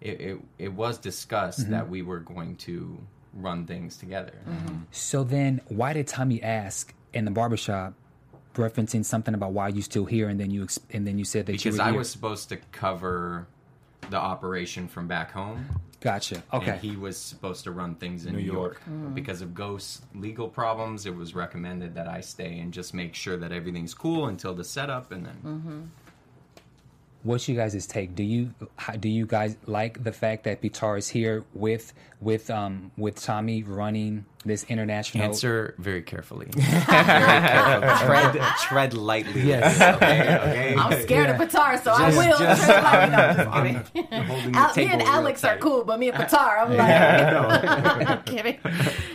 it. 0.00 0.20
It, 0.20 0.40
it 0.58 0.72
was 0.72 0.98
discussed 0.98 1.60
mm-hmm. 1.60 1.72
that 1.72 1.88
we 1.88 2.02
were 2.02 2.20
going 2.20 2.56
to 2.56 2.98
run 3.34 3.64
things 3.66 3.96
together. 3.96 4.34
So 4.90 5.22
then 5.22 5.60
why 5.68 5.92
did 5.92 6.08
Tommy 6.08 6.42
ask 6.42 6.92
in 7.12 7.24
the 7.24 7.30
barbershop 7.30 7.94
referencing 8.54 9.04
something 9.04 9.34
about 9.34 9.52
why 9.52 9.68
you 9.68 9.82
still 9.82 10.04
here 10.04 10.28
and 10.28 10.40
then 10.40 10.50
you 10.50 10.64
ex- 10.64 10.80
and 10.90 11.06
then 11.06 11.18
you 11.18 11.24
said 11.24 11.46
that 11.46 11.52
you 11.52 11.58
Because 11.58 11.78
were 11.78 11.84
I 11.84 11.90
here? 11.90 11.98
was 11.98 12.10
supposed 12.10 12.48
to 12.48 12.56
cover 12.72 13.46
the 14.10 14.16
operation 14.16 14.88
from 14.88 15.06
back 15.06 15.30
home. 15.30 15.64
Gotcha. 16.00 16.42
Okay. 16.52 16.72
And 16.72 16.80
he 16.80 16.96
was 16.96 17.16
supposed 17.16 17.64
to 17.64 17.72
run 17.72 17.94
things 17.94 18.24
in 18.24 18.32
New, 18.32 18.40
New 18.40 18.46
York. 18.46 18.80
York. 18.86 19.04
But 19.04 19.14
Because 19.14 19.42
of 19.42 19.54
Ghost's 19.54 20.02
legal 20.14 20.48
problems, 20.48 21.04
it 21.04 21.14
was 21.14 21.34
recommended 21.34 21.94
that 21.94 22.08
I 22.08 22.22
stay 22.22 22.58
and 22.58 22.72
just 22.72 22.94
make 22.94 23.14
sure 23.14 23.36
that 23.36 23.52
everything's 23.52 23.92
cool 23.92 24.26
until 24.26 24.54
the 24.54 24.64
setup, 24.64 25.12
and 25.12 25.26
then 25.26 25.90
What's 27.22 27.48
you 27.48 27.54
guys' 27.54 27.86
take? 27.86 28.14
Do 28.14 28.22
you 28.22 28.54
how, 28.76 28.94
do 28.94 29.08
you 29.10 29.26
guys 29.26 29.56
like 29.66 30.02
the 30.02 30.12
fact 30.12 30.44
that 30.44 30.62
Petar 30.62 30.96
is 30.96 31.08
here 31.08 31.44
with 31.52 31.92
with 32.20 32.48
um 32.48 32.92
with 32.96 33.20
Tommy 33.20 33.62
running 33.62 34.24
this 34.44 34.64
international? 34.64 35.24
answer 35.24 35.74
very 35.78 36.02
carefully. 36.02 36.46
very 36.54 36.80
careful. 36.86 38.06
Tread, 38.06 38.42
tread 38.62 38.94
lightly. 38.94 39.42
Yes. 39.42 39.80
Okay. 39.96 40.20
Okay. 40.22 40.74
I'm 40.76 41.02
scared 41.02 41.26
Yeah. 41.28 41.32
of 41.32 41.38
Petar, 41.38 41.76
so 41.82 41.92
I 41.92 42.08
will. 42.10 42.38
just- 42.38 42.64
Tread 42.64 42.82
lightly. 42.84 43.10
No, 43.10 43.48
I'm 43.50 43.74
just 43.74 43.90
I'm 43.90 43.92
kidding. 43.92 44.24
holding 44.24 44.54
Al- 44.56 44.74
me 44.76 44.86
and 44.92 45.02
Alex 45.02 45.44
are 45.44 45.56
cool, 45.58 45.84
but 45.84 45.98
me 45.98 46.08
and 46.08 46.16
Petar, 46.16 46.58
I'm 46.58 46.76
like, 46.76 48.08
I'm 48.10 48.22
kidding. 48.22 48.58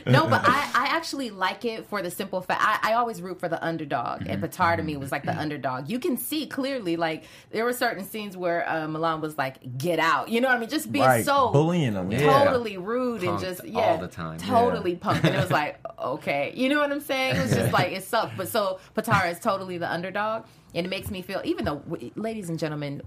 No, 0.06 0.28
but 0.28 0.42
I, 0.46 0.70
I 0.76 0.88
actually 0.96 1.30
like 1.32 1.66
it 1.66 1.88
for 1.88 2.02
the 2.02 2.12
simple 2.12 2.42
fact 2.42 2.62
I, 2.64 2.92
I 2.92 2.94
always 2.96 3.22
root 3.22 3.40
for 3.40 3.50
the 3.50 3.64
underdog, 3.66 4.22
and 4.22 4.30
Mm-hmm. 4.36 4.42
Petar 4.42 4.78
to 4.78 4.84
me 4.84 4.98
was 4.98 5.12
like 5.12 5.24
the 5.24 5.36
underdog. 5.38 5.90
You 5.90 5.98
can 6.00 6.18
see 6.18 6.46
clearly, 6.46 6.98
like 6.98 7.24
there 7.52 7.64
were 7.66 7.74
certain 7.74 8.04
scenes 8.06 8.36
where 8.38 8.68
uh, 8.70 8.88
Milan 8.88 9.22
was 9.22 9.38
like, 9.38 9.78
"Get 9.78 9.98
out," 9.98 10.30
you 10.30 10.42
know 10.42 10.48
what 10.50 10.58
I 10.58 10.60
mean? 10.60 10.70
Just 10.70 10.92
being 10.92 11.06
Right, 11.06 11.26
so 11.26 11.50
bullying 11.52 11.94
them. 11.94 12.12
Yeah. 12.12 12.44
totally 12.46 12.78
rude 12.78 13.24
and 13.24 13.40
just 13.40 13.64
yeah, 13.66 13.80
all 13.80 13.98
the 13.98 14.08
time. 14.08 14.38
totally 14.40 14.96
And 15.24 15.36
it 15.36 15.40
was 15.40 15.52
like, 15.52 15.80
okay, 16.00 16.54
you 16.56 16.70
know 16.70 16.80
what 16.80 16.92
I'm 16.92 17.02
saying? 17.02 17.36
It 17.36 17.42
was 17.42 17.54
just 17.54 17.72
like 17.74 17.92
it 17.92 18.04
sucked. 18.04 18.38
But 18.38 18.48
so 18.48 18.80
Patara 18.96 19.32
is 19.32 19.40
totally 19.40 19.78
the 19.78 19.92
underdog, 19.92 20.46
and 20.74 20.86
it 20.86 20.90
makes 20.90 21.10
me 21.12 21.22
feel. 21.22 21.42
Even 21.44 21.66
though, 21.66 21.78
w- 21.78 22.12
ladies 22.16 22.50
and 22.50 22.60
gentlemen, 22.60 23.02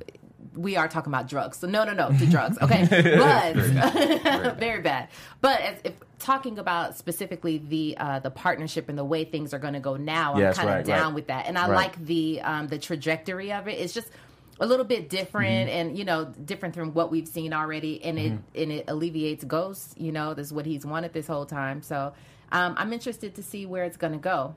we 0.55 0.77
are 0.77 0.89
talking 0.89 1.13
about 1.13 1.29
drugs, 1.29 1.59
so 1.59 1.69
no, 1.69 1.85
no, 1.85 1.93
no 1.93 2.11
to 2.19 2.27
drugs. 2.27 2.59
Okay, 2.61 2.87
but 3.19 4.59
very 4.59 4.81
bad. 4.81 5.09
But 5.41 5.61
as, 5.61 5.79
if 5.85 5.93
talking 6.19 6.59
about 6.59 6.97
specifically 6.97 7.59
the 7.59 7.97
uh, 7.99 8.19
the 8.21 8.31
partnership 8.31 8.89
and 8.89 8.99
the 8.99 9.05
way 9.05 9.25
things 9.25 9.55
are 9.55 9.59
going 9.59 9.75
to 9.75 9.81
go 9.81 9.97
now, 9.97 10.35
I'm 10.35 10.53
kind 10.55 10.69
of 10.69 10.75
right, 10.77 10.85
down 10.85 11.07
right. 11.07 11.15
with 11.15 11.27
that, 11.29 11.47
and 11.47 11.57
I 11.59 11.69
Right. 11.69 11.75
like 11.77 12.05
the 12.05 12.41
um, 12.43 12.69
the 12.69 12.79
trajectory 12.79 13.53
of 13.53 13.69
it. 13.69 13.79
It's 13.79 13.93
just 13.95 14.09
a 14.61 14.67
little 14.67 14.85
bit 14.85 15.09
different 15.09 15.69
Mm-hmm. 15.69 15.79
and 15.89 15.99
you 15.99 16.05
know 16.05 16.25
different 16.45 16.75
from 16.75 16.93
what 16.95 17.11
we've 17.11 17.29
seen 17.29 17.53
already 17.53 18.03
and 18.05 18.19
it 18.19 18.33
and 18.55 18.73
it 18.73 18.85
alleviates 18.89 19.45
ghosts 19.45 19.95
you 19.97 20.11
know 20.13 20.35
this 20.35 20.47
is 20.49 20.53
what 20.53 20.67
he's 20.67 20.85
wanted 20.85 21.13
this 21.13 21.27
whole 21.27 21.47
time 21.47 21.81
so 21.83 22.13
um, 22.53 22.75
i'm 22.77 22.93
interested 22.93 23.35
to 23.37 23.43
see 23.43 23.67
where 23.67 23.85
it's 23.85 23.97
going 23.97 24.13
to 24.13 24.19
go 24.19 24.55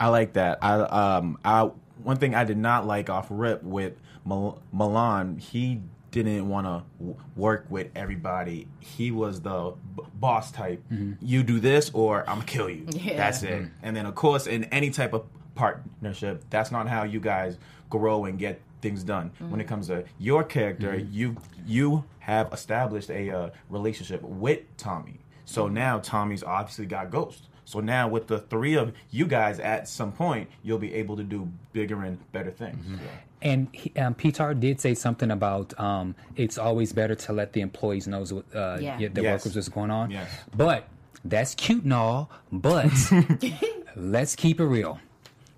I 0.00 0.08
like 0.08 0.32
that. 0.32 0.58
I 0.60 0.74
um 0.80 1.38
I 1.44 1.70
one 2.02 2.16
thing 2.16 2.34
I 2.34 2.42
did 2.42 2.58
not 2.58 2.84
like 2.84 3.08
off 3.08 3.28
rip 3.30 3.62
with 3.62 3.92
Mil- 4.26 4.60
Milan, 4.72 5.38
he 5.38 5.82
didn't 6.10 6.48
want 6.48 6.66
to 6.66 6.82
w- 6.98 7.16
work 7.36 7.66
with 7.70 7.90
everybody. 7.94 8.66
He 8.80 9.12
was 9.12 9.40
the 9.40 9.74
b- 9.96 10.02
boss 10.14 10.50
type. 10.50 10.82
You 11.20 11.44
do 11.44 11.60
this, 11.60 11.92
or 11.94 12.20
I'm 12.28 12.38
gonna 12.38 12.44
kill 12.44 12.68
you. 12.70 12.86
Yeah. 12.90 13.16
That's 13.16 13.44
it. 13.44 13.68
And 13.84 13.96
then, 13.96 14.04
of 14.06 14.16
course, 14.16 14.48
in 14.48 14.64
any 14.64 14.90
type 14.90 15.12
of 15.12 15.26
partnership, 15.54 16.42
that's 16.50 16.72
not 16.72 16.88
how 16.88 17.04
you 17.04 17.20
guys 17.20 17.56
grow 17.88 18.24
and 18.24 18.36
get 18.36 18.60
things 18.84 19.02
done. 19.02 19.32
When 19.38 19.60
it 19.60 19.66
comes 19.66 19.86
to 19.88 20.04
your 20.18 20.44
character, 20.44 20.94
you 20.96 21.36
you 21.66 22.04
have 22.20 22.52
established 22.52 23.10
a 23.10 23.30
uh, 23.30 23.50
relationship 23.70 24.22
with 24.22 24.60
Tommy. 24.76 25.18
So 25.46 25.68
now 25.68 25.98
Tommy's 25.98 26.44
obviously 26.44 26.86
got 26.86 27.10
Ghost. 27.10 27.48
So 27.66 27.80
now 27.80 28.08
with 28.08 28.26
the 28.26 28.38
three 28.52 28.74
of 28.82 28.92
you 29.10 29.26
guys, 29.26 29.58
at 29.58 29.88
some 29.88 30.12
point, 30.12 30.48
you'll 30.62 30.78
be 30.78 30.92
able 30.94 31.16
to 31.16 31.24
do 31.24 31.48
bigger 31.72 32.02
and 32.04 32.18
better 32.32 32.50
things. 32.50 32.84
So. 32.86 33.06
And 33.40 33.68
he, 33.72 33.92
um, 33.98 34.14
Peter 34.14 34.52
did 34.54 34.80
say 34.80 34.94
something 34.94 35.30
about 35.30 35.78
um, 35.80 36.14
it's 36.36 36.58
always 36.58 36.92
better 36.92 37.14
to 37.14 37.32
let 37.32 37.52
the 37.54 37.60
employees 37.62 38.06
know 38.06 38.20
what 38.24 38.44
uh, 38.54 38.78
Yeah. 38.80 38.98
yeah, 38.98 39.08
the 39.12 39.22
Yes. 39.22 39.32
workers 39.40 39.56
what's 39.56 39.68
going 39.70 39.90
on. 39.90 40.10
Yes. 40.10 40.28
But 40.54 40.88
that's 41.24 41.54
cute 41.54 41.84
and 41.84 41.92
all. 41.94 42.30
But 42.52 42.90
let's 43.96 44.36
keep 44.36 44.60
it 44.60 44.66
real. 44.66 44.98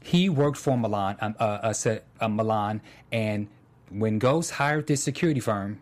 He 0.07 0.29
worked 0.29 0.57
for 0.57 0.79
Milan, 0.79 1.17
um, 1.21 1.35
uh, 1.41 1.73
uh, 1.75 1.99
uh, 2.21 2.29
Milan, 2.29 2.81
and 3.11 3.49
when 3.91 4.21
Ghost 4.21 4.53
hired 4.53 4.87
this 4.87 5.03
security 5.03 5.41
firm, 5.41 5.81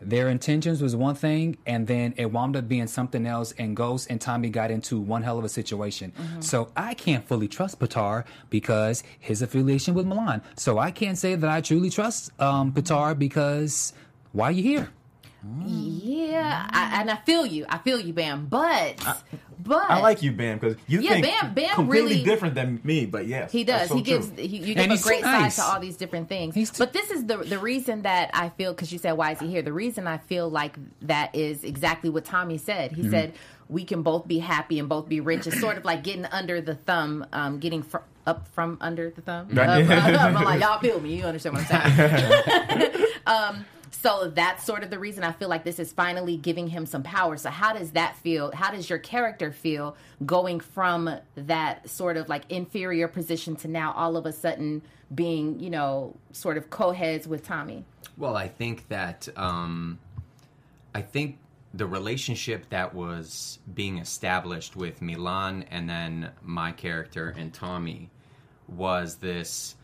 their 0.00 0.30
intentions 0.30 0.80
was 0.80 0.96
one 0.96 1.14
thing, 1.14 1.58
and 1.66 1.86
then 1.86 2.14
it 2.16 2.32
wound 2.32 2.56
up 2.56 2.68
being 2.68 2.86
something 2.86 3.26
else. 3.26 3.52
And 3.58 3.76
Ghost 3.76 4.06
and 4.08 4.18
Tommy 4.18 4.48
got 4.48 4.70
into 4.70 4.98
one 4.98 5.22
hell 5.22 5.38
of 5.38 5.44
a 5.44 5.48
situation. 5.50 6.14
So 6.40 6.70
I 6.74 6.94
can't 6.94 7.22
fully 7.28 7.48
trust 7.48 7.78
Petar 7.78 8.24
because 8.48 9.02
his 9.18 9.42
affiliation 9.42 9.92
with 9.92 10.06
Milan. 10.06 10.40
So 10.56 10.78
I 10.78 10.90
can't 10.90 11.18
say 11.18 11.34
that 11.34 11.50
I 11.50 11.60
truly 11.60 11.90
trust 11.90 12.32
um, 12.40 12.72
Petar 12.72 13.14
because 13.14 13.92
why 14.32 14.46
are 14.48 14.52
you 14.52 14.62
here? 14.62 14.88
Yeah, 15.66 16.66
I, 16.70 17.00
and 17.00 17.10
I 17.10 17.16
feel 17.16 17.46
you. 17.46 17.64
I 17.68 17.78
feel 17.78 17.98
you, 17.98 18.12
Bamm. 18.12 18.48
But, 18.48 19.02
but 19.58 19.90
I 19.90 20.00
like 20.00 20.22
you, 20.22 20.32
Bamm, 20.32 20.58
because 20.60 20.76
you 20.86 21.00
Yeah, 21.00 21.12
think 21.12 21.26
Bamm- 21.26 21.54
Bamm 21.54 21.74
completely 21.74 22.10
really- 22.12 22.24
different 22.24 22.54
than 22.54 22.80
me. 22.84 23.06
But 23.06 23.26
yes, 23.26 23.50
He 23.52 23.64
does. 23.64 23.88
so 23.88 23.94
he 23.96 24.02
gives. 24.02 24.30
He, 24.36 24.46
you 24.58 24.74
And 24.76 24.90
give 24.90 25.00
a 25.00 25.02
great 25.02 25.20
too 25.20 25.26
nice. 25.26 25.54
side 25.54 25.64
to 25.64 25.72
all 25.74 25.80
these 25.80 25.96
different 25.96 26.28
things. 26.28 26.54
Too- 26.54 26.66
but 26.78 26.92
this 26.92 27.10
is 27.10 27.24
the 27.26 27.38
the 27.38 27.58
reason 27.58 28.02
that 28.02 28.30
I 28.34 28.50
feel 28.50 28.72
because 28.72 28.92
you 28.92 28.98
said 28.98 29.12
why 29.12 29.32
is 29.32 29.38
he 29.40 29.48
here? 29.48 29.62
The 29.62 29.72
reason 29.72 30.06
I 30.06 30.18
feel 30.18 30.48
like 30.50 30.76
that 31.02 31.34
is 31.34 31.64
exactly 31.64 32.10
what 32.10 32.24
Tommy 32.24 32.58
said. 32.58 32.92
Mm-hmm. 32.92 33.02
He 33.02 33.08
said 33.10 33.32
we 33.68 33.84
can 33.84 34.02
both 34.02 34.26
be 34.28 34.40
happy 34.40 34.78
and 34.78 34.88
both 34.88 35.08
be 35.08 35.20
rich. 35.20 35.46
It's 35.46 35.60
sort 35.60 35.76
of 35.78 35.84
like 35.84 36.02
getting 36.02 36.26
under 36.26 36.60
the 36.60 36.74
thumb, 36.74 37.24
um, 37.32 37.60
getting 37.60 37.82
fr- 37.82 37.98
up 38.26 38.48
from 38.48 38.76
under 38.80 39.10
the 39.10 39.22
thumb. 39.22 39.48
Right. 39.52 39.82
Up, 39.84 39.90
up, 39.90 40.04
up. 40.20 40.20
I'm 40.36 40.44
like 40.44 40.60
y'all 40.62 40.80
feel 40.80 41.00
me. 41.00 41.16
You 41.16 41.24
understand 41.24 41.54
what 41.56 41.66
I'm 41.70 41.96
saying? 41.96 42.92
um, 43.26 43.64
so 44.02 44.30
that's 44.34 44.64
sort 44.64 44.82
of 44.82 44.90
the 44.90 44.98
reason 44.98 45.24
I 45.24 45.32
feel 45.32 45.48
like 45.48 45.64
this 45.64 45.78
is 45.78 45.92
finally 45.92 46.36
giving 46.36 46.68
him 46.68 46.86
some 46.86 47.02
power. 47.02 47.36
So 47.36 47.50
how 47.50 47.72
does 47.72 47.92
that 47.92 48.16
feel? 48.16 48.50
How 48.52 48.70
does 48.70 48.88
your 48.88 48.98
character 48.98 49.52
feel 49.52 49.96
going 50.24 50.60
from 50.60 51.10
that 51.34 51.88
sort 51.88 52.16
of 52.16 52.28
like 52.28 52.50
inferior 52.50 53.08
position 53.08 53.56
to 53.56 53.68
now 53.68 53.92
all 53.92 54.16
of 54.16 54.24
a 54.24 54.32
sudden 54.32 54.82
being, 55.14 55.60
you 55.60 55.70
know, 55.70 56.16
sort 56.32 56.56
of 56.56 56.70
co-heads 56.70 57.28
with 57.28 57.44
Tommy? 57.44 57.84
Well, 58.16 58.36
I 58.36 58.48
think 58.48 58.88
that 58.88 59.28
um, 59.36 59.98
I 60.94 61.02
think 61.02 61.38
the 61.74 61.86
relationship 61.86 62.68
that 62.70 62.94
was 62.94 63.58
being 63.74 63.98
established 63.98 64.76
with 64.76 65.02
Milan 65.02 65.64
and 65.70 65.88
then 65.88 66.30
my 66.42 66.72
character 66.72 67.34
and 67.36 67.52
Tommy 67.52 68.10
was 68.66 69.16
this, 69.16 69.76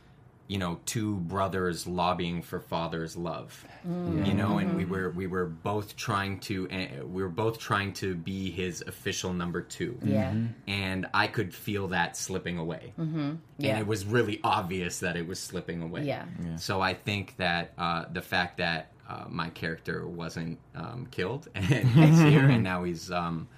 you 0.48 0.58
know, 0.58 0.78
two 0.86 1.16
brothers 1.16 1.86
lobbying 1.86 2.42
for 2.42 2.60
father's 2.60 3.16
love. 3.16 3.64
You 3.84 4.34
know, 4.34 4.58
and 4.58 4.76
we 4.76 4.84
were 4.84 5.10
we 5.10 5.26
were 5.26 5.46
both 5.46 5.96
trying 5.96 6.40
to 6.40 6.68
uh, 6.70 7.06
we 7.06 7.22
were 7.22 7.28
both 7.28 7.58
trying 7.58 7.92
to 7.94 8.14
be 8.14 8.50
his 8.50 8.82
official 8.82 9.32
number 9.32 9.60
two. 9.60 9.98
Yeah. 10.02 10.34
And 10.66 11.06
I 11.14 11.28
could 11.28 11.54
feel 11.54 11.88
that 11.88 12.16
slipping 12.16 12.58
away. 12.58 12.92
Mm-hmm. 12.98 13.34
Yeah. 13.58 13.70
And 13.70 13.78
it 13.78 13.86
was 13.86 14.04
really 14.04 14.40
obvious 14.42 15.00
that 15.00 15.16
it 15.16 15.26
was 15.26 15.38
slipping 15.38 15.82
away. 15.82 16.02
Yeah. 16.02 16.24
So 16.56 16.80
I 16.80 16.94
think 16.94 17.36
that 17.36 17.72
uh, 17.78 18.06
the 18.12 18.22
fact 18.22 18.58
that 18.58 18.92
uh, 19.08 19.24
my 19.28 19.50
character 19.50 20.06
wasn't 20.06 20.58
um, 20.74 21.06
killed 21.10 21.48
and 21.54 21.88
he's 21.88 22.18
here, 22.20 22.48
and 22.48 22.64
now 22.64 22.82
he's, 22.82 23.10
um, 23.10 23.48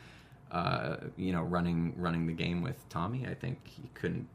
uh, 0.50 0.96
you 1.16 1.32
know, 1.32 1.42
running 1.42 1.94
running 1.96 2.26
the 2.26 2.34
game 2.34 2.62
with 2.62 2.86
Tommy. 2.88 3.26
I 3.26 3.34
think 3.34 3.58
he 3.64 3.88
couldn't. 3.94 4.28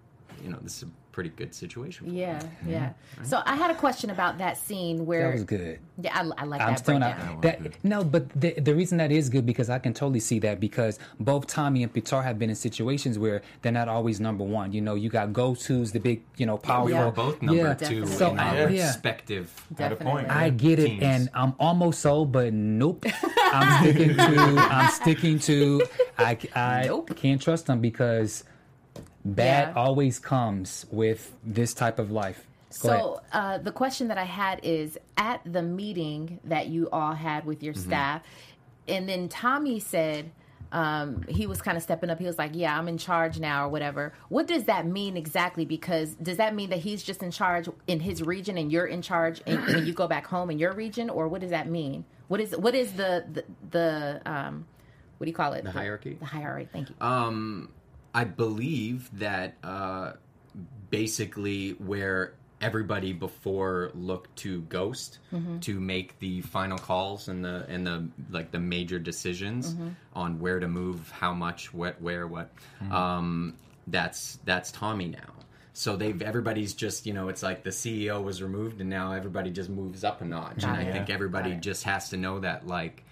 You 0.44 0.50
know, 0.50 0.58
this 0.62 0.78
is 0.78 0.84
a 0.84 0.92
pretty 1.14 1.30
good 1.30 1.56
situation. 1.56 2.06
For 2.08 2.12
him. 2.12 2.18
Yeah, 2.18 2.42
yeah. 2.68 2.94
So 3.24 3.42
I 3.46 3.56
had 3.56 3.72
a 3.72 3.76
question 3.76 4.10
about 4.10 4.38
that 4.40 4.58
scene 4.58 5.06
where 5.06 5.28
That 5.28 5.34
was 5.36 5.44
good. 5.46 5.80
Yeah, 6.02 6.12
I, 6.18 6.42
I 6.42 6.46
like 6.46 6.60
I'm 6.60 6.70
that 6.70 6.80
still 6.80 7.00
breakdown. 7.00 7.34
not 7.36 7.42
that. 7.44 7.84
No, 7.86 8.04
but 8.04 8.28
the 8.30 8.54
the 8.60 8.74
reason 8.76 8.98
that 8.98 9.12
is 9.12 9.30
good 9.30 9.46
because 9.46 9.70
I 9.70 9.78
can 9.80 9.94
totally 9.94 10.20
see 10.20 10.40
that 10.40 10.60
because 10.60 10.98
both 11.20 11.46
Tommy 11.48 11.84
and 11.84 11.94
Petar 11.94 12.22
have 12.24 12.38
been 12.40 12.50
in 12.50 12.56
situations 12.56 13.18
where 13.20 13.42
they're 13.62 13.72
not 13.72 13.88
always 13.88 14.20
number 14.20 14.44
one. 14.44 14.74
You 14.74 14.82
know, 14.82 14.96
you 14.96 15.10
got 15.10 15.32
Ghost, 15.32 15.68
who's 15.68 15.92
the 15.92 16.00
big, 16.00 16.24
you 16.38 16.46
know, 16.48 16.58
powerful. 16.58 16.86
We 16.88 16.92
Yeah. 16.94 17.06
were 17.06 17.12
both 17.12 17.42
number 17.42 17.62
Yeah. 17.62 17.74
two 17.76 18.02
Definitely. 18.06 18.32
In 18.32 18.40
I- 18.40 18.62
our 18.64 18.70
yeah. 18.72 18.88
respective. 18.88 19.54
At 19.78 19.92
a 19.92 19.96
point. 19.96 20.28
Definitely. 20.28 20.30
I 20.30 20.50
get 20.50 20.80
it, 20.80 20.88
Teams. 20.88 21.04
and 21.04 21.30
I'm 21.36 21.54
almost 21.60 22.02
so, 22.02 22.26
but 22.26 22.52
nope. 22.54 23.06
I'm 23.38 23.84
sticking 23.84 24.16
to. 24.18 24.58
I'm 24.58 24.92
sticking 24.92 25.40
to. 25.40 25.84
I, 26.18 26.38
I 26.56 26.84
Nope. 26.88 27.16
can't 27.16 27.40
trust 27.42 27.68
them 27.68 27.80
because 27.82 28.44
bad 29.26 29.70
Yeah. 29.70 29.82
always 29.82 30.20
comes 30.20 30.86
with 30.92 31.34
this 31.44 31.74
type 31.74 32.00
of 32.00 32.12
life. 32.12 32.46
Go. 32.82 32.90
So 32.90 33.22
uh, 33.32 33.58
the 33.60 33.72
question 33.72 34.08
that 34.08 34.18
I 34.18 34.24
had 34.24 34.60
is 34.64 34.98
at 35.18 35.42
the 35.46 35.62
meeting 35.62 36.40
that 36.46 36.68
you 36.68 36.90
all 36.92 37.14
had 37.14 37.46
with 37.46 37.58
Mm-hmm. 37.60 37.66
your 37.66 37.74
staff, 37.76 38.22
and 38.88 39.08
then 39.08 39.30
Tommy 39.30 39.80
said 39.80 40.32
um, 40.72 41.24
he 41.30 41.46
was 41.46 41.62
kind 41.62 41.78
of 41.78 41.84
stepping 41.84 42.10
up. 42.10 42.18
He 42.18 42.26
was 42.26 42.40
like, 42.40 42.52
"Yeah, 42.56 42.76
I'm 42.76 42.88
in 42.88 42.98
charge 42.98 43.40
now," 43.40 43.66
or 43.66 43.70
whatever. 43.70 44.12
What 44.30 44.48
does 44.48 44.64
that 44.64 44.88
mean 44.88 45.16
exactly? 45.16 45.66
Because 45.66 46.16
does 46.16 46.38
that 46.38 46.56
mean 46.56 46.72
that 46.72 46.80
he's 46.80 47.04
just 47.04 47.22
in 47.22 47.30
charge 47.30 47.70
in 47.86 48.00
his 48.00 48.24
region 48.24 48.58
and 48.58 48.72
you're 48.72 48.88
in 48.88 49.04
charge 49.04 49.40
in, 49.46 49.62
when 49.68 49.86
you 49.86 49.94
go 49.94 50.08
back 50.08 50.26
home 50.26 50.50
in 50.50 50.58
your 50.58 50.74
region, 50.74 51.12
or 51.12 51.28
what 51.28 51.42
does 51.42 51.52
that 51.52 51.68
mean? 51.70 52.06
What 52.28 52.42
is 52.42 52.58
what 52.58 52.74
is 52.74 52.94
the 52.94 53.24
the, 53.32 53.44
the 53.70 54.22
um, 54.26 54.66
what 55.20 55.26
do 55.26 55.30
you 55.30 55.36
call 55.36 55.54
it? 55.54 55.64
The 55.64 55.70
hierarchy? 55.72 56.18
The 56.20 56.26
hierarchy. 56.26 56.68
Thank 56.74 56.90
you. 56.90 56.96
Um, 57.00 57.70
I 58.14 58.24
believe 58.26 59.10
that 59.20 59.56
uh, 59.64 60.14
basically 60.90 61.72
where 61.72 62.34
everybody 62.62 63.12
before 63.12 63.92
looked 63.94 64.36
to 64.38 64.62
Ghost 64.62 65.20
to 65.62 65.80
make 65.80 66.18
the 66.20 66.42
final 66.42 66.78
calls 66.78 67.28
and 67.28 67.44
the 67.44 67.66
and 67.68 67.86
the 67.86 68.08
like 68.32 68.52
the 68.52 68.60
major 68.60 69.00
decisions 69.00 69.76
on 70.14 70.40
where 70.40 70.60
to 70.60 70.68
move, 70.68 71.12
how 71.12 71.34
much, 71.34 71.74
what, 71.74 72.02
where, 72.02 72.26
what. 72.28 72.52
Um, 72.90 73.56
that's 73.88 74.40
that's 74.46 74.72
Tommy 74.72 75.08
now. 75.08 75.34
So 75.74 75.96
they've 75.96 76.22
everybody's 76.22 76.74
just 76.74 77.06
you 77.06 77.14
know 77.14 77.30
it's 77.30 77.44
like 77.44 77.64
the 77.64 77.72
CEO 77.72 78.24
was 78.24 78.42
removed 78.42 78.80
and 78.80 78.90
now 78.90 79.12
everybody 79.14 79.50
just 79.50 79.70
moves 79.70 80.04
up 80.04 80.22
a 80.22 80.26
notch, 80.26 80.62
Got 80.62 80.80
and 80.80 80.88
I 80.88 80.92
think 80.92 81.10
everybody 81.10 81.52
Got 81.52 81.62
just 81.62 81.84
has 81.84 82.10
to 82.10 82.18
know 82.18 82.40
that 82.40 82.68
like 82.68 83.04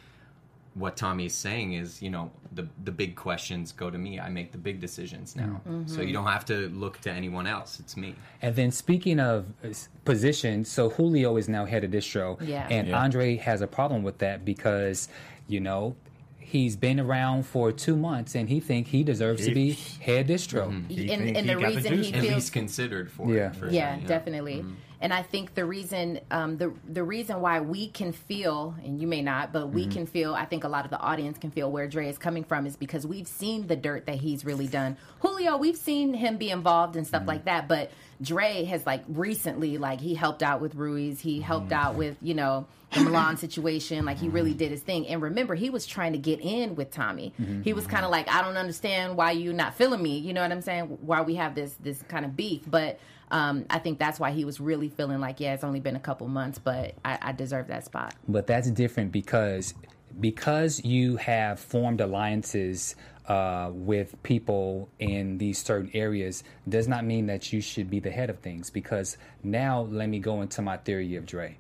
what 0.74 0.96
Tommy's 0.96 1.34
saying 1.36 1.74
is, 1.74 2.02
you 2.02 2.10
know, 2.10 2.32
the 2.54 2.68
the 2.84 2.92
big 2.92 3.16
questions 3.16 3.72
go 3.74 3.90
to 3.90 3.98
me. 3.98 4.20
I 4.20 4.30
make 4.30 4.52
the 4.54 4.58
big 4.58 4.80
decisions 4.80 5.36
now. 5.36 5.62
Mm-hmm. 5.68 5.88
So 5.88 6.02
you 6.02 6.14
don't 6.14 6.28
have 6.28 6.46
to 6.46 6.70
look 6.70 7.00
to 7.02 7.12
anyone 7.12 7.46
else. 7.46 7.80
It's 7.80 7.98
me. 7.98 8.16
And 8.42 8.56
then 8.56 8.72
speaking 8.72 9.20
of 9.20 9.46
uh, 9.64 9.68
s- 9.70 9.90
position, 10.06 10.64
so 10.66 10.90
Julio 10.90 11.36
is 11.38 11.50
now 11.50 11.66
head 11.66 11.84
of 11.84 11.92
distro, 11.92 12.38
Yeah. 12.42 12.68
and 12.70 12.88
Yeah. 12.88 13.02
Andre 13.04 13.36
has 13.38 13.62
a 13.62 13.68
problem 13.68 14.04
with 14.04 14.20
that 14.20 14.46
because, 14.46 15.10
you 15.48 15.60
know, 15.60 15.96
he's 16.40 16.76
been 16.78 17.00
around 17.00 17.46
for 17.46 17.72
two 17.72 17.96
months 17.96 18.36
and 18.36 18.48
he 18.50 18.60
think 18.60 18.88
he 18.88 19.04
deserves 19.04 19.46
to 19.46 19.54
be 19.54 19.72
head 20.02 20.28
distro. 20.28 20.86
He 20.90 21.12
and 21.12 21.36
and 21.38 21.50
he 21.50 21.54
the 21.54 21.60
got 21.62 21.70
the 21.74 21.76
reason 21.76 21.94
juice. 21.96 22.08
he 22.08 22.14
At 22.14 22.22
feels 22.22 22.34
least 22.36 22.54
considered 22.54 23.12
for 23.12 23.34
Yeah. 23.34 23.48
it. 23.52 23.56
For 23.58 23.70
yeah, 23.70 23.98
sure, 24.00 24.08
definitely. 24.08 24.64
And 25.02 25.12
I 25.12 25.24
think 25.24 25.56
the 25.56 25.66
reason, 25.66 26.20
um, 26.30 26.58
the 26.58 26.72
the 26.88 27.04
reason 27.04 27.42
why 27.42 27.60
we 27.60 27.88
can 27.88 28.12
feel, 28.12 28.76
and 28.84 29.02
you 29.02 29.08
may 29.08 29.24
not, 29.24 29.52
but 29.52 29.70
we 29.70 29.84
mm-hmm. 29.84 29.92
can 29.92 30.06
feel. 30.06 30.36
I 30.36 30.46
think 30.46 30.64
a 30.64 30.68
lot 30.68 30.86
of 30.86 30.92
the 30.92 31.00
audience 31.00 31.40
can 31.40 31.50
feel 31.50 31.72
where 31.72 31.88
Dre 31.88 32.08
is 32.08 32.20
coming 32.20 32.44
from 32.44 32.68
is 32.68 32.76
because 32.76 33.06
we've 33.08 33.28
seen 33.28 33.66
the 33.66 33.76
dirt 33.76 34.06
that 34.06 34.18
he's 34.18 34.46
really 34.46 34.68
done. 34.68 34.98
Julio, 35.20 35.58
we've 35.58 35.78
seen 35.78 36.14
him 36.14 36.38
be 36.38 36.52
involved 36.52 36.96
and 36.96 37.08
stuff 37.08 37.22
mm-hmm. 37.22 37.30
like 37.30 37.46
that, 37.46 37.68
but 37.68 37.90
Dre 38.22 38.64
has 38.66 38.86
like 38.86 39.04
recently, 39.08 39.80
like 39.80 40.00
he 40.00 40.14
helped 40.14 40.44
out 40.44 40.62
with 40.62 40.76
Ruiz, 40.76 41.20
he 41.20 41.42
helped 41.42 41.70
mm-hmm. 41.70 41.88
out 41.88 41.96
with 41.96 42.18
you 42.22 42.36
know 42.36 42.68
the 42.94 43.02
Milan 43.02 43.38
situation. 43.38 44.06
Like 44.06 44.20
he 44.20 44.30
really 44.30 44.54
did 44.54 44.70
his 44.70 44.82
thing. 44.82 45.08
And 45.08 45.20
remember, 45.22 45.56
he 45.56 45.72
was 45.72 45.88
trying 45.88 46.12
to 46.12 46.20
get 46.20 46.40
in 46.42 46.76
with 46.76 46.92
Tommy. 46.92 47.34
He 47.64 47.74
was 47.74 47.88
kind 47.88 48.06
of 48.06 48.12
like, 48.12 48.30
I 48.30 48.44
don't 48.44 48.58
understand 48.58 49.18
why 49.18 49.32
you 49.32 49.52
not 49.52 49.74
feeling 49.74 50.04
me. 50.04 50.20
You 50.20 50.34
know 50.34 50.42
what 50.42 50.52
I'm 50.52 50.62
saying? 50.62 51.00
Why 51.02 51.22
we 51.22 51.36
have 51.36 51.56
this 51.56 51.74
this 51.80 52.04
kind 52.04 52.24
of 52.24 52.36
beef, 52.36 52.62
but. 52.68 53.00
Um, 53.32 53.66
I 53.70 53.80
think 53.80 53.98
that's 53.98 54.20
why 54.20 54.32
he 54.32 54.46
was 54.46 54.60
really 54.60 54.90
feeling 54.90 55.20
like, 55.22 55.40
yeah, 55.40 55.54
it's 55.54 55.64
only 55.64 55.80
been 55.80 55.96
a 55.96 56.00
couple 56.02 56.28
months, 56.28 56.60
but 56.60 56.96
I, 57.04 57.18
I 57.22 57.32
deserve 57.32 57.68
that 57.68 57.86
spot. 57.86 58.14
But 58.28 58.46
that's 58.46 58.70
different 58.70 59.12
because 59.12 59.74
because 60.20 60.84
you 60.84 61.16
have 61.16 61.58
formed 61.60 62.02
alliances 62.02 62.96
uh, 63.28 63.70
with 63.74 64.22
people 64.24 64.90
in 65.00 65.38
these 65.38 65.64
certain 65.64 65.90
areas 65.94 66.44
does 66.68 66.88
not 66.90 67.06
mean 67.06 67.28
that 67.28 67.54
you 67.54 67.62
should 67.62 67.90
be 67.90 68.00
the 68.02 68.12
head 68.12 68.30
of 68.30 68.40
things. 68.40 68.70
Because 68.70 69.18
now 69.44 69.84
let 69.90 70.10
me 70.10 70.20
go 70.20 70.42
into 70.42 70.62
my 70.62 70.76
theory 70.78 71.16
of 71.16 71.26
Dre. 71.26 71.58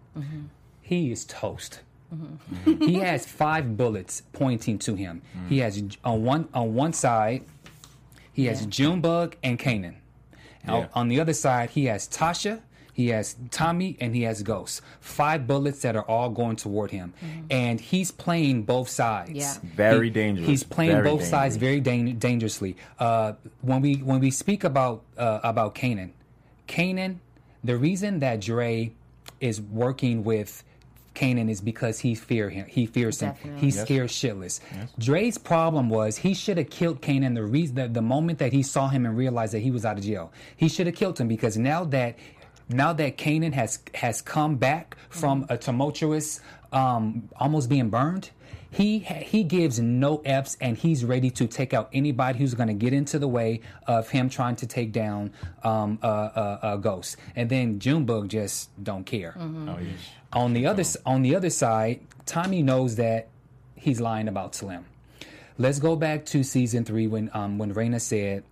he 0.81 1.11
is 1.11 1.23
toast. 1.25 1.79
he 2.65 2.95
has 2.95 3.25
five 3.43 3.77
bullets 3.77 4.23
pointing 4.33 4.77
to 4.79 4.95
him. 4.95 5.21
He 5.47 5.59
has 5.59 5.81
on 6.03 6.25
one 6.25 6.49
on 6.53 6.73
one 6.73 6.91
side, 6.91 7.45
he 8.33 8.47
has 8.47 8.63
Yeah. 8.63 8.67
Junebug 8.67 9.37
and 9.41 9.57
Kanan. 9.57 9.95
Yeah. 10.65 10.73
On- 10.73 10.87
On 10.93 11.07
the 11.07 11.19
other 11.19 11.33
side, 11.33 11.71
he 11.71 11.85
has 11.85 12.07
Tasha, 12.07 12.61
he 12.93 13.07
has 13.07 13.35
Tommy, 13.51 13.97
and 14.01 14.13
he 14.15 14.23
has 14.23 14.43
Ghost. 14.43 14.81
Five 14.99 15.47
bullets 15.47 15.81
that 15.81 15.95
are 15.95 16.03
all 16.03 16.29
going 16.29 16.55
toward 16.57 16.91
him, 16.91 17.13
and 17.49 17.79
he's 17.79 18.11
playing 18.11 18.63
both 18.63 18.89
sides. 18.89 19.31
Yeah. 19.31 19.53
Very 19.75 20.07
He- 20.07 20.13
dangerous. 20.13 20.47
He's 20.47 20.63
playing 20.63 20.91
Very 20.91 21.03
both 21.09 21.23
sides 21.23 21.55
very 21.55 21.79
dan- 21.79 22.17
dangerously. 22.19 22.75
Uh, 22.99 23.33
when 23.61 23.81
we 23.81 23.95
when 23.95 24.19
we 24.19 24.29
speak 24.29 24.63
about 24.63 25.03
uh, 25.17 25.39
about 25.43 25.73
Kanan, 25.73 26.11
Kanan, 26.67 27.17
the 27.63 27.77
reason 27.77 28.19
that 28.19 28.41
Dre 28.41 28.91
is 29.39 29.59
working 29.61 30.23
with 30.23 30.63
Kanan 31.15 31.49
is 31.49 31.61
because 31.61 31.99
he 31.99 32.15
fear 32.15 32.49
him. 32.49 32.65
He 32.67 32.85
fears 32.85 33.19
him. 33.19 33.31
Definitely. 33.33 33.61
He's 33.61 33.81
scared 33.81 34.09
shitless. 34.09 34.59
Dre's 34.97 35.37
problem 35.37 35.89
was 35.89 36.17
he 36.17 36.33
should 36.33 36.57
have 36.57 36.69
killed 36.69 37.01
Kanan 37.01 37.35
the 37.35 37.43
reason 37.43 37.75
the, 37.75 37.87
the 37.87 38.01
moment 38.01 38.39
that 38.39 38.53
he 38.53 38.63
saw 38.63 38.87
him 38.87 39.05
and 39.05 39.17
realized 39.17 39.53
that 39.53 39.59
he 39.59 39.71
was 39.71 39.85
out 39.85 39.97
of 39.97 40.03
jail. 40.03 40.31
He 40.55 40.69
should 40.69 40.87
have 40.87 40.95
killed 40.95 41.19
him 41.19 41.27
because 41.27 41.57
now 41.57 41.83
that 41.85 42.17
now 42.69 42.93
that 42.93 43.17
Kanan 43.17 43.53
has 43.53 43.79
has 43.95 44.21
come 44.21 44.55
back 44.55 44.95
from 45.09 45.45
a 45.49 45.57
tumultuous 45.57 46.39
um, 46.71 47.29
almost 47.37 47.69
being 47.69 47.89
burned, 47.89 48.31
he 48.73 48.99
he 48.99 49.43
gives 49.43 49.79
no 49.79 50.21
f's 50.23 50.55
and 50.61 50.77
he's 50.77 51.03
ready 51.03 51.29
to 51.31 51.45
take 51.45 51.73
out 51.73 51.89
anybody 51.93 52.39
who's 52.39 52.53
going 52.53 52.69
to 52.69 52.73
get 52.73 52.93
into 52.93 53.19
the 53.19 53.27
way 53.27 53.59
of 53.85 54.09
him 54.09 54.29
trying 54.29 54.55
to 54.57 54.65
take 54.65 54.91
down 54.93 55.33
um, 55.63 55.99
a, 56.01 56.07
a, 56.07 56.59
a 56.73 56.77
ghost. 56.77 57.17
And 57.35 57.49
then 57.49 57.79
Junebug 57.79 58.29
just 58.29 58.69
don't 58.81 59.03
care. 59.05 59.35
Oh, 59.37 59.77
yeah. 59.79 59.91
On 60.33 60.53
the 60.53 60.65
other 60.67 60.81
s- 60.81 60.97
on 61.05 61.21
the 61.21 61.35
other 61.35 61.49
side, 61.49 61.99
Tommy 62.25 62.63
knows 62.63 62.95
that 62.95 63.27
he's 63.75 63.99
lying 63.99 64.27
about 64.29 64.55
Slim. 64.55 64.85
Let's 65.57 65.79
go 65.79 65.95
back 65.97 66.25
to 66.27 66.41
season 66.43 66.85
three 66.85 67.07
when 67.07 67.29
um, 67.33 67.57
when 67.57 67.73
Raina 67.73 67.99
said. 67.99 68.43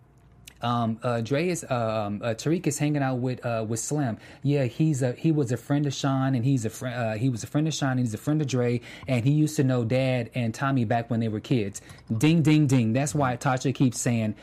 Um, 0.62 1.00
uh, 1.04 1.22
Dre 1.22 1.48
is 1.50 1.64
uh, 1.64 2.06
um, 2.08 2.22
uh, 2.24 2.30
Tariq 2.30 2.68
is 2.68 2.78
hanging 2.78 3.02
out 3.02 3.16
with 3.20 3.46
uh, 3.46 3.66
with 3.68 3.80
Slim. 3.80 4.18
Yeah, 4.44 4.66
he's 4.66 5.02
a 5.02 5.14
he 5.14 5.32
was 5.32 5.52
a 5.52 5.58
friend 5.58 5.86
of 5.86 5.94
Sean, 5.94 6.36
and 6.36 6.44
he's 6.44 6.66
a 6.66 6.70
friend. 6.70 6.96
Uh, 6.96 7.14
he 7.14 7.30
was 7.30 7.44
a 7.44 7.48
friend 7.48 7.68
of 7.68 7.74
Sean, 7.74 7.92
and 7.92 8.02
he's 8.02 8.14
a 8.14 8.18
friend 8.18 8.42
of 8.42 8.48
Dre, 8.48 8.82
and 9.08 9.24
he 9.24 9.32
used 9.32 9.56
to 9.56 9.64
know 9.64 9.84
Dad 9.86 10.30
and 10.36 10.54
Tommy 10.54 10.86
back 10.86 11.10
when 11.10 11.20
they 11.20 11.28
were 11.28 11.40
kids. 11.40 11.82
Ding, 12.16 12.42
ding, 12.42 12.68
ding. 12.68 12.94
That's 12.94 13.16
why 13.16 13.38
Tasha 13.38 13.74
keeps 13.74 14.00
saying, 14.00 14.36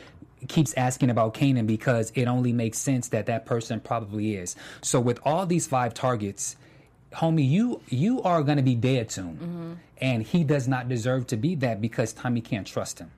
keeps 0.47 0.73
asking 0.73 1.09
about 1.09 1.33
Kanan 1.33 1.67
because 1.67 2.11
it 2.15 2.27
only 2.27 2.53
makes 2.53 2.79
sense 2.79 3.09
that 3.09 3.27
that 3.27 3.45
person 3.45 3.79
probably 3.79 4.35
is. 4.35 4.55
So 4.81 4.99
with 4.99 5.19
all 5.23 5.45
these 5.45 5.67
five 5.67 5.93
targets, 5.93 6.55
homie, 7.13 7.47
you 7.47 7.81
you 7.89 8.23
are 8.23 8.41
going 8.41 8.57
to 8.57 8.63
be 8.63 8.75
dead 8.75 9.11
soon, 9.11 9.79
and 10.01 10.23
he 10.23 10.43
does 10.43 10.67
not 10.67 10.89
deserve 10.89 11.27
to 11.27 11.37
be 11.37 11.53
that 11.55 11.79
because 11.79 12.13
Tommy 12.13 12.41
can't 12.41 12.65
trust 12.65 12.99
him. 12.99 13.11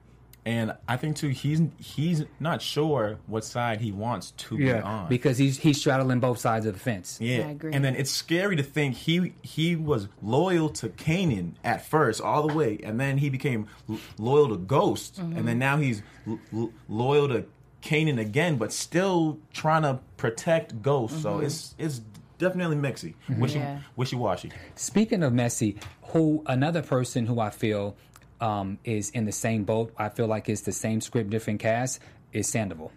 And 0.49 0.73
I 0.87 0.95
think 0.97 1.15
too, 1.21 1.29
he's 1.29 1.61
he's 1.77 2.23
not 2.39 2.61
sure 2.61 3.17
what 3.27 3.43
side 3.43 3.77
he 3.81 3.91
wants 3.91 4.31
to 4.43 4.57
be 4.57 4.71
on. 4.71 5.07
because 5.09 5.37
he's 5.37 5.55
he's 5.59 5.79
straddling 5.79 6.19
both 6.19 6.39
sides 6.39 6.65
of 6.65 6.73
the 6.73 6.79
fence. 6.79 7.17
Yeah, 7.21 7.47
I 7.47 7.51
agree. 7.51 7.73
and 7.73 7.83
then 7.85 7.95
it's 7.95 8.09
scary 8.11 8.55
to 8.55 8.63
think 8.63 8.95
he 8.95 9.33
he 9.43 9.75
was 9.75 10.07
loyal 10.21 10.69
to 10.81 10.89
Kanan 10.89 11.47
at 11.63 11.85
first, 11.85 12.21
all 12.21 12.47
the 12.47 12.53
way, 12.53 12.79
and 12.83 12.99
then 12.99 13.17
he 13.17 13.29
became 13.29 13.67
l- 13.89 13.99
loyal 14.17 14.49
to 14.49 14.57
Ghost, 14.57 15.19
Mm-hmm. 15.19 15.37
and 15.37 15.47
then 15.47 15.59
now 15.59 15.77
he's 15.77 16.01
l- 16.27 16.39
l- 16.53 16.71
loyal 16.87 17.27
to 17.27 17.45
Kanan 17.81 18.19
again, 18.19 18.57
but 18.57 18.73
still 18.73 19.37
trying 19.53 19.83
to 19.83 19.99
protect 20.17 20.81
Ghost. 20.81 21.21
So 21.21 21.39
it's 21.39 21.75
it's 21.77 22.01
definitely 22.37 22.77
mixy, 22.77 23.13
wishy 23.37 23.59
Yeah. 23.59 23.79
wishy 23.97 24.15
washy. 24.15 24.49
Speaking 24.75 25.21
of 25.23 25.31
messy, 25.33 25.77
who 26.13 26.41
another 26.47 26.81
person 26.81 27.25
who 27.25 27.39
I 27.39 27.49
feel 27.51 27.95
um, 28.41 28.79
is 28.83 29.09
in 29.11 29.25
the 29.25 29.31
same 29.31 29.63
boat, 29.63 29.93
I 29.97 30.09
feel 30.09 30.27
like 30.27 30.49
it's 30.49 30.61
the 30.61 30.71
same 30.71 31.01
script, 31.01 31.29
different 31.29 31.59
cast, 31.59 31.99
is 32.33 32.47
Sandoval. 32.47 32.91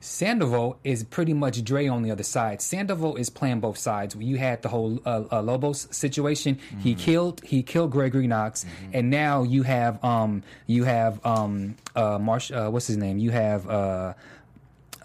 Sandoval 0.00 0.78
is 0.84 1.02
pretty 1.02 1.32
much 1.32 1.64
Dre 1.64 1.86
on 1.88 2.02
the 2.02 2.10
other 2.10 2.22
side. 2.22 2.60
Sandoval 2.60 3.16
is 3.16 3.30
playing 3.30 3.60
both 3.60 3.78
sides. 3.78 4.14
You 4.14 4.36
had 4.36 4.60
the 4.60 4.68
whole 4.68 5.00
uh, 5.06 5.24
uh, 5.32 5.40
Lobos 5.40 5.88
situation. 5.96 6.58
He 6.80 6.94
killed 6.94 7.40
he 7.42 7.62
killed 7.62 7.90
Gregory 7.90 8.26
Knox, 8.26 8.66
and 8.92 9.08
now 9.08 9.44
you 9.44 9.62
have 9.62 10.04
um 10.04 10.42
you 10.66 10.84
have 10.84 11.24
um 11.24 11.76
uh 11.96 12.18
Marsh 12.18 12.50
uh, 12.52 12.68
what's 12.68 12.86
his 12.86 12.98
name? 12.98 13.16
You 13.16 13.30
have 13.30 13.66
uh 13.66 14.12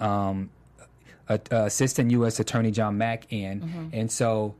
um 0.01 0.49
uh, 1.29 1.37
Assistant 1.49 2.11
U.S. 2.11 2.41
Attorney 2.41 2.71
John 2.71 2.97
Mack 2.97 3.31
in, 3.31 3.89
and 3.93 4.11
so 4.11 4.55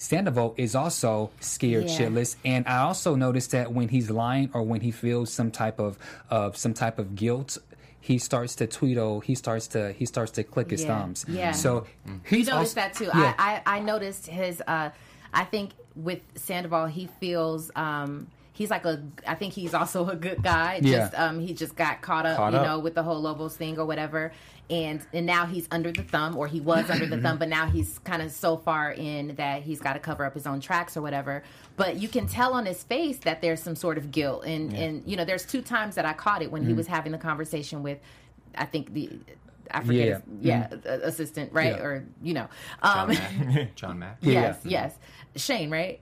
Sandoval 0.00 0.54
is 0.56 0.74
also 0.74 1.30
scared 1.40 1.84
Yeah. 1.84 1.98
shitless, 1.98 2.36
and 2.42 2.66
I 2.66 2.78
also 2.78 3.14
noticed 3.14 3.50
that 3.50 3.70
when 3.72 3.88
he's 3.90 4.10
lying 4.10 4.48
or 4.54 4.62
when 4.62 4.80
he 4.80 4.90
feels 4.90 5.30
some 5.30 5.50
type 5.50 5.78
of 5.78 5.98
of 6.30 6.56
some 6.56 6.72
type 6.72 6.98
of 6.98 7.14
guilt, 7.14 7.58
he 8.00 8.16
starts 8.16 8.54
to 8.56 8.66
tweedle. 8.66 9.20
He 9.20 9.34
starts 9.34 9.66
to 9.68 9.92
he 9.92 10.06
starts 10.06 10.32
to 10.32 10.42
click 10.42 10.70
his 10.70 10.82
Yeah. 10.84 10.88
thumbs. 11.00 11.26
Yeah. 11.28 11.52
So 11.52 11.84
You 12.30 12.38
noticed 12.38 12.50
also- 12.50 12.74
that 12.76 12.94
too. 12.94 13.10
Yeah. 13.14 13.34
I, 13.38 13.60
I 13.66 13.76
I 13.76 13.80
noticed 13.80 14.26
his. 14.26 14.62
Uh, 14.66 14.88
I 15.34 15.44
think 15.44 15.72
with 15.94 16.20
Sandoval, 16.34 16.86
he 16.86 17.06
feels. 17.20 17.70
Um, 17.76 18.28
he's 18.60 18.68
like 18.70 18.84
a. 18.84 19.02
I 19.26 19.34
think 19.36 19.54
he's 19.54 19.72
also 19.72 20.06
a 20.10 20.14
good 20.16 20.42
guy. 20.42 20.80
Yeah. 20.82 20.98
Just 20.98 21.14
um, 21.18 21.40
he 21.40 21.54
just 21.54 21.74
got 21.76 22.02
caught 22.02 22.26
up, 22.26 22.36
Caught 22.36 22.52
you 22.52 22.58
up. 22.58 22.66
know, 22.66 22.78
with 22.78 22.94
the 22.94 23.02
whole 23.02 23.18
Lobos 23.18 23.56
thing 23.56 23.78
or 23.78 23.86
whatever. 23.86 24.32
And 24.68 25.00
and 25.14 25.24
now 25.24 25.46
he's 25.46 25.66
under 25.70 25.90
the 25.90 26.02
thumb, 26.02 26.36
or 26.36 26.46
he 26.46 26.60
was 26.60 26.90
under 26.90 27.06
the 27.06 27.18
thumb, 27.22 27.38
but 27.38 27.48
now 27.48 27.66
he's 27.66 27.98
kind 28.00 28.20
of 28.20 28.30
so 28.30 28.58
far 28.58 28.92
in 28.92 29.34
that 29.36 29.62
he's 29.62 29.80
got 29.80 29.94
to 29.94 29.98
cover 29.98 30.24
up 30.26 30.34
his 30.34 30.46
own 30.46 30.60
tracks 30.60 30.94
or 30.96 31.00
whatever. 31.02 31.42
But 31.76 31.96
you 31.96 32.06
can 32.08 32.26
tell 32.28 32.52
on 32.52 32.66
his 32.66 32.82
face 32.84 33.16
that 33.20 33.40
there's 33.40 33.62
some 33.62 33.74
sort 33.76 33.96
of 33.96 34.12
guilt, 34.12 34.44
and 34.44 34.72
and 34.74 35.02
you 35.06 35.16
know, 35.16 35.24
there's 35.24 35.46
two 35.46 35.62
times 35.62 35.94
that 35.94 36.04
I 36.04 36.12
caught 36.12 36.42
it 36.42 36.52
when 36.52 36.60
Mm-hmm. 36.62 36.68
he 36.68 36.74
was 36.74 36.86
having 36.86 37.12
the 37.12 37.18
conversation 37.18 37.82
with, 37.82 37.98
I 38.54 38.66
think 38.66 38.92
the. 38.92 39.10
I 39.72 39.84
forget, 39.84 40.22
Yeah. 40.40 40.68
his, 40.68 40.84
yeah, 40.84 40.92
a- 40.92 41.06
assistant, 41.06 41.52
right, 41.52 41.76
Yeah. 41.76 41.82
or 41.82 42.04
you 42.22 42.34
know, 42.34 42.48
John 42.82 42.98
um, 43.10 43.16
Mack. 43.16 43.74
John 43.76 43.98
Mack. 44.00 44.18
yes, 44.22 44.58
yes, 44.64 44.92
Shane, 45.36 45.70
right? 45.70 46.00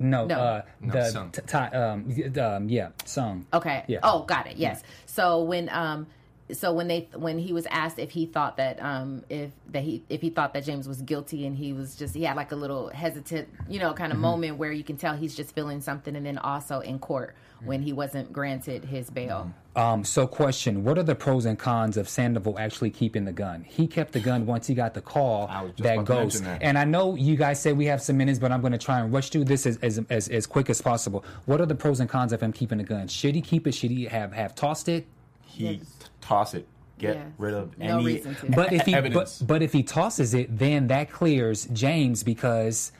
No, 0.00 0.26
No. 0.26 0.34
uh, 0.40 0.62
No, 0.80 0.92
the 0.92 1.04
Sung. 1.04 1.30
t- 1.30 1.42
ti- 1.46 1.56
um, 1.56 2.12
um, 2.40 2.68
yeah, 2.68 2.88
song. 3.04 3.46
Okay. 3.52 3.84
Yeah. 3.86 4.00
Oh, 4.02 4.24
got 4.24 4.46
it. 4.48 4.56
Yes. 4.56 4.82
So 5.06 5.42
when 5.42 5.68
um 5.68 6.06
so 6.52 6.72
when 6.72 6.88
they 6.88 7.08
when 7.14 7.38
he 7.38 7.52
was 7.52 7.64
asked 7.66 8.00
if 8.00 8.10
he 8.10 8.26
thought 8.26 8.56
that 8.56 8.82
um 8.82 9.22
if 9.28 9.50
that 9.70 9.84
he 9.84 10.02
if 10.08 10.20
he 10.20 10.30
thought 10.30 10.52
that 10.54 10.64
James 10.64 10.88
was 10.88 11.00
guilty 11.02 11.46
and 11.46 11.54
he 11.56 11.72
was 11.72 11.94
just 11.94 12.12
he 12.14 12.24
had 12.24 12.34
like 12.36 12.50
a 12.50 12.56
little 12.56 12.88
hesitant 12.88 13.48
you 13.68 13.78
know 13.78 13.92
kind 13.92 14.10
of 14.10 14.16
Mm-hmm. 14.16 14.22
moment 14.22 14.56
where 14.58 14.72
you 14.72 14.82
can 14.82 14.96
tell 14.96 15.14
he's 15.14 15.36
just 15.36 15.54
feeling 15.54 15.80
something 15.80 16.16
and 16.16 16.26
then 16.26 16.38
also 16.38 16.80
in 16.80 16.98
court. 16.98 17.36
When 17.64 17.82
he 17.82 17.92
wasn't 17.92 18.32
granted 18.32 18.84
his 18.84 19.10
bail. 19.10 19.52
Um, 19.76 20.02
so, 20.04 20.26
question: 20.26 20.82
What 20.82 20.98
are 20.98 21.02
the 21.02 21.14
pros 21.14 21.44
and 21.44 21.58
cons 21.58 21.96
of 21.96 22.08
Sandoval 22.08 22.58
actually 22.58 22.90
keeping 22.90 23.24
the 23.24 23.32
gun? 23.32 23.62
He 23.62 23.86
kept 23.86 24.12
the 24.12 24.20
gun 24.20 24.44
once 24.46 24.66
he 24.66 24.74
got 24.74 24.94
the 24.94 25.00
call 25.00 25.46
I 25.48 25.62
was 25.62 25.70
just 25.72 25.82
that 25.84 25.94
about 25.94 26.06
goes. 26.06 26.40
that. 26.42 26.60
And 26.62 26.76
I 26.76 26.84
know 26.84 27.14
you 27.14 27.36
guys 27.36 27.60
say 27.60 27.72
we 27.72 27.86
have 27.86 28.02
some 28.02 28.16
minutes, 28.16 28.38
but 28.38 28.50
I'm 28.50 28.60
going 28.60 28.72
to 28.72 28.78
try 28.78 28.98
and 29.00 29.12
rush 29.12 29.30
through 29.30 29.44
this 29.44 29.66
as, 29.66 29.76
as 29.78 30.00
as 30.10 30.28
as 30.28 30.46
quick 30.46 30.70
as 30.70 30.82
possible. 30.82 31.24
What 31.46 31.60
are 31.60 31.66
the 31.66 31.74
pros 31.76 32.00
and 32.00 32.08
cons 32.10 32.32
of 32.32 32.42
him 32.42 32.52
keeping 32.52 32.78
the 32.78 32.84
gun? 32.84 33.06
Should 33.08 33.34
he 33.36 33.40
keep 33.42 33.66
it? 33.68 33.74
Should 33.74 33.90
he 33.92 34.04
have 34.06 34.32
have 34.32 34.54
tossed 34.56 34.88
it? 34.88 35.06
He 35.42 35.64
Yes. 35.74 35.78
t- 36.00 36.06
toss 36.20 36.54
it, 36.54 36.66
get 36.98 37.14
Yes. 37.16 37.26
rid 37.38 37.54
of 37.54 37.78
No 37.78 37.98
any 37.98 38.04
reason 38.06 38.34
to. 38.36 38.50
But 38.50 38.72
if 38.72 38.82
he 38.86 38.92
but, 39.00 39.38
but 39.46 39.62
if 39.62 39.72
he 39.72 39.82
tosses 39.84 40.34
it, 40.34 40.58
then 40.58 40.88
that 40.88 41.10
clears 41.12 41.66
James 41.66 42.24
because 42.24 42.90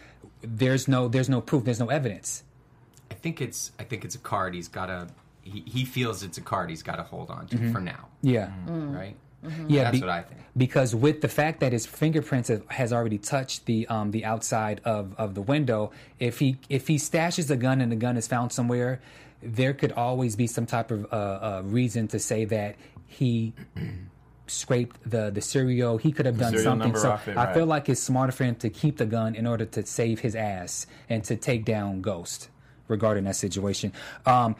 there's 0.42 0.86
no 0.86 1.08
there's 1.08 1.28
no 1.28 1.40
proof, 1.40 1.64
there's 1.64 1.80
no 1.80 1.88
evidence. 1.88 2.44
I 3.20 3.22
think 3.22 3.42
it's 3.42 3.70
I 3.78 3.84
think 3.84 4.06
it's 4.06 4.14
a 4.14 4.18
card 4.18 4.54
he's 4.54 4.68
got 4.68 4.86
to 4.86 5.06
he, 5.42 5.62
he 5.66 5.84
feels 5.84 6.22
it's 6.22 6.38
a 6.38 6.40
card 6.40 6.70
he's 6.70 6.82
got 6.82 6.96
to 6.96 7.02
hold 7.02 7.28
on 7.30 7.46
to 7.48 7.70
for 7.70 7.78
now, 7.78 8.08
Yeah. 8.22 8.50
right? 8.66 9.14
Yeah, 9.68 9.84
That's 9.84 9.96
be- 9.98 10.00
what 10.00 10.08
I 10.10 10.22
think. 10.22 10.40
Because 10.56 10.94
with 10.94 11.20
the 11.20 11.28
fact 11.28 11.60
that 11.60 11.72
his 11.72 11.84
fingerprints 11.84 12.48
have, 12.48 12.66
has 12.70 12.92
already 12.94 13.18
touched 13.18 13.66
the 13.66 13.86
um, 13.88 14.10
the 14.10 14.24
outside 14.24 14.80
of, 14.86 15.14
of 15.18 15.34
the 15.34 15.42
window, 15.42 15.92
if 16.18 16.38
he 16.38 16.56
if 16.70 16.88
he 16.88 16.96
stashes 16.96 17.50
a 17.50 17.56
gun 17.58 17.82
and 17.82 17.92
the 17.92 17.96
gun 17.96 18.16
is 18.16 18.26
found 18.26 18.52
somewhere, 18.52 19.00
there 19.42 19.74
could 19.74 19.92
always 19.92 20.34
be 20.34 20.46
some 20.46 20.64
type 20.64 20.90
of 20.90 21.04
uh, 21.12 21.16
uh, 21.16 21.62
reason 21.64 22.08
to 22.08 22.18
say 22.18 22.46
that 22.46 22.76
he 23.06 23.52
scraped 24.46 24.96
the 25.10 25.30
the 25.30 25.40
serial. 25.42 25.98
He 25.98 26.10
could 26.10 26.24
have 26.26 26.38
done 26.38 26.52
serial 26.52 26.64
something. 26.72 26.96
So 26.96 27.10
off 27.12 27.28
it, 27.28 27.36
I 27.36 27.44
right. 27.46 27.54
feel 27.54 27.66
like 27.66 27.88
it's 27.90 28.02
smarter 28.02 28.32
for 28.32 28.44
him 28.44 28.54
to 28.56 28.70
keep 28.70 28.96
the 28.96 29.06
gun 29.06 29.34
in 29.34 29.46
order 29.46 29.66
to 29.66 29.84
save 29.84 30.20
his 30.20 30.34
ass 30.34 30.86
and 31.08 31.22
to 31.24 31.36
take 31.36 31.64
down 31.66 32.00
Ghost 32.00 32.48
regarding 32.90 33.24
that 33.24 33.36
situation. 33.36 33.92
Um, 34.26 34.56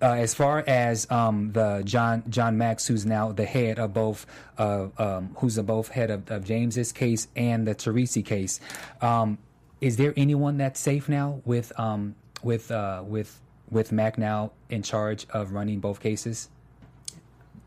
uh, 0.00 0.14
as 0.14 0.34
far 0.34 0.64
as 0.66 1.08
um, 1.12 1.52
the 1.52 1.82
John 1.84 2.24
John 2.28 2.58
Max, 2.58 2.86
who's 2.88 3.06
now 3.06 3.30
the 3.30 3.44
head 3.44 3.78
of 3.78 3.94
both, 3.94 4.26
uh, 4.58 4.88
um, 4.98 5.30
who's 5.36 5.54
the 5.54 5.62
both 5.62 5.88
head 5.88 6.10
of, 6.10 6.28
of 6.30 6.44
James's 6.44 6.90
case 6.90 7.28
and 7.36 7.66
the 7.68 7.74
Teresi 7.74 8.24
case, 8.24 8.58
um, 9.00 9.38
is 9.80 9.96
there 9.96 10.12
anyone 10.16 10.56
that's 10.56 10.80
safe 10.80 11.08
now 11.08 11.40
with 11.44 11.72
um, 11.78 12.16
with 12.42 12.70
uh, 12.72 13.04
with 13.06 13.40
with 13.70 13.92
Mac 13.92 14.18
now 14.18 14.50
in 14.70 14.82
charge 14.82 15.26
of 15.30 15.52
running 15.52 15.78
both 15.78 16.00
cases? 16.00 16.48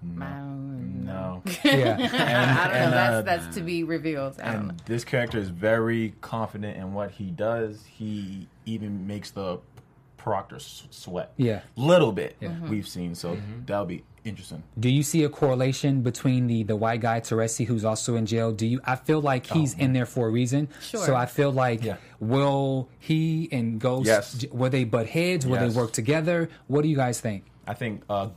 Um, 0.03 1.03
No. 1.05 1.41
Yeah. 1.63 1.95
I 1.95 1.97
don't 1.97 2.11
know. 2.11 2.17
and, 2.17 2.93
uh, 2.93 3.21
that's 3.21 3.25
that's 3.25 3.55
to 3.55 3.61
be 3.61 3.83
revealed. 3.83 4.39
I 4.41 4.53
don't 4.53 4.63
know. 4.63 4.69
And 4.71 4.79
this 4.85 5.03
character 5.03 5.37
is 5.39 5.49
very 5.49 6.13
confident 6.21 6.77
in 6.77 6.93
what 6.93 7.11
he 7.11 7.31
does. 7.31 7.85
He 7.85 8.47
even 8.65 9.07
makes 9.07 9.31
the 9.31 9.59
Proctor 10.25 10.57
sweat. 10.59 11.33
Yeah. 11.37 11.61
Little 11.75 12.11
bit 12.11 12.35
Mm-hmm. 12.41 12.67
we've 12.67 12.87
seen, 12.87 13.13
so 13.13 13.37
that'll 13.67 13.85
be 13.85 14.03
interesting. 14.23 14.63
Do 14.79 14.89
you 14.89 15.03
see 15.03 15.23
a 15.23 15.29
correlation 15.29 16.01
between 16.01 16.47
the 16.47 16.63
the 16.63 16.75
white 16.75 16.99
guy 16.99 17.19
Teresi, 17.19 17.63
who's 17.67 17.85
also 17.85 18.15
in 18.15 18.25
jail? 18.25 18.51
Do 18.51 18.65
you? 18.65 18.81
I 18.85 18.95
feel 18.95 19.21
like 19.21 19.45
he's 19.45 19.75
in 19.75 19.93
there 19.93 20.07
for 20.07 20.25
a 20.27 20.31
reason. 20.31 20.67
Sure. 20.81 21.05
So 21.05 21.15
I 21.15 21.27
feel 21.27 21.51
like 21.51 21.83
Yeah. 21.83 21.97
will 22.19 22.89
he 22.97 23.47
and 23.51 23.79
Ghost 23.79 24.07
Yes. 24.07 24.33
j- 24.33 24.49
will 24.51 24.71
they 24.71 24.83
butt 24.83 25.05
heads? 25.05 25.45
Will 25.45 25.59
Yes. 25.61 25.73
they 25.75 25.79
work 25.79 25.91
together? 25.93 26.49
What 26.65 26.81
do 26.81 26.87
you 26.87 26.95
guys 26.95 27.21
think? 27.21 27.43
I 27.67 27.75
think 27.75 28.01
uh, 28.09 28.29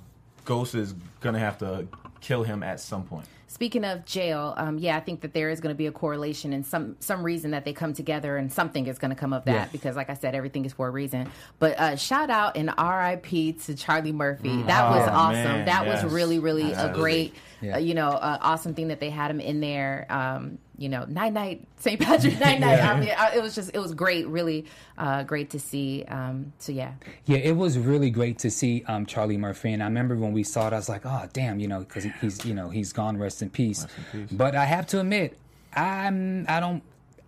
Ghost 0.45 0.75
is 0.75 0.95
gonna 1.21 1.39
have 1.39 1.57
to 1.59 1.87
kill 2.21 2.43
him 2.43 2.63
at 2.63 2.81
some 2.81 3.05
point. 3.05 3.25
Speaking 3.51 3.83
of 3.85 4.05
jail, 4.05 4.53
um, 4.59 4.79
yeah, 4.79 4.97
I 4.97 5.01
think 5.01 5.23
that 5.23 5.33
there 5.33 5.49
is 5.49 5.61
going 5.61 5.75
to 5.75 5.77
be 5.79 5.87
a 5.87 5.91
correlation 5.93 6.53
and 6.53 6.65
some 6.67 6.97
some 7.01 7.23
reason 7.23 7.53
that 7.53 7.65
they 7.65 7.73
come 7.73 7.95
together 7.95 8.37
and 8.37 8.53
something 8.53 8.87
is 8.87 8.99
going 8.99 9.09
to 9.11 9.17
come 9.17 9.33
of 9.33 9.47
that 9.47 9.53
Yeah. 9.53 9.69
because, 9.73 9.97
like 9.97 10.11
I 10.11 10.15
said, 10.15 10.35
everything 10.35 10.67
is 10.67 10.75
for 10.75 10.87
a 10.87 10.91
reason. 10.91 11.31
But 11.59 11.79
uh, 11.81 11.97
shout 11.97 12.29
out 12.29 12.57
and 12.59 12.71
R.I.P. 12.77 13.55
to 13.55 13.75
Charlie 13.75 14.13
Murphy. 14.13 14.63
That 14.65 14.91
was 14.91 15.09
Oh, 15.09 15.13
awesome. 15.13 15.33
man, 15.45 15.65
that 15.65 15.87
yes. 15.87 16.05
was 16.05 16.13
really 16.13 16.39
really 16.39 16.73
a 16.73 16.93
great, 16.93 17.35
Yeah. 17.63 17.77
uh, 17.77 17.79
you 17.79 17.95
know, 17.95 18.09
uh, 18.11 18.37
awesome 18.43 18.75
thing 18.75 18.89
that 18.89 19.01
they 19.01 19.09
had 19.11 19.31
him 19.31 19.41
in 19.41 19.61
there. 19.61 20.07
Um, 20.11 20.59
you 20.79 20.89
know, 20.89 21.05
night 21.07 21.33
night 21.33 21.67
St. 21.79 22.01
Patrick 22.01 22.39
night 22.41 22.61
night. 22.61 22.81
I 22.81 23.01
mean, 23.01 23.11
I, 23.17 23.35
it 23.37 23.43
was 23.43 23.55
just 23.55 23.71
it 23.75 23.79
was 23.79 23.93
great, 23.93 24.27
really 24.29 24.65
uh, 24.97 25.25
great 25.25 25.51
to 25.51 25.59
see. 25.59 26.05
Um, 26.05 26.53
so 26.59 26.73
yeah, 26.73 26.93
Yeah, 27.27 27.39
it 27.39 27.57
was 27.57 27.77
really 27.77 28.11
great 28.11 28.39
to 28.39 28.51
see 28.51 28.85
um, 28.87 29.05
Charlie 29.05 29.37
Murphy, 29.37 29.73
and 29.73 29.83
I 29.83 29.87
remember 29.87 30.17
when 30.17 30.33
we 30.33 30.45
saw 30.45 30.69
it, 30.69 30.73
I 30.73 30.77
was 30.77 30.89
like, 30.89 31.05
"Oh, 31.05 31.29
damn!" 31.33 31.59
You 31.59 31.69
know, 31.69 31.81
because 31.81 32.07
he's 32.21 32.45
you 32.45 32.55
know 32.55 32.71
he's 32.71 32.93
gone, 32.93 33.19
rest 33.19 33.43
in 33.43 33.51
peace. 33.51 33.87
But 34.31 34.55
I 34.55 34.65
have 34.65 34.87
to 34.89 35.01
admit, 35.01 35.37
I'm 35.75 36.47
I 36.49 36.61
don't 36.61 36.83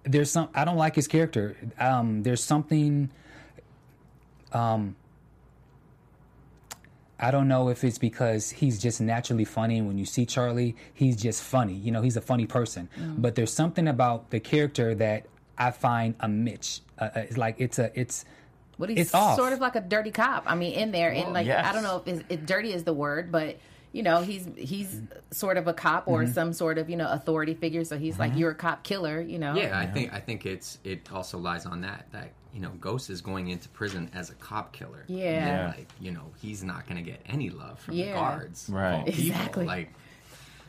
there's 0.04 0.30
some 0.30 0.48
I 0.54 0.64
don't 0.64 0.76
like 0.78 0.94
his 0.94 1.08
character. 1.08 1.56
Um, 1.78 2.22
there's 2.22 2.42
something. 2.42 3.10
Um, 4.52 4.96
I 7.22 7.30
don't 7.30 7.48
know 7.48 7.68
if 7.68 7.84
it's 7.84 7.98
because 7.98 8.48
he's 8.50 8.78
just 8.80 9.00
naturally 9.00 9.44
funny. 9.44 9.76
And 9.78 9.86
when 9.86 9.98
you 9.98 10.06
see 10.06 10.24
Charlie, 10.24 10.74
he's 10.94 11.16
just 11.16 11.42
funny. 11.42 11.74
You 11.74 11.92
know, 11.92 12.00
he's 12.00 12.16
a 12.16 12.20
funny 12.22 12.46
person. 12.46 12.88
But 13.18 13.34
there's 13.34 13.52
something 13.52 13.86
about 13.86 14.30
the 14.30 14.40
character 14.40 14.94
that 14.94 15.26
I 15.58 15.70
find 15.72 16.14
a 16.20 16.28
Mitch. 16.28 16.80
Uh, 16.98 17.04
uh, 17.14 17.20
it's 17.20 17.36
like 17.36 17.56
it's 17.58 17.78
a 17.78 17.90
it's. 17.98 18.24
What 18.78 18.88
he's 18.88 18.98
It's 18.98 19.14
off. 19.14 19.36
sort 19.36 19.52
of 19.52 19.60
like 19.60 19.76
a 19.76 19.82
dirty 19.82 20.10
cop. 20.10 20.44
I 20.46 20.54
mean, 20.54 20.72
in 20.72 20.90
there, 20.90 21.10
and 21.12 21.34
like 21.34 21.46
yes. 21.46 21.66
I 21.66 21.72
don't 21.72 21.82
know 21.82 21.98
if, 21.98 22.08
it's, 22.08 22.24
if 22.30 22.46
dirty 22.46 22.72
is 22.72 22.84
the 22.84 22.94
word, 22.94 23.30
but 23.30 23.58
you 23.92 24.02
know, 24.02 24.22
he's 24.22 24.48
he's 24.56 25.02
sort 25.32 25.58
of 25.58 25.66
a 25.68 25.74
cop 25.74 26.08
or 26.08 26.22
Mm-hmm. 26.22 26.32
some 26.32 26.52
sort 26.54 26.78
of 26.78 26.88
you 26.88 26.96
know 26.96 27.10
authority 27.10 27.52
figure. 27.52 27.84
So 27.84 27.98
he's 27.98 28.18
like, 28.18 28.34
you're 28.36 28.52
a 28.52 28.54
cop 28.54 28.82
killer, 28.82 29.20
you 29.20 29.38
know. 29.38 29.54
Yeah, 29.54 29.78
I 29.78 29.84
think 29.84 30.14
I 30.14 30.20
think 30.20 30.46
it's 30.46 30.78
it 30.82 31.12
also 31.12 31.36
lies 31.36 31.66
on 31.66 31.82
that 31.82 32.06
that 32.12 32.30
you 32.54 32.60
know 32.60 32.70
Ghost 32.80 33.10
is 33.10 33.20
going 33.20 33.48
into 33.48 33.68
prison 33.70 34.10
as 34.14 34.30
a 34.30 34.34
cop 34.34 34.72
killer. 34.72 35.04
Yeah. 35.06 35.46
Yeah. 35.46 35.68
like 35.76 35.88
you 36.00 36.10
know 36.10 36.24
he's 36.40 36.62
not 36.62 36.86
going 36.88 36.96
to 37.02 37.08
get 37.10 37.20
any 37.26 37.50
love 37.50 37.78
from 37.80 37.94
Yeah. 37.94 38.06
the 38.06 38.12
guards, 38.14 38.68
Right. 38.68 38.94
all 38.94 39.04
people. 39.04 39.20
Exactly. 39.20 39.66
Like 39.66 39.92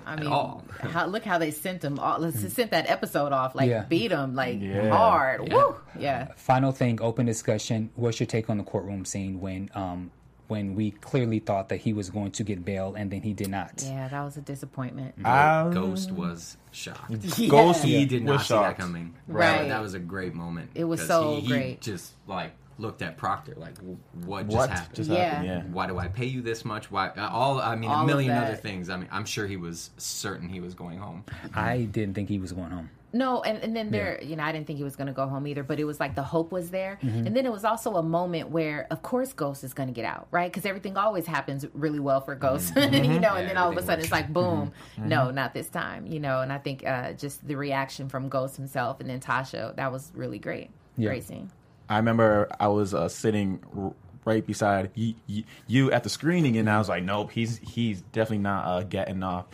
I 0.05 0.13
at 0.13 0.19
mean, 0.21 0.29
all. 0.29 0.63
how, 0.79 1.05
look 1.05 1.23
how 1.23 1.37
they 1.37 1.51
sent 1.51 1.83
him. 1.83 1.99
All, 1.99 2.17
let's 2.17 2.39
sent 2.53 2.71
that 2.71 2.89
episode 2.89 3.31
off, 3.33 3.53
like 3.53 3.69
Yeah. 3.69 3.83
beat 3.83 4.11
him, 4.11 4.33
like 4.33 4.59
Yeah. 4.59 4.89
hard. 4.89 5.47
Yeah. 5.47 5.53
Woo, 5.55 5.75
yeah. 5.99 6.27
Final 6.37 6.71
thing, 6.71 6.99
open 7.01 7.27
discussion. 7.27 7.91
What's 7.95 8.19
your 8.19 8.25
take 8.27 8.49
on 8.49 8.57
the 8.57 8.63
courtroom 8.63 9.05
scene 9.05 9.39
when 9.39 9.69
um 9.75 10.09
when 10.51 10.75
we 10.75 10.91
clearly 10.91 11.39
thought 11.39 11.69
that 11.69 11.77
he 11.77 11.93
was 11.93 12.09
going 12.09 12.29
to 12.29 12.43
get 12.43 12.65
bail 12.65 12.93
and 12.95 13.09
then 13.09 13.21
he 13.21 13.31
did 13.31 13.47
not? 13.47 13.81
Yeah, 13.85 14.09
that 14.09 14.21
was 14.21 14.35
a 14.35 14.41
disappointment. 14.41 15.15
Um, 15.25 15.71
Ghost 15.71 16.11
was 16.11 16.57
shocked. 16.71 17.09
Yeah. 17.37 17.47
Ghost 17.47 17.85
He 17.85 18.05
did 18.05 18.25
not 18.25 18.33
was 18.33 18.47
see 18.47 18.53
that 18.55 18.77
coming. 18.77 19.15
Right. 19.29 19.59
That, 19.59 19.69
that 19.69 19.81
was 19.81 19.93
a 19.93 19.99
great 19.99 20.33
moment. 20.33 20.71
It 20.75 20.83
was 20.83 21.07
so 21.07 21.35
he, 21.35 21.41
he 21.41 21.47
great. 21.47 21.81
just 21.81 22.11
like 22.27 22.51
looked 22.77 23.01
at 23.01 23.15
Proctor 23.15 23.53
like, 23.55 23.77
what 24.25 24.43
just 24.47 24.57
What 24.57 24.69
happened? 24.69 24.95
just 24.95 25.09
Yeah. 25.09 25.23
happened? 25.29 25.47
Yeah. 25.47 25.63
Why 25.71 25.87
do 25.87 25.97
I 25.97 26.09
pay 26.09 26.25
you 26.25 26.41
this 26.41 26.65
much? 26.65 26.91
Why 26.91 27.07
uh, 27.09 27.29
all? 27.29 27.61
I 27.61 27.77
mean, 27.77 27.89
All 27.89 28.03
a 28.03 28.05
million 28.05 28.31
other 28.31 28.55
things. 28.55 28.89
I 28.89 28.97
mean, 28.97 29.07
I'm 29.09 29.23
sure 29.25 29.47
he 29.47 29.55
was 29.55 29.91
certain 29.97 30.49
he 30.49 30.59
was 30.59 30.73
going 30.73 30.99
home. 30.99 31.23
I 31.53 31.83
didn't 31.83 32.13
think 32.15 32.27
he 32.27 32.39
was 32.39 32.51
going 32.51 32.71
home. 32.71 32.89
No, 33.13 33.41
and, 33.41 33.57
and 33.63 33.75
then 33.75 33.91
there, 33.91 34.21
you 34.23 34.35
know, 34.35 34.43
I 34.43 34.51
didn't 34.51 34.67
think 34.67 34.77
he 34.77 34.83
was 34.85 34.95
going 34.95 35.07
to 35.07 35.13
go 35.13 35.27
home 35.27 35.45
either, 35.47 35.63
but 35.63 35.79
it 35.79 35.83
was 35.83 35.99
like 35.99 36.15
the 36.15 36.23
hope 36.23 36.51
was 36.51 36.69
there. 36.71 36.97
Mm-hmm. 37.03 37.27
And 37.27 37.35
then 37.35 37.45
it 37.45 37.51
was 37.51 37.65
also 37.65 37.95
a 37.95 38.03
moment 38.03 38.51
where, 38.51 38.87
of 38.89 39.01
course, 39.01 39.33
Ghost 39.33 39.63
is 39.63 39.73
going 39.73 39.87
to 39.87 39.93
get 39.93 40.05
out, 40.05 40.27
right? 40.31 40.51
Because 40.51 40.65
everything 40.65 40.95
always 40.95 41.25
happens 41.25 41.65
really 41.73 41.99
well 41.99 42.21
for 42.21 42.35
Ghost, 42.35 42.73
Mm-hmm. 42.75 43.11
you 43.11 43.19
know, 43.19 43.35
and 43.35 43.49
then 43.49 43.57
all 43.57 43.69
of 43.69 43.77
a 43.77 43.81
sudden 43.81 43.95
works. 43.97 44.03
it's 44.05 44.11
like, 44.11 44.31
boom, 44.31 44.71
no, 44.97 45.29
not 45.31 45.53
this 45.53 45.67
time, 45.67 46.05
you 46.07 46.19
know. 46.19 46.41
And 46.41 46.53
I 46.53 46.57
think 46.57 46.85
uh, 46.87 47.13
just 47.13 47.45
the 47.45 47.55
reaction 47.55 48.07
from 48.09 48.29
Ghost 48.29 48.55
himself 48.55 48.99
and 49.01 49.09
then 49.09 49.19
Tasha, 49.19 49.75
that 49.75 49.91
was 49.91 50.11
really 50.15 50.39
great. 50.39 50.69
Yeah. 50.97 51.07
Great 51.09 51.23
scene. 51.25 51.49
I 51.89 51.97
remember 51.97 52.47
I 52.59 52.67
was 52.69 52.93
uh, 52.93 53.09
sitting 53.09 53.59
r- 53.77 53.93
right 54.23 54.45
beside 54.45 54.91
y- 54.95 55.15
y- 55.27 55.43
you 55.67 55.91
at 55.91 56.03
the 56.03 56.09
screening, 56.09 56.55
and 56.57 56.69
I 56.69 56.77
was 56.77 56.87
like, 56.87 57.03
"Nope, 57.03 57.31
he's 57.31 57.57
he's 57.59 58.01
definitely 58.13 58.37
not 58.39 58.65
uh, 58.65 58.83
getting 58.83 59.23
off." 59.23 59.45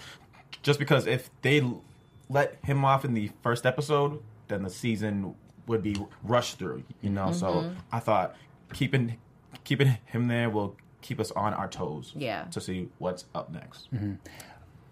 Just 0.61 0.77
because 0.79 1.07
if 1.07 1.29
they 1.41 1.61
l- 1.61 1.81
let 2.29 2.57
him 2.63 2.83
off 2.85 3.05
in 3.05 3.13
the 3.13 3.31
first 3.41 3.65
episode, 3.65 4.21
then 4.47 4.63
the 4.63 4.69
season 4.69 5.35
would 5.67 5.83
be 5.83 5.95
rushed 6.23 6.57
through. 6.59 6.83
You 7.01 7.09
know, 7.09 7.31
so 7.31 7.71
I 7.91 7.99
thought 7.99 8.35
keeping 8.73 9.17
keeping 9.63 9.97
him 10.05 10.27
there 10.27 10.49
will 10.49 10.75
keep 11.01 11.19
us 11.19 11.31
on 11.31 11.53
our 11.53 11.67
toes. 11.67 12.13
Yeah. 12.15 12.43
to 12.51 12.59
see 12.61 12.89
what's 12.99 13.25
up 13.35 13.51
next. 13.51 13.87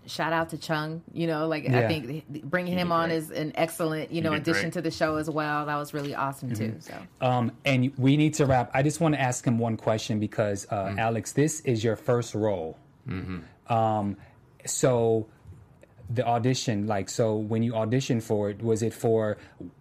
Shout 0.07 0.33
out 0.33 0.49
to 0.49 0.57
Chung, 0.59 1.01
you 1.13 1.25
know, 1.25 1.47
like 1.47 1.63
Yeah. 1.63 1.79
I 1.79 1.87
think 1.87 2.29
bringing 2.43 2.77
him 2.77 2.91
on 2.91 3.09
great. 3.09 3.17
is 3.17 3.31
an 3.31 3.53
excellent, 3.55 4.11
you 4.11 4.21
know, 4.21 4.33
addition 4.33 4.65
great. 4.65 4.73
to 4.73 4.81
the 4.83 4.91
show 4.91 5.15
as 5.15 5.27
well. 5.31 5.65
That 5.65 5.77
was 5.77 5.95
really 5.95 6.13
awesome 6.13 6.53
too. 6.53 6.75
So 6.79 6.93
Um, 7.21 7.51
and 7.65 7.91
we 7.97 8.15
need 8.15 8.35
to 8.35 8.45
wrap. 8.45 8.69
I 8.75 8.83
just 8.83 9.01
want 9.01 9.15
to 9.15 9.21
ask 9.21 9.43
him 9.45 9.57
one 9.57 9.77
question 9.77 10.19
because 10.19 10.67
uh, 10.69 10.85
Mm. 10.89 10.99
Alex, 10.99 11.31
this 11.31 11.61
is 11.61 11.83
your 11.83 11.95
first 11.95 12.35
role. 12.35 12.77
Mm-hmm. 13.09 13.73
Um, 13.73 14.17
so 14.67 15.27
the 16.09 16.25
audition, 16.25 16.85
like, 16.85 17.09
so 17.09 17.35
when 17.35 17.63
you 17.63 17.73
auditioned 17.73 18.21
for 18.21 18.49
it, 18.51 18.61
was 18.61 18.83
it 18.83 18.93
for 18.93 19.37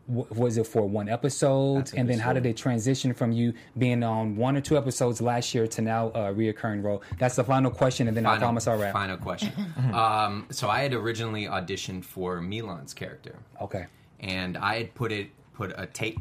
w- 0.08 0.26
was 0.30 0.56
it 0.56 0.66
for 0.66 0.86
one 0.88 1.08
episode, 1.08 1.92
and 1.96 2.08
then 2.08 2.18
how 2.18 2.32
did 2.32 2.46
it 2.46 2.56
transition 2.56 3.12
from 3.12 3.30
you 3.32 3.52
being 3.76 4.02
on 4.02 4.36
one 4.36 4.56
or 4.56 4.60
two 4.62 4.78
episodes 4.78 5.20
last 5.20 5.54
year 5.54 5.66
to 5.66 5.82
now 5.82 6.08
a 6.08 6.32
reoccurring 6.32 6.82
role? 6.82 7.02
That's 7.18 7.36
the 7.36 7.44
final 7.44 7.70
question, 7.70 8.08
and 8.08 8.16
then 8.16 8.24
I 8.24 8.38
promise 8.38 8.66
I'll 8.66 8.78
wrap. 8.78 8.94
Final 8.94 9.18
question. 9.18 9.52
um, 9.92 10.46
so 10.50 10.68
I 10.70 10.80
had 10.80 10.94
originally 10.94 11.44
auditioned 11.46 12.04
for 12.04 12.40
Milan's 12.40 12.94
character, 12.94 13.36
Okay. 13.60 13.86
and 14.20 14.56
I 14.56 14.78
had 14.78 14.94
put 14.94 15.12
it 15.12 15.28
put 15.54 15.74
a 15.76 15.86
tape. 15.86 16.18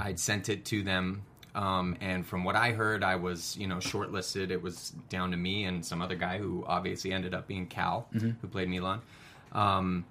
I'd 0.00 0.18
sent 0.18 0.48
it 0.48 0.64
to 0.66 0.82
them, 0.82 1.22
um, 1.54 1.96
and 2.00 2.26
from 2.26 2.42
what 2.42 2.56
I 2.56 2.72
heard, 2.72 3.04
I 3.04 3.14
was 3.14 3.56
you 3.56 3.68
know 3.68 3.76
shortlisted. 3.76 4.50
It 4.50 4.60
was 4.60 4.90
down 5.08 5.30
to 5.30 5.36
me 5.36 5.64
and 5.66 5.84
some 5.86 6.02
other 6.02 6.16
guy 6.16 6.38
who 6.38 6.64
obviously 6.66 7.12
ended 7.12 7.34
up 7.34 7.46
being 7.46 7.66
Cal, 7.68 8.08
who 8.12 8.32
played 8.50 8.68
Milan. 8.68 9.00
Um, 9.54 10.04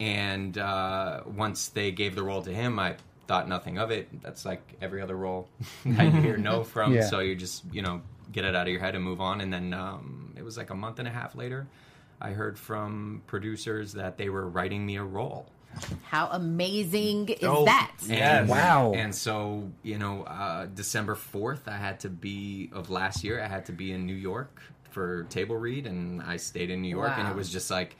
and 0.00 0.56
uh, 0.58 1.22
once 1.26 1.68
they 1.68 1.90
gave 1.90 2.14
the 2.14 2.22
role 2.22 2.42
to 2.42 2.52
him, 2.52 2.78
I 2.78 2.96
thought 3.26 3.48
nothing 3.48 3.78
of 3.78 3.90
it. 3.90 4.08
That's 4.22 4.44
like 4.44 4.60
every 4.80 5.02
other 5.02 5.16
role 5.16 5.48
that 5.86 6.12
you 6.14 6.20
hear 6.20 6.36
no 6.36 6.64
from. 6.74 6.94
Yeah. 6.94 7.02
So 7.06 7.20
you 7.20 7.34
just 7.34 7.64
you 7.72 7.82
know 7.82 8.02
get 8.32 8.44
it 8.44 8.54
out 8.54 8.66
of 8.66 8.72
your 8.72 8.80
head 8.80 8.94
and 8.94 9.02
move 9.02 9.20
on. 9.20 9.40
And 9.40 9.52
then 9.52 9.72
um, 9.74 10.34
it 10.36 10.42
was 10.44 10.56
like 10.56 10.70
a 10.70 10.74
month 10.74 10.98
and 10.98 11.08
a 11.08 11.10
half 11.10 11.34
later, 11.34 11.66
I 12.20 12.30
heard 12.30 12.58
from 12.58 13.22
producers 13.26 13.92
that 13.94 14.18
they 14.18 14.28
were 14.28 14.48
writing 14.48 14.84
me 14.84 14.96
a 14.96 15.04
role. 15.04 15.46
how 16.04 16.28
amazing 16.32 17.28
is 17.28 17.38
Oh, 17.42 17.64
that? 17.64 17.92
yeah. 18.06 18.40
And, 18.40 18.48
Wow. 18.48 18.92
And 18.94 19.14
so, 19.14 19.70
you 19.82 19.98
know, 19.98 20.24
uh, 20.24 20.66
December 20.66 21.14
4th, 21.14 21.68
I 21.68 21.76
had 21.76 22.00
to 22.00 22.08
be, 22.10 22.68
of 22.72 22.90
last 22.90 23.24
year, 23.24 23.42
I 23.42 23.46
had 23.48 23.64
to 23.66 23.72
be 23.72 23.92
in 23.92 24.04
New 24.06 24.14
York 24.14 24.60
for 24.90 25.24
table 25.24 25.56
read, 25.56 25.86
and 25.86 26.20
I 26.22 26.36
stayed 26.38 26.70
in 26.70 26.82
New 26.82 26.88
York, 26.88 27.12
and 27.16 27.28
it 27.28 27.34
was 27.34 27.50
just 27.50 27.70
like, 27.70 27.96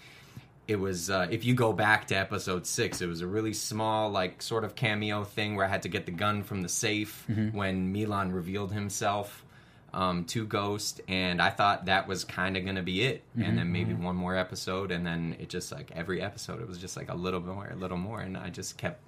it 0.69 0.77
was, 0.77 1.11
uh, 1.11 1.27
if 1.31 1.45
you 1.45 1.55
go 1.55 1.73
back 1.73 2.07
to 2.09 2.14
episode 2.14 2.66
six, 2.66 3.01
it 3.01 3.07
was 3.07 3.23
a 3.23 3.27
really 3.27 3.55
small, 3.55 4.11
like, 4.11 4.43
sort 4.43 4.62
of 4.64 4.75
cameo 4.77 5.25
thing 5.25 5.57
where 5.57 5.66
I 5.66 5.69
had 5.69 5.83
to 5.83 5.89
get 5.89 6.07
the 6.07 6.12
gun 6.12 6.45
from 6.45 6.62
the 6.62 6.69
safe 6.69 7.25
when 7.53 7.93
Milan 7.93 8.31
revealed 8.31 8.71
himself. 8.73 9.45
Um, 9.91 10.27
to 10.27 10.45
Ghost, 10.45 11.01
and 11.09 11.41
I 11.41 11.49
thought 11.49 11.87
that 11.87 12.07
was 12.07 12.23
kind 12.23 12.59
of 12.59 12.66
gonna 12.66 12.83
be 12.83 13.01
it, 13.05 13.23
and 13.39 13.57
then 13.59 13.73
maybe 13.73 13.95
one 13.95 14.16
more 14.16 14.37
episode, 14.37 14.91
and 14.91 15.05
then 15.05 15.35
it 15.41 15.49
just 15.49 15.73
like 15.73 15.91
every 15.93 16.21
episode, 16.21 16.61
it 16.61 16.69
was 16.69 16.77
just 16.77 16.95
like 16.95 17.11
a 17.11 17.14
little 17.14 17.41
more, 17.41 17.66
a 17.73 17.75
little 17.75 17.97
more, 17.97 18.21
and 18.21 18.37
I 18.37 18.51
just 18.51 18.77
kept 18.77 19.01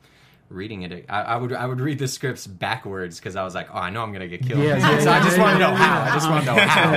reading 0.51 0.83
it. 0.83 1.07
I, 1.09 1.23
I 1.23 1.37
would 1.37 1.53
I 1.53 1.65
would 1.67 1.81
read 1.81 1.99
the 1.99 2.09
scripts 2.09 2.47
backwards 2.47 3.19
because 3.19 3.37
I 3.37 3.45
was 3.45 3.55
like, 3.55 3.69
oh, 3.73 3.79
I 3.79 3.91
know 3.91 4.03
I'm 4.03 4.13
gonna 4.13 4.29
get 4.29 4.45
killed. 4.45 4.63
Yeah, 4.63 4.77
yeah, 4.77 4.99
so 5.01 5.11
I 5.11 5.21
just 5.23 5.37
yeah, 5.37 5.43
want 5.43 5.53
to 5.55 5.59
know 5.61 5.71
yeah, 5.71 5.77
how. 5.77 6.11
I 6.11 6.15
just 6.15 6.29
want 6.31 6.45
to 6.45 6.55
know 6.55 6.61
how. 6.61 6.93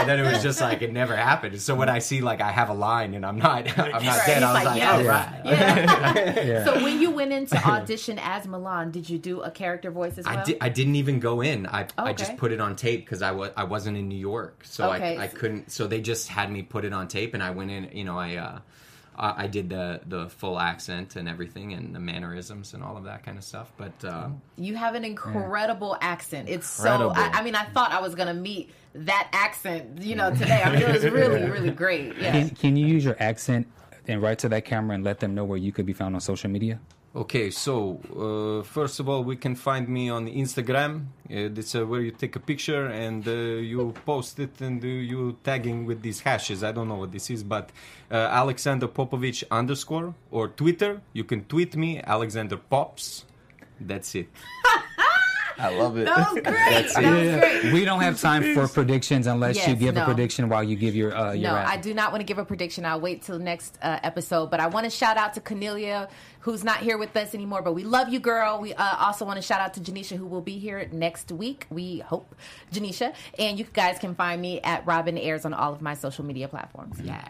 and 0.00 0.08
then 0.08 0.18
it 0.18 0.30
was 0.32 0.42
just 0.42 0.60
like 0.60 0.82
it 0.82 0.92
never 0.92 1.14
happened. 1.14 1.60
So 1.60 1.74
when 1.74 1.88
I 1.88 1.98
see 2.00 2.20
like 2.22 2.40
I 2.40 2.50
have 2.50 2.70
a 2.70 2.74
line 2.74 3.14
and 3.14 3.24
I'm 3.24 3.36
not 3.38 3.78
I'm 3.78 4.04
not 4.04 4.18
Right, 4.18 4.26
dead, 4.26 4.42
I 4.42 4.52
was 4.54 4.64
like, 4.64 4.80
like, 4.80 4.88
all 4.88 5.02
yes. 5.02 5.06
right. 5.06 6.46
Yeah. 6.46 6.64
So 6.64 6.82
when 6.82 7.00
you 7.00 7.10
went 7.10 7.32
into 7.32 7.56
audition 7.68 8.18
as 8.20 8.46
Milan, 8.46 8.90
did 8.90 9.08
you 9.08 9.18
do 9.18 9.42
a 9.42 9.50
character 9.50 9.90
voice 9.90 10.16
as 10.18 10.24
well? 10.24 10.38
I, 10.38 10.44
di- 10.44 10.56
I 10.60 10.68
didn't 10.68 10.96
even 10.96 11.20
go 11.20 11.40
in. 11.42 11.66
I, 11.66 11.86
I 11.98 12.12
just 12.12 12.36
put 12.36 12.52
it 12.52 12.60
on 12.60 12.74
tape 12.76 13.04
because 13.04 13.22
I 13.22 13.32
was 13.32 13.50
I 13.56 13.64
wasn't 13.64 13.96
in 13.98 14.08
New 14.08 14.18
York, 14.18 14.62
so 14.64 14.92
Okay. 14.92 15.16
I, 15.18 15.24
I 15.24 15.26
couldn't. 15.28 15.70
So 15.70 15.86
they 15.86 16.00
just 16.00 16.28
had 16.28 16.50
me 16.50 16.62
put 16.62 16.84
it 16.84 16.92
on 16.92 17.08
tape, 17.08 17.34
and 17.34 17.42
I 17.42 17.50
went 17.50 17.70
in. 17.70 17.90
You 17.92 18.04
know, 18.04 18.18
I 18.18 18.36
uh, 18.36 18.58
I 19.18 19.44
I 19.44 19.46
did 19.46 19.68
the 19.68 20.00
the 20.06 20.28
full 20.28 20.58
accent 20.58 21.16
and 21.16 21.28
everything, 21.28 21.72
and 21.74 21.94
the 21.94 22.00
mannerisms 22.00 22.74
and 22.74 22.82
all 22.82 22.96
of 22.96 23.04
that 23.04 23.24
kind 23.24 23.36
of 23.36 23.44
stuff. 23.44 23.72
But 23.76 23.92
uh, 24.04 24.28
You 24.56 24.76
have 24.76 24.94
an 24.94 25.04
incredible 25.04 25.96
accent. 26.00 26.48
It's 26.48 26.78
Incredible. 26.78 27.14
so. 27.14 27.20
I, 27.20 27.30
I 27.38 27.42
mean, 27.42 27.54
I 27.54 27.64
thought 27.64 27.90
I 27.92 28.00
was 28.00 28.14
gonna 28.14 28.34
meet 28.34 28.70
that 28.94 29.28
accent, 29.32 30.02
you 30.02 30.14
know, 30.16 30.30
today. 30.30 30.62
I 30.64 30.70
mean, 30.72 30.82
it 30.82 30.92
was 30.92 31.04
really, 31.10 31.48
really 31.50 31.70
great. 31.70 32.16
Yeah. 32.16 32.32
Can, 32.32 32.50
can 32.50 32.76
you 32.76 32.86
use 32.86 33.04
your 33.04 33.16
accent 33.20 33.66
and 34.06 34.22
write 34.22 34.38
to 34.40 34.48
that 34.48 34.64
camera 34.64 34.94
and 34.94 35.04
let 35.04 35.20
them 35.20 35.34
know 35.34 35.44
where 35.44 35.58
you 35.58 35.72
could 35.72 35.86
be 35.86 35.92
found 35.92 36.14
on 36.14 36.20
social 36.20 36.50
media? 36.50 36.80
Okay, 37.18 37.50
so 37.50 37.98
uh, 38.16 38.62
first 38.62 39.00
of 39.00 39.08
all, 39.08 39.24
we 39.24 39.34
can 39.34 39.56
find 39.56 39.88
me 39.88 40.08
on 40.08 40.28
Instagram. 40.28 41.06
Uh, 41.28 41.50
it's 41.58 41.74
uh, 41.74 41.84
where 41.84 42.00
you 42.00 42.12
take 42.12 42.36
a 42.36 42.38
picture 42.38 42.86
and 42.86 43.26
uh, 43.26 43.32
you 43.32 43.92
post 44.06 44.38
it 44.38 44.60
and 44.60 44.80
uh, 44.84 44.86
you 44.86 45.36
tagging 45.42 45.84
with 45.84 46.00
these 46.00 46.20
hashes. 46.20 46.62
I 46.62 46.70
don't 46.70 46.86
know 46.86 46.94
what 46.94 47.10
this 47.10 47.28
is, 47.28 47.42
but 47.42 47.70
uh, 48.08 48.28
Aleksandar 48.40 48.86
Popovic 48.86 49.42
underscore 49.50 50.14
or 50.30 50.46
Twitter. 50.46 51.00
You 51.12 51.24
can 51.24 51.44
tweet 51.46 51.74
me 51.74 52.00
Alexander 52.06 52.56
Pops. 52.56 53.24
That's 53.80 54.14
it. 54.14 54.28
I 55.58 55.76
love 55.76 55.96
it. 55.98 56.04
That 56.18 56.32
was 56.32 56.42
great. 56.44 56.44
That 56.44 56.84
was 56.84 57.62
great. 57.62 57.72
We 57.72 57.84
don't 57.84 58.00
have 58.00 58.20
time 58.20 58.54
for 58.54 58.68
predictions 58.68 59.26
unless 59.26 59.56
you 59.56 59.72
Yes, 59.72 59.78
give 59.78 59.96
a 59.96 60.04
prediction 60.04 60.48
while 60.48 60.62
you 60.62 60.76
give 60.76 60.94
your 60.94 61.16
uh, 61.16 61.32
your 61.32 61.50
No, 61.50 61.56
rap. 61.56 61.68
I 61.68 61.76
do 61.76 61.92
not 61.94 62.12
want 62.12 62.20
to 62.20 62.24
give 62.24 62.38
a 62.38 62.44
prediction. 62.44 62.84
I'll 62.84 63.00
wait 63.00 63.22
till 63.22 63.38
the 63.38 63.44
next 63.44 63.78
uh, 63.82 63.98
episode. 64.02 64.50
But 64.50 64.60
I 64.60 64.68
want 64.68 64.84
to 64.84 64.90
shout 64.90 65.16
out 65.16 65.34
to 65.34 65.40
Cornelia, 65.40 66.08
who's 66.40 66.64
not 66.64 66.78
here 66.78 66.96
with 66.98 67.16
us 67.16 67.34
anymore. 67.34 67.62
But 67.62 67.72
we 67.74 67.84
love 67.84 68.08
you, 68.08 68.20
girl. 68.20 68.60
We 68.60 68.74
uh, 68.74 68.96
also 68.98 69.24
want 69.24 69.36
to 69.36 69.42
shout 69.42 69.60
out 69.60 69.74
to 69.74 69.80
Janisha, 69.80 70.16
who 70.16 70.26
will 70.26 70.40
be 70.42 70.58
here 70.58 70.88
next 70.92 71.32
week. 71.32 71.66
We 71.70 71.98
hope, 72.00 72.34
Janisha. 72.72 73.14
And 73.38 73.58
you 73.58 73.64
guys 73.64 73.98
can 73.98 74.14
find 74.14 74.40
me 74.40 74.60
at 74.60 74.86
Robin 74.86 75.18
Ayers 75.18 75.44
on 75.44 75.54
all 75.54 75.72
of 75.72 75.82
my 75.82 75.94
social 75.94 76.24
media 76.24 76.48
platforms. 76.48 77.00
Yeah. 77.02 77.26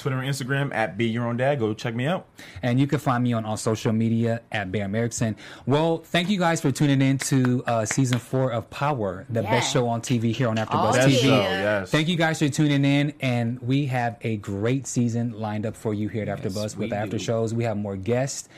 Twitter 0.00 0.18
and 0.18 0.28
Instagram 0.28 0.74
at 0.74 0.96
Be 0.98 1.06
Your 1.06 1.26
Own 1.26 1.36
Dad. 1.36 1.58
Go 1.58 1.72
check 1.74 1.94
me 1.94 2.06
out. 2.06 2.26
And 2.62 2.80
you 2.80 2.86
can 2.86 2.98
find 2.98 3.22
me 3.22 3.32
on 3.32 3.44
all 3.44 3.56
social 3.56 3.92
media 3.92 4.40
at 4.50 4.72
Bamm 4.72 4.92
Ericsen. 4.96 5.36
Well, 5.66 5.98
thank 5.98 6.28
you 6.30 6.38
guys 6.38 6.60
for 6.60 6.70
tuning 6.72 7.00
in 7.02 7.18
to 7.18 7.62
uh, 7.66 7.84
season 7.84 8.18
four 8.18 8.50
of 8.52 8.68
Power, 8.70 9.26
the 9.30 9.42
Yeah. 9.42 9.50
best 9.50 9.72
show 9.72 9.86
on 9.88 10.00
TV 10.00 10.32
here 10.32 10.48
on 10.48 10.56
AfterBuzz 10.56 10.94
Oh, 11.02 11.06
TV. 11.06 11.20
show, 11.20 11.28
yeah. 11.40 11.80
yes. 11.80 11.90
Thank 11.90 12.08
you 12.08 12.16
guys 12.16 12.38
for 12.38 12.48
tuning 12.48 12.84
in, 12.84 13.12
and 13.20 13.60
we 13.60 13.86
have 13.86 14.16
a 14.22 14.36
great 14.38 14.86
season 14.86 15.32
lined 15.38 15.66
up 15.66 15.76
for 15.76 15.94
you 15.94 16.08
here 16.08 16.22
at 16.28 16.28
AfterBuzz 16.42 16.76
we 16.76 16.86
with 16.86 16.92
after 16.92 17.18
do. 17.18 17.22
shows. 17.24 17.54
We 17.54 17.64
have 17.64 17.76
more 17.76 17.96
guests, 17.96 18.48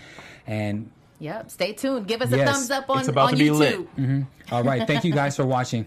and 0.46 0.90
Yep. 1.20 1.50
Stay 1.52 1.72
tuned. 1.72 2.08
Give 2.08 2.20
us 2.20 2.32
a 2.32 2.44
thumbs 2.44 2.68
up 2.72 2.90
on, 2.90 2.98
It's 2.98 3.08
about 3.08 3.26
on 3.26 3.30
to 3.32 3.36
be 3.36 3.44
YouTube. 3.48 3.86
lit. 3.96 4.24
all 4.50 4.64
right, 4.64 4.84
thank 4.88 5.04
you 5.04 5.12
guys 5.12 5.36
for 5.36 5.46
watching. 5.46 5.86